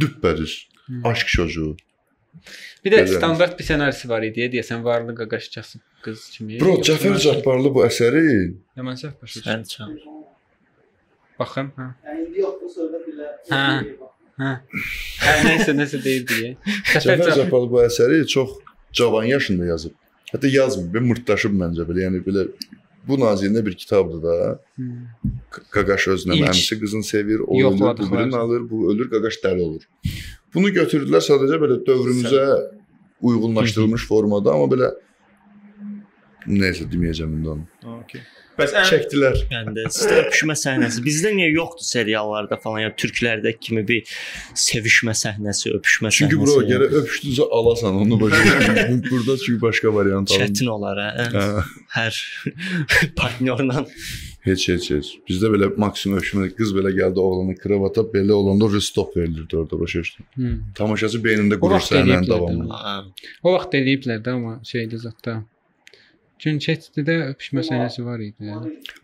[0.00, 0.68] düppədüz.
[1.04, 1.76] Aşk çocuğu.
[2.84, 3.16] Bir də Gözəl.
[3.18, 6.60] standart bir ssenarisi var idi, deyəsən varlı qaqaşçası qız kimi.
[6.60, 8.24] Bro, Cəfər Cabbarlı bu əsəri
[8.76, 9.52] Ya mən səhv başa düşdüm.
[9.52, 9.96] Sən çal.
[11.38, 11.88] Baxım, hə.
[12.06, 13.32] Yəni indi yoxdur sonra belə.
[13.50, 13.64] Hə.
[14.42, 14.52] Hə.
[15.24, 16.54] Hə, nəsə, nəsə deyir deyə.
[16.92, 18.56] Cəfər Cabbarlı bu əsəri çox
[18.92, 19.94] cavan yaşında yazıb.
[20.32, 22.08] Hətta yazmır, bir mırtdaşıb məncə belə.
[22.08, 22.48] Yəni belə
[23.08, 24.36] bu nazirində bir kitabdır da.
[25.74, 29.62] Qaqaş özünə İlk əmisi qızını sevir, o ölür, bu birini alır, bu ölür, Qaqaş dəli
[29.62, 29.82] olur.
[30.54, 32.44] Bunu götürdülər sadəcə belə dövrümüzə
[33.24, 34.92] uyğunlaşdırılmış formada, amma belə
[36.46, 37.66] nəsə deməyəcəm indi onu.
[38.02, 38.22] Okay.
[38.54, 39.38] Bəs ən Çəkdilər.
[39.50, 41.02] Yəni sizdə öpüşmə səhnəsi.
[41.02, 44.12] Bizdə niyə yoxdur seriallarda falan ya türklərdəki kimi bir
[44.66, 46.52] sevişmə səhnəsi, öpüşmə Çünki səhnəsi.
[46.52, 49.00] bro, gərək öpüşdüzə alasan, onu başa düşürsən.
[49.10, 50.44] Burada çünki başqa variant alın.
[50.44, 51.26] çətin olar hə.
[51.34, 51.48] Hə.
[51.96, 52.20] Hər
[53.18, 53.82] partnyorla
[54.44, 55.10] Heç heç heç.
[55.28, 60.00] Bizdə belə maksimum öpüşmə qız belə gəldi oğlanı kravata belə olanda stop verilirdi orada başa
[60.04, 60.26] düşdün.
[60.36, 60.52] Hı.
[60.74, 62.80] Tamaşaçı beynində qurur səninlə davamlı.
[63.42, 65.38] O vaxt eləyiblər də amma şeydə zətdə.
[66.44, 68.52] Gün keçdidə öpüşmə səhnəsi var idi.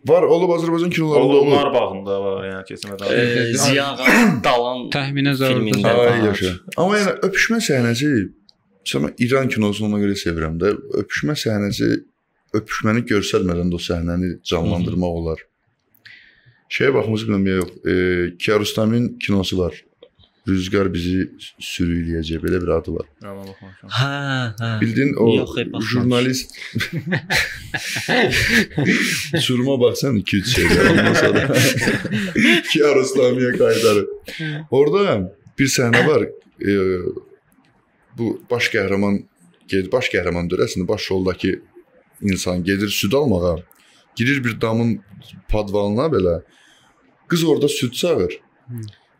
[0.05, 1.47] Var olub Azərbaycan kinolarında olur.
[1.47, 3.13] Onlar bağında var, yəni keçmədən.
[3.15, 3.87] E, Ziya
[4.45, 5.33] dalan Təxminə
[5.97, 6.19] var.
[6.27, 6.53] yaşa.
[6.77, 8.11] Amma yəni öpüşmə səhnəsi
[8.91, 10.71] Sən İran kinosunu ona görə sevirəm də.
[11.01, 11.89] Öpüşmə səhnəsi
[12.57, 15.45] öpüşməni göstərmədən də o səhnəni canlandırmaq olar.
[16.71, 17.71] Şeyə baxmısınız bilmirəm yox.
[17.91, 17.93] E,
[18.37, 19.73] Kiarostami'nin kinosu var.
[20.47, 21.27] Rüzgar bizi
[21.61, 23.09] sürükləyəcək belə bir adı var.
[23.21, 24.07] Hə,
[24.57, 24.69] hə.
[24.81, 25.51] Bildin o Yox,
[25.91, 26.55] jurnalist
[29.45, 31.43] Suruma baxsan 2-3 şeylər ondan sonra
[32.71, 34.07] Kiarostami'yə qaytarır.
[34.71, 35.19] Orada
[35.59, 36.25] bir səhnə var.
[36.57, 36.77] E,
[38.17, 39.21] bu baş qəhrəman
[39.93, 41.59] baş qəhrəman deyir əslində baş roldakı
[42.21, 43.55] insan gedir süd almağa.
[44.15, 44.99] Girir bir damın
[45.49, 46.41] padvalına belə.
[47.27, 48.39] Qız orada süd sağır.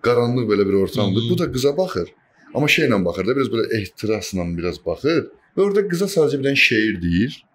[0.02, 1.30] Qaranlıq belə bir ortamdır.
[1.30, 2.10] Bu da qıza baxır.
[2.54, 5.30] Amma şeylə baxır da biraz belə ehtirasla biraz baxır.
[5.58, 7.45] Və orada qıza sadəcə bir dənə şeir deyir.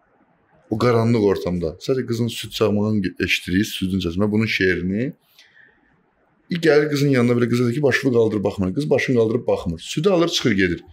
[0.70, 1.76] O qaranlıq ortamda.
[1.86, 5.12] Sadəcə qızın süd sağmağını eşidirik, südün səsini, bunun şeirini.
[6.51, 8.74] İ gəlir qızın yanına belə qıza deyir ki, başını qaldır baxmır.
[8.74, 9.78] Qız başını qaldırıb baxmır.
[9.78, 10.84] Südü alır, çıxır gedir.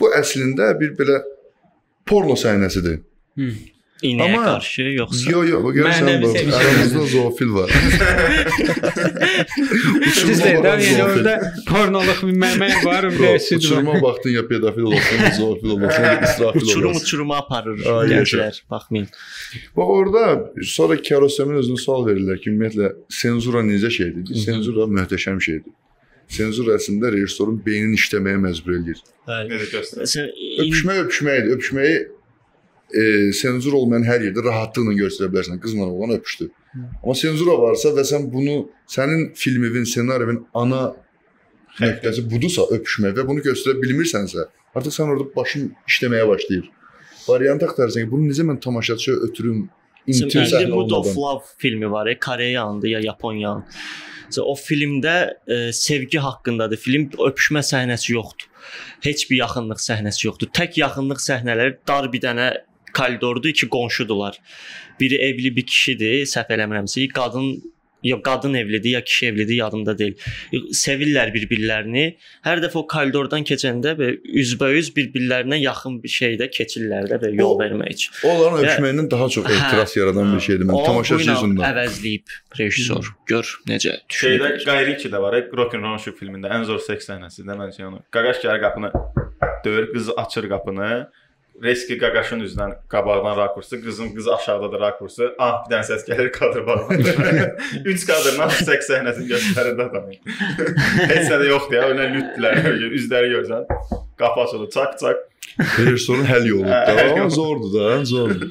[0.00, 1.22] Bu əslində bir belə
[2.06, 3.00] porno səhnəsidir.
[4.02, 6.54] İnəyə Amma- qarşı yoxsa Yo yo, bu görürsən Mənəvi bu sevgi.
[6.58, 7.70] aramızda zoofil var.
[10.14, 11.02] Siz də yəni zoofil.
[11.04, 11.34] orada
[11.68, 13.68] pornoluq bir məmək var, bir də süd var.
[13.68, 17.00] Uçuruma baxdın ya pedofil olsun, ya zoofil olsun, ya israfil uçurum olsun.
[17.04, 17.76] uçuruma aparır
[18.12, 18.60] gənclər.
[18.70, 19.06] Baxmayın.
[19.76, 20.24] Bax orada
[20.62, 24.34] sonra Kiarostami'nin özünə sual verirlər ki, ümumiyyətlə senzura necə şeydir?
[24.46, 25.72] Senzura möhtəşəm şeydir.
[26.32, 28.98] Senzura əslində rejissorun beynini işləməyə məcbur eləyir.
[29.28, 31.50] İn- Öpüşmək öpüşməkdir.
[31.56, 31.96] Öpüşməyi
[32.94, 35.60] e, senzur olmayan hər yerdə rahatlıqla göstərə bilərsən.
[35.62, 36.50] Qızla oğlan öpüşdü.
[37.02, 40.82] Amma senzura varsa və sən bunu sənin filminin, ssenarinin ana
[41.80, 46.70] nöqtəsi budursa öpüşmək və bunu göstərə bilmirsənsə, artıq sən orada başın işləməyə başlayır.
[47.28, 49.66] Variant axtarırsan ki, bunu necə mən tamaşaçıya ötürüm
[50.06, 51.20] intim səhnə bu Of olmadan.
[51.22, 53.64] Love filmi var, ya, Koreyandı ya Yaponiyan.
[54.26, 55.14] Mesela o filmdə
[55.46, 56.80] e, sevgi haqqındadır.
[56.80, 58.48] Film öpüşmə səhnəsi yoxdur.
[59.04, 60.48] Heç bir yaxınlıq səhnəsi yoxdur.
[60.56, 62.46] Tək yaxınlıq səhnələri dar bir dənə
[62.92, 64.38] koridordur, iki qonşudular.
[65.00, 67.54] Biri evli bir kişidir, səhv eləmirəmsə, qadın
[68.02, 70.14] ya qadın evlidir, ya kişi evlidir, yadımda deyil.
[70.74, 72.16] Sevirlər bir-birlərini.
[72.42, 74.08] Hər dəfə o koridordan keçəndə və
[74.42, 78.12] üzbəüz bir-birlərinə yaxın bir şeydə keçirlər də və yol O- vermək üçün.
[78.26, 79.54] Onların öpüşməyindən daha çox Hə.
[79.54, 81.62] ehtiras yaradan bir şeydir mən tamaşaçı üzündən.
[81.70, 83.12] əvəzləyib rejissor.
[83.26, 84.64] Gör necə Şeydə düşünür.
[84.66, 87.86] Qayri də var, Rock and Roll Show filmində ən zor seks səhnəsi də mən şey
[87.86, 88.02] onu.
[88.10, 88.90] Qaqaş gəlir qapını
[89.64, 91.06] döyür, qız açır qapını.
[91.62, 95.28] Reski qaqaşın üzündən qabaqdan rakursu, qızın qız aşağıdadır rakursu.
[95.38, 97.52] Ah, bir dənə səs gəlir kadr bağlanır.
[97.92, 100.08] 3 kadrdan seks səhnəsini göstərir də adam.
[101.12, 102.58] Heç nə də yoxdur ya, elə lütdülər,
[102.98, 103.68] üzləri görsən.
[104.18, 105.22] Qapı açılır, çak çak.
[105.78, 107.30] Rejissorun həll yoludur Hə, Amma yolu.
[107.30, 108.48] zordur da, zordur.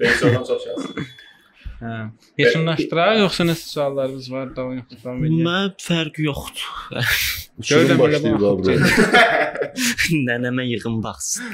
[0.00, 1.04] Rejissordan çox şanslı.
[1.84, 1.94] Hə.
[2.40, 4.52] Yekunlaşdıraq yoxsa nəsə suallarınız var?
[4.56, 5.42] Davam davam edək.
[5.48, 7.02] Mən fərqi yoxdur.
[7.68, 8.72] Görürəm belə burada.
[10.28, 11.44] Nənəmə yığın baxsın.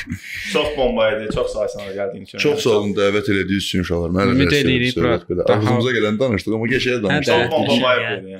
[0.52, 2.38] Çox bomba idi, çox sağ olun gəldiyin üçün.
[2.44, 4.12] Çox sağ olun dəvət elədiyiniz üçün uşaqlar.
[4.16, 4.96] Mən Ümid edirik.
[4.98, 7.50] Daha- Ağzımıza gələn danışdıq, amma geçəyə Hə, danışdıq.
[7.50, 8.38] Çox bomba idi.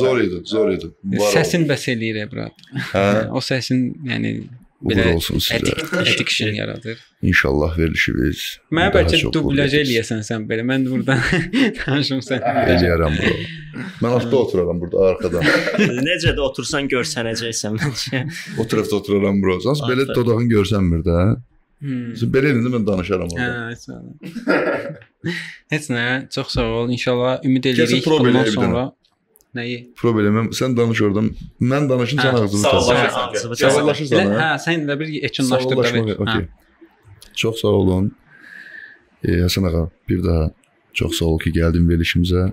[0.00, 0.90] Zor idi, zor idi.
[1.36, 2.48] Səsin bəs eləyir bura.
[2.92, 3.04] Hə,
[3.36, 4.34] O səsin yəni
[4.80, 5.58] uğur belə olsun sizə.
[5.60, 6.98] etik etik şey yaradır.
[7.22, 8.40] İnşallah verilişimiz
[8.72, 10.64] Mənə daha bəlkə dublyaj eləyəsən sən belə.
[10.70, 11.20] Mən də burdan
[11.86, 12.40] danışım sən.
[12.74, 13.34] Eləyərəm bro.
[14.00, 15.44] Mən altda oturaram burada arxadan.
[16.08, 18.24] Necə də otursan görsənəcəksən məncə.
[18.58, 19.58] O tərəfdə oturaram bro.
[19.66, 21.20] Sən belə dodağın görsənmir də.
[21.80, 22.12] Hmm.
[22.32, 23.68] Belə elində mən danışaram Hə, orada.
[23.72, 25.36] heç nə.
[25.72, 26.90] Heç nə, çox sağ ol.
[26.92, 27.64] İnşallah ümid
[28.04, 28.82] pro bundan sonra
[29.54, 29.78] nəyi?
[29.98, 31.30] Problemim sən danış oradan.
[31.60, 34.48] Mən danışım sən ağzını Ağzını Sağollaşırsan hə?
[34.66, 35.76] sən də bir yekunlaşdır
[36.18, 36.48] okey.
[37.34, 38.12] Çox sağ olun.
[39.24, 40.50] E, Həsən ağa, bir daha
[40.92, 42.50] çox sağ ol ki, gəldin verilişimizə.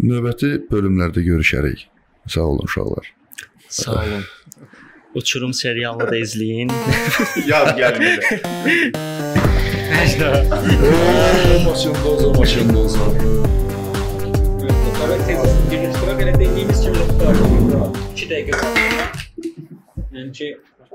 [0.00, 1.86] Növbəti bölümlərdə görüşərik.
[2.28, 3.14] Sağ olun uşaqlar.
[3.68, 4.24] Sağ olun.
[5.14, 6.70] Uçurum serialını da izləyin.
[7.50, 8.20] Yaz gəlin.
[12.38, 13.00] Maşında olsa,
[16.20, 16.28] maşında olsa.
[16.28, 16.98] Birləşdirə belə dediyimiz kimi
[18.14, 18.66] 2 dəqiqə.
[20.12, 20.48] Yəni ki